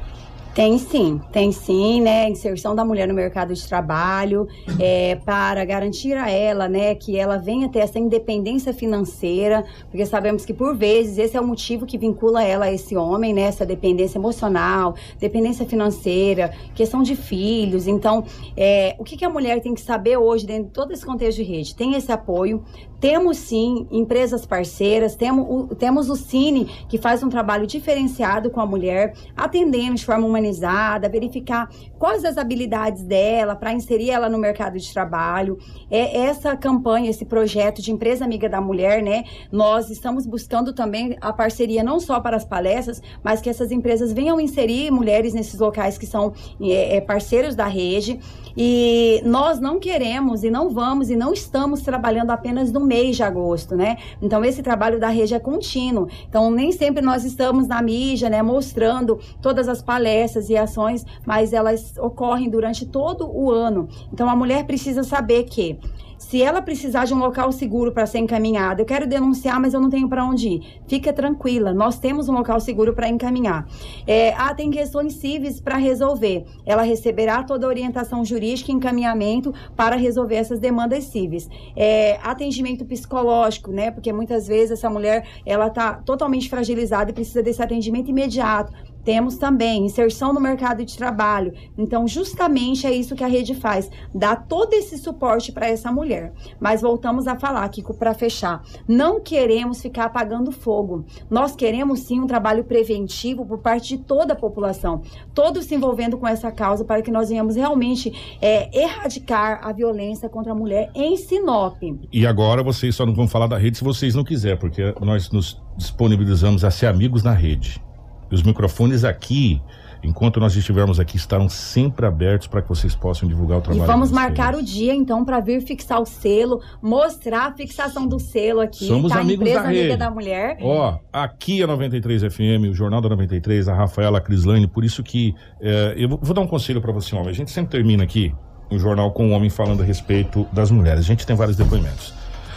Tem 0.57 0.79
sim, 0.79 1.21
tem 1.33 1.53
sim, 1.53 2.01
né? 2.01 2.31
Inserção 2.31 2.75
da 2.75 2.83
mulher 2.83 3.07
no 3.07 3.13
mercado 3.13 3.53
de 3.53 3.69
trabalho 3.69 4.49
é, 4.81 5.17
para 5.17 5.63
garantir 5.67 6.15
a 6.15 6.31
ela, 6.31 6.67
né, 6.67 6.95
que 6.95 7.15
ela 7.15 7.37
venha 7.37 7.69
ter 7.69 7.81
essa 7.81 7.99
independência 7.99 8.73
financeira, 8.73 9.67
porque 9.91 10.07
sabemos 10.07 10.47
que 10.47 10.55
por 10.55 10.75
vezes 10.75 11.19
esse 11.19 11.37
é 11.37 11.41
o 11.43 11.47
motivo 11.47 11.85
que 11.85 11.99
vincula 11.99 12.43
ela 12.43 12.65
a 12.65 12.73
esse 12.73 12.97
homem, 12.97 13.35
né? 13.35 13.43
Essa 13.43 13.67
dependência 13.67 14.17
emocional, 14.17 14.95
dependência 15.21 15.67
financeira, 15.67 16.51
questão 16.75 17.03
de 17.03 17.15
filhos. 17.17 17.87
Então, 17.87 18.25
é, 18.57 18.97
o 18.99 19.05
que, 19.05 19.15
que 19.15 19.27
a 19.27 19.29
mulher 19.29 19.61
tem 19.61 19.75
que 19.75 19.83
saber 19.83 20.17
hoje 20.17 20.47
dentro 20.47 20.69
de 20.69 20.71
todo 20.71 20.91
esse 20.91 21.05
contexto 21.05 21.37
de 21.37 21.43
rede? 21.43 21.75
Tem 21.75 21.95
esse 21.97 22.11
apoio, 22.11 22.65
temos 23.07 23.37
sim 23.37 23.87
empresas 23.89 24.45
parceiras, 24.45 25.15
temos 25.15 25.47
o, 25.49 25.77
temos 25.77 26.11
o 26.11 26.17
Cine, 26.17 26.65
que 26.89 26.99
faz 26.99 27.23
um 27.23 27.29
trabalho 27.29 27.65
diferenciado 27.65 28.51
com 28.51 28.61
a 28.61 28.67
mulher, 28.67 29.15
atendendo 29.37 29.95
de 29.95 30.05
forma 30.05 30.27
humanizada, 30.27 31.09
verificar 31.09 31.71
quais 31.99 32.25
as 32.25 32.37
habilidades 32.37 33.03
dela 33.03 33.55
para 33.55 33.73
inserir 33.73 34.11
ela 34.11 34.29
no 34.29 34.39
mercado 34.39 34.79
de 34.79 34.93
trabalho. 34.93 35.59
É 35.91 36.21
essa 36.21 36.57
campanha, 36.57 37.11
esse 37.11 37.25
projeto 37.25 37.81
de 37.83 37.93
empresa 37.93 38.25
amiga 38.25 38.49
da 38.49 38.61
mulher, 38.61 39.03
né? 39.03 39.25
Nós 39.51 39.91
estamos 39.91 40.27
buscando 40.27 40.73
também 40.73 41.17
a 41.21 41.33
parceria 41.33 41.83
não 41.83 41.99
só 42.01 42.21
para 42.21 42.37
as 42.37 42.45
palestras, 42.45 43.03
mas 43.23 43.41
que 43.41 43.49
essas 43.49 43.71
empresas 43.71 44.13
venham 44.13 44.41
inserir 44.41 44.91
mulheres 44.91 45.35
nesses 45.35 45.59
locais 45.59 45.99
que 45.99 46.07
são 46.07 46.33
é, 46.61 46.97
é 46.97 47.01
parceiros 47.01 47.55
da 47.55 47.67
rede. 47.67 48.21
E 48.57 49.21
nós 49.25 49.61
não 49.61 49.79
queremos 49.79 50.43
e 50.43 50.51
não 50.51 50.71
vamos 50.71 51.11
e 51.11 51.17
não 51.17 51.33
estamos 51.33 51.83
trabalhando 51.83 52.31
apenas 52.31 52.73
no 52.73 52.81
mês 52.81 53.17
de 53.17 53.23
agosto, 53.23 53.77
né? 53.77 53.99
Então 54.21 54.45
esse 54.45 54.63
trabalho 54.63 54.99
da 54.99 55.09
rede 55.09 55.35
é 55.35 55.39
contínuo. 55.39 56.09
Então 56.29 56.51
nem 56.51 56.73
sempre 56.73 57.03
nós 57.03 57.25
estamos 57.25 57.69
na 57.69 57.83
mídia, 57.83 58.31
né, 58.31 58.43
mostrando 58.43 59.21
todas 59.43 59.69
as 59.69 59.83
palestras 59.83 60.49
e 60.49 60.57
ações, 60.57 61.05
mas 61.27 61.53
elas 61.53 61.86
ocorrem 61.99 62.49
durante 62.49 62.87
todo 62.87 63.29
o 63.31 63.51
ano. 63.51 63.89
Então 64.13 64.29
a 64.29 64.37
mulher 64.37 64.67
precisa 64.67 65.03
saber 65.03 65.45
que 65.45 65.79
se 66.19 66.43
ela 66.43 66.63
precisar 66.63 67.05
de 67.05 67.15
um 67.15 67.19
local 67.19 67.53
seguro 67.53 67.93
para 67.93 68.07
ser 68.07 68.19
encaminhada, 68.19 68.81
eu 68.81 68.87
quero 68.87 69.07
denunciar, 69.07 69.61
mas 69.61 69.75
eu 69.75 69.81
não 69.81 69.91
tenho 69.91 70.09
para 70.09 70.25
onde 70.25 70.49
ir. 70.49 70.81
Fica 70.89 71.13
tranquila, 71.13 71.75
nós 71.75 71.99
temos 71.99 72.29
um 72.29 72.33
local 72.33 72.59
seguro 72.59 72.95
para 72.95 73.09
encaminhar. 73.09 73.67
É, 74.07 74.33
ah, 74.35 74.55
tem 74.55 74.71
questões 74.71 75.15
cíveis 75.15 75.61
para 75.61 75.77
resolver. 75.77 76.45
Ela 76.65 76.83
receberá 76.83 77.43
toda 77.43 77.67
a 77.67 77.69
orientação 77.69 78.25
jurídica 78.25 78.73
e 78.73 78.75
encaminhamento 78.75 79.53
para 79.77 79.95
resolver 79.97 80.37
essas 80.37 80.59
demandas 80.59 81.05
cíveis. 81.05 81.49
É, 81.77 82.19
atendimento 82.23 82.85
psicológico, 82.85 83.71
né? 83.71 83.91
Porque 83.91 84.13
muitas 84.13 84.49
vezes 84.49 84.73
essa 84.73 84.89
mulher 84.89 85.27
ela 85.45 85.67
está 85.67 85.95
totalmente 85.95 86.49
fragilizada 86.49 87.11
e 87.11 87.15
precisa 87.15 87.43
desse 87.43 87.63
atendimento 87.63 88.11
imediato 88.11 88.73
Temos 89.07 89.37
também 89.37 89.87
inserção 89.87 90.33
no 90.33 90.41
mercado 90.41 90.85
de 90.85 90.97
trabalho. 90.97 91.55
Então, 91.79 92.09
justamente 92.09 92.89
é 92.89 92.93
isso 92.93 93.15
que 93.15 93.23
a 93.23 93.29
rede 93.29 93.55
faz, 93.55 93.89
dá 94.13 94.35
todo 94.35 94.73
esse 94.73 94.99
suporte 94.99 95.53
para 95.53 95.69
essa 95.69 95.93
mulher. 95.93 96.33
Mas 96.59 96.83
voltamos 96.83 97.29
a 97.29 97.39
falar, 97.39 97.69
Kiko, 97.69 97.95
para 97.95 98.13
fechar. 98.15 98.65
Não 98.89 99.21
queremos 99.21 99.81
ficar 99.81 100.07
apagando 100.07 100.51
fogo. 100.51 101.05
Nós 101.31 101.55
queremos 101.55 102.01
sim 102.01 102.21
um 102.21 102.27
trabalho 102.27 102.65
preventivo 102.65 103.47
por 103.47 103.59
parte 103.59 103.97
de 103.97 104.03
toda 104.03 104.33
a 104.33 104.37
população, 104.37 105.03
todos 105.33 105.67
se 105.67 105.77
envolvendo 105.77 106.19
com 106.19 106.27
essa 106.27 106.51
causa 106.51 106.85
para 106.85 107.01
que 107.01 107.13
nós 107.13 107.29
venhamos 107.29 107.55
realmente 107.55 108.13
é, 108.43 108.77
erradicar 108.77 109.61
a 109.63 109.73
violência 109.73 110.29
contra 110.29 110.51
a 110.51 110.55
mulher 110.55 110.91
em 110.97 111.17
Sinop. 111.17 111.81
E 112.13 112.27
agora 112.27 112.61
vocês 112.61 112.97
só 112.97 113.07
não 113.07 113.15
vão 113.15 113.29
falar 113.29 113.47
da 113.47 113.57
rede 113.57 113.79
se 113.79 113.85
vocês 113.85 114.17
não 114.17 114.25
quiserem, 114.25 114.59
porque 114.59 114.93
nós 115.01 115.31
nos 115.31 115.63
disponibilizamos 115.77 116.65
a 116.65 116.73
ser 116.73 116.87
amigos 116.87 117.23
na 117.23 117.33
rede. 117.33 117.86
Os 118.31 118.43
microfones 118.43 119.05
aqui, 119.05 119.61
enquanto 120.03 120.41
nós 120.41 120.55
estivermos 120.57 120.99
aqui, 120.99 121.17
estarão 121.17 121.49
sempre 121.49 122.05
abertos 122.07 122.49
para 122.49 122.61
que 122.61 122.69
vocês 122.69 122.95
possam 122.95 123.29
divulgar 123.29 123.59
o 123.59 123.61
E 123.61 123.65
trabalho. 123.65 123.87
vamos 123.87 124.09
de 124.09 124.15
vocês. 124.15 124.27
marcar 124.29 124.55
o 124.57 124.63
dia, 124.63 124.95
então, 124.95 125.25
para 125.25 125.39
vir 125.41 125.61
fixar 125.63 126.01
o 126.01 126.07
selo, 126.07 126.61
mostrar 126.83 127.47
a 127.47 127.53
fixação 127.55 128.07
do 128.07 128.19
selo 128.19 128.61
aqui, 128.61 128.87
Somos 128.87 129.13
tá? 129.13 129.21
amigos 129.21 129.43
Empresa 129.47 129.61
da 129.63 129.67
Amiga 129.69 129.83
rede. 129.83 129.97
da 129.97 130.11
Mulher. 130.11 130.57
Ó, 130.61 130.99
aqui 131.13 131.63
é 131.63 131.67
93 131.67 132.23
FM, 132.23 132.69
o 132.71 132.75
Jornal 132.75 133.01
da 133.01 133.09
93, 133.09 133.69
a 133.69 133.75
Rafaela 133.75 134.21
Crislane, 134.21 134.67
por 134.67 134.85
isso 134.85 135.03
que 135.03 135.35
é, 135.61 135.95
eu 135.97 136.09
vou- 136.09 136.19
vou 136.21 136.35
dar 136.35 136.41
um 136.41 136.47
conselho 136.49 136.81
para 136.81 136.93
você, 136.93 137.15
homem. 137.15 137.31
A 137.31 137.35
gente 137.35 137.51
sempre 137.53 137.71
termina 137.71 138.03
aqui 138.03 138.35
o 138.71 138.79
jornal 138.81 139.13
com 139.13 139.29
o 139.29 139.31
homem 139.31 139.49
falando 139.49 139.83
a 139.83 139.85
respeito 139.87 140.45
das 140.53 140.73
mulheres. 140.73 140.99
A 141.01 141.05
gente 141.05 141.25
tem 141.25 141.37
vários 141.37 141.57
depoimentos. 141.57 142.13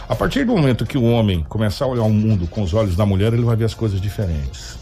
A 0.08 0.16
partir 0.16 0.44
do 0.44 0.50
momento 0.56 0.84
que 0.84 0.98
o 0.98 1.04
homem 1.04 1.44
começar 1.48 1.84
a 1.84 1.88
olhar 1.88 2.02
o 2.02 2.10
mundo 2.12 2.48
com 2.48 2.62
os 2.62 2.74
olhos 2.74 2.96
da 2.96 3.06
mulher, 3.06 3.32
ele 3.32 3.44
vai 3.44 3.54
ver 3.54 3.66
as 3.66 3.74
coisas 3.74 4.00
diferentes. 4.00 4.76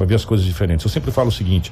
Vai 0.00 0.08
ver 0.08 0.14
as 0.14 0.24
coisas 0.24 0.46
diferentes. 0.46 0.82
Eu 0.82 0.90
sempre 0.90 1.10
falo 1.10 1.28
o 1.28 1.32
seguinte: 1.32 1.70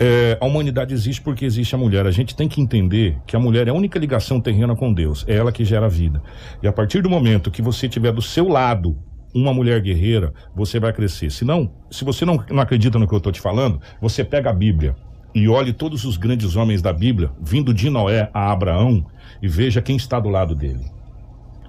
é, 0.00 0.36
a 0.40 0.44
humanidade 0.44 0.92
existe 0.92 1.22
porque 1.22 1.44
existe 1.44 1.76
a 1.76 1.78
mulher. 1.78 2.06
A 2.06 2.10
gente 2.10 2.34
tem 2.34 2.48
que 2.48 2.60
entender 2.60 3.16
que 3.24 3.36
a 3.36 3.38
mulher 3.38 3.68
é 3.68 3.70
a 3.70 3.74
única 3.74 4.00
ligação 4.00 4.40
terrena 4.40 4.74
com 4.74 4.92
Deus. 4.92 5.24
É 5.28 5.36
ela 5.36 5.52
que 5.52 5.64
gera 5.64 5.86
a 5.86 5.88
vida. 5.88 6.20
E 6.60 6.66
a 6.66 6.72
partir 6.72 7.02
do 7.02 7.08
momento 7.08 7.52
que 7.52 7.62
você 7.62 7.88
tiver 7.88 8.10
do 8.10 8.20
seu 8.20 8.48
lado 8.48 8.98
uma 9.32 9.54
mulher 9.54 9.80
guerreira, 9.80 10.34
você 10.56 10.80
vai 10.80 10.92
crescer. 10.92 11.30
Se 11.30 11.44
não, 11.44 11.70
se 11.88 12.04
você 12.04 12.24
não, 12.24 12.42
não 12.50 12.60
acredita 12.60 12.98
no 12.98 13.06
que 13.06 13.14
eu 13.14 13.18
estou 13.18 13.30
te 13.30 13.40
falando, 13.40 13.80
você 14.00 14.24
pega 14.24 14.50
a 14.50 14.52
Bíblia 14.52 14.96
e 15.32 15.48
olhe 15.48 15.72
todos 15.72 16.04
os 16.04 16.16
grandes 16.16 16.56
homens 16.56 16.82
da 16.82 16.92
Bíblia, 16.92 17.30
vindo 17.40 17.72
de 17.72 17.88
Noé 17.88 18.28
a 18.34 18.50
Abraão, 18.50 19.06
e 19.40 19.46
veja 19.46 19.80
quem 19.80 19.96
está 19.96 20.18
do 20.18 20.28
lado 20.28 20.52
dele 20.52 20.97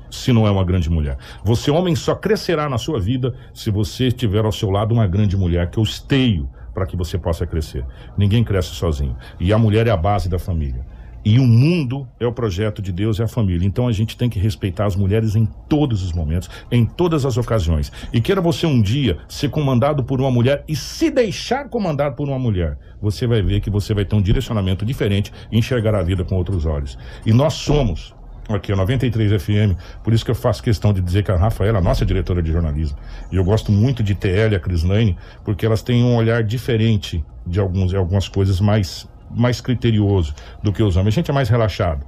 se 0.10 0.32
não 0.32 0.47
é 0.47 0.51
uma 0.51 0.64
grande 0.64 0.89
mulher. 0.89 1.18
Você, 1.43 1.72
homem, 1.72 1.95
só 1.95 2.16
crescerá 2.16 2.70
na 2.70 2.78
sua 2.78 2.99
vida 2.99 3.34
se 3.53 3.70
você 3.70 4.12
tiver 4.12 4.45
ao 4.45 4.51
seu 4.51 4.70
lado 4.70 4.93
uma 4.93 5.07
grande 5.07 5.38
mulher, 5.38 5.70
que 5.70 5.78
eu 5.78 5.84
esteio 5.84 6.49
para 6.74 6.86
que 6.86 6.95
você 6.95 7.18
possa 7.18 7.45
crescer. 7.45 7.86
Ninguém 8.18 8.43
cresce 8.43 8.70
sozinho. 8.70 9.16
E 9.39 9.51
a 9.51 9.57
mulher 9.57 9.88
é 9.88 9.91
a 9.91 9.97
base 9.97 10.30
da 10.30 10.39
família. 10.39 10.86
E 11.26 11.38
o 11.38 11.43
mundo 11.43 12.07
é 12.20 12.26
o 12.26 12.32
projeto 12.32 12.82
de 12.82 12.91
Deus 12.91 13.20
e 13.20 13.24
a 13.24 13.28
família. 13.28 13.68
Então 13.68 13.88
a 13.88 13.91
gente 13.91 14.16
tem 14.16 14.30
que 14.30 14.39
respeitar 14.39 14.86
as 14.86 14.95
mulheres 14.95 15.36
em 15.36 15.45
todos 15.68 16.01
os 16.03 16.14
momentos, 16.14 16.49
em 16.72 16.86
todas 16.86 17.26
as 17.26 17.38
ocasiões. 17.38 17.91
E 18.14 18.22
queira 18.22 18.39
você 18.39 18.66
um 18.66 18.82
dia 18.82 19.18
ser 19.28 19.49
comandado 19.49 20.03
por 20.03 20.22
uma 20.22 20.32
mulher 20.32 20.64
e 20.68 20.76
se 20.76 21.12
deixar 21.12 21.68
comandar 21.68 22.16
por 22.16 22.30
uma 22.30 22.39
mulher, 22.39 22.78
você 23.01 23.28
vai 23.28 23.41
ver 23.41 23.60
que 23.60 23.70
você 23.70 23.93
vai 23.93 24.05
ter 24.05 24.16
um 24.16 24.22
direcionamento 24.22 24.86
diferente 24.86 25.32
e 25.51 25.57
enxergar 25.57 25.93
a 25.93 26.01
vida 26.01 26.24
com 26.24 26.36
outros 26.36 26.66
olhos. 26.66 26.97
E 27.26 27.34
nós 27.34 27.53
somos 27.53 28.16
aqui, 28.56 28.72
a 28.72 28.76
93 28.76 29.41
FM. 29.41 29.78
Por 30.04 30.14
isso 30.14 30.24
que 30.24 30.32
eu 30.32 30.36
faço 30.36 30.62
questão 30.62 30.93
de 30.93 31.02
dizer 31.02 31.24
que 31.24 31.32
a 31.32 31.36
Rafaela 31.36 31.80
a 31.80 31.82
nossa 31.82 32.06
diretora 32.06 32.41
de 32.41 32.52
jornalismo. 32.52 32.97
E 33.32 33.36
eu 33.36 33.43
gosto 33.43 33.72
muito 33.72 34.04
de 34.04 34.16
TL 34.16 34.54
e 34.54 34.56
a 34.56 34.60
Crislane, 34.60 35.18
porque 35.43 35.66
elas 35.66 35.82
têm 35.82 36.04
um 36.04 36.16
olhar 36.16 36.43
diferente 36.43 37.24
de 37.45 37.60
alguns, 37.60 37.93
algumas 37.93 38.28
coisas 38.28 38.60
mais, 38.60 39.08
mais 39.30 39.60
criterioso 39.60 40.34
do 40.64 40.72
que 40.72 40.84
os 40.84 40.95
homens. 40.95 41.16
A 41.16 41.16
gente 41.16 41.32
é 41.32 41.34
mais 41.34 41.50
relaxado. 41.50 42.06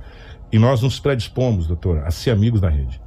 E 0.52 0.60
nós 0.60 0.82
nos 0.82 1.00
predispomos, 1.00 1.66
doutora, 1.66 2.04
a 2.06 2.12
ser 2.12 2.32
amigos 2.32 2.62
da 2.62 2.70
rede. 2.70 3.01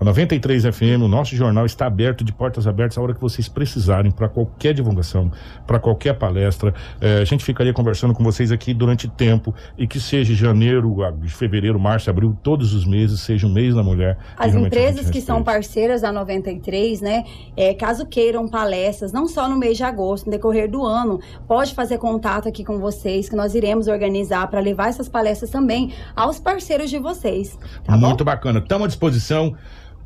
A 0.00 0.04
93 0.04 0.64
FM, 0.64 1.02
o 1.02 1.08
nosso 1.08 1.36
jornal 1.36 1.66
está 1.66 1.84
aberto, 1.84 2.24
de 2.24 2.32
portas 2.32 2.66
abertas, 2.66 2.96
a 2.96 3.02
hora 3.02 3.12
que 3.12 3.20
vocês 3.20 3.50
precisarem, 3.50 4.10
para 4.10 4.30
qualquer 4.30 4.72
divulgação, 4.72 5.30
para 5.66 5.78
qualquer 5.78 6.14
palestra. 6.14 6.72
Eh, 7.02 7.18
a 7.20 7.24
gente 7.26 7.44
ficaria 7.44 7.74
conversando 7.74 8.14
com 8.14 8.24
vocês 8.24 8.50
aqui 8.50 8.72
durante 8.72 9.06
tempo 9.06 9.54
e 9.76 9.86
que 9.86 10.00
seja 10.00 10.34
janeiro, 10.34 10.96
fevereiro, 11.26 11.78
março, 11.78 12.08
abril, 12.08 12.34
todos 12.42 12.72
os 12.72 12.86
meses, 12.86 13.20
seja 13.20 13.46
o 13.46 13.50
mês 13.50 13.74
da 13.74 13.82
mulher. 13.82 14.16
As 14.38 14.54
empresas 14.54 15.10
que 15.10 15.20
são 15.20 15.42
parceiras 15.42 16.00
da 16.00 16.10
93, 16.10 17.02
né, 17.02 17.24
é, 17.54 17.74
caso 17.74 18.06
queiram 18.06 18.48
palestras, 18.48 19.12
não 19.12 19.28
só 19.28 19.50
no 19.50 19.58
mês 19.58 19.76
de 19.76 19.84
agosto, 19.84 20.24
no 20.24 20.32
decorrer 20.32 20.70
do 20.70 20.82
ano, 20.82 21.20
pode 21.46 21.74
fazer 21.74 21.98
contato 21.98 22.48
aqui 22.48 22.64
com 22.64 22.78
vocês, 22.78 23.28
que 23.28 23.36
nós 23.36 23.54
iremos 23.54 23.86
organizar 23.86 24.48
para 24.48 24.60
levar 24.60 24.88
essas 24.88 25.10
palestras 25.10 25.50
também 25.50 25.92
aos 26.16 26.40
parceiros 26.40 26.88
de 26.88 26.98
vocês. 26.98 27.58
Tá 27.84 27.98
bom? 27.98 28.06
Muito 28.06 28.24
bacana. 28.24 28.60
Estamos 28.60 28.86
à 28.86 28.88
disposição. 28.88 29.54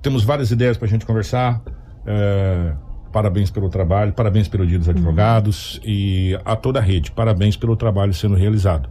Temos 0.05 0.22
várias 0.22 0.50
ideias 0.50 0.76
para 0.76 0.86
a 0.86 0.90
gente 0.90 1.07
conversar. 1.07 1.62
É, 2.07 2.74
parabéns 3.11 3.50
pelo 3.50 3.70
trabalho, 3.70 4.12
parabéns 4.12 4.46
pelo 4.46 4.66
Dia 4.66 4.78
dos 4.78 4.86
Advogados 4.86 5.80
e 5.82 6.38
a 6.44 6.55
toda 6.55 6.78
a 6.78 6.82
rede. 6.82 7.11
Parabéns 7.11 7.57
pelo 7.57 7.74
trabalho 7.74 8.12
sendo 8.12 8.34
realizado. 8.34 8.86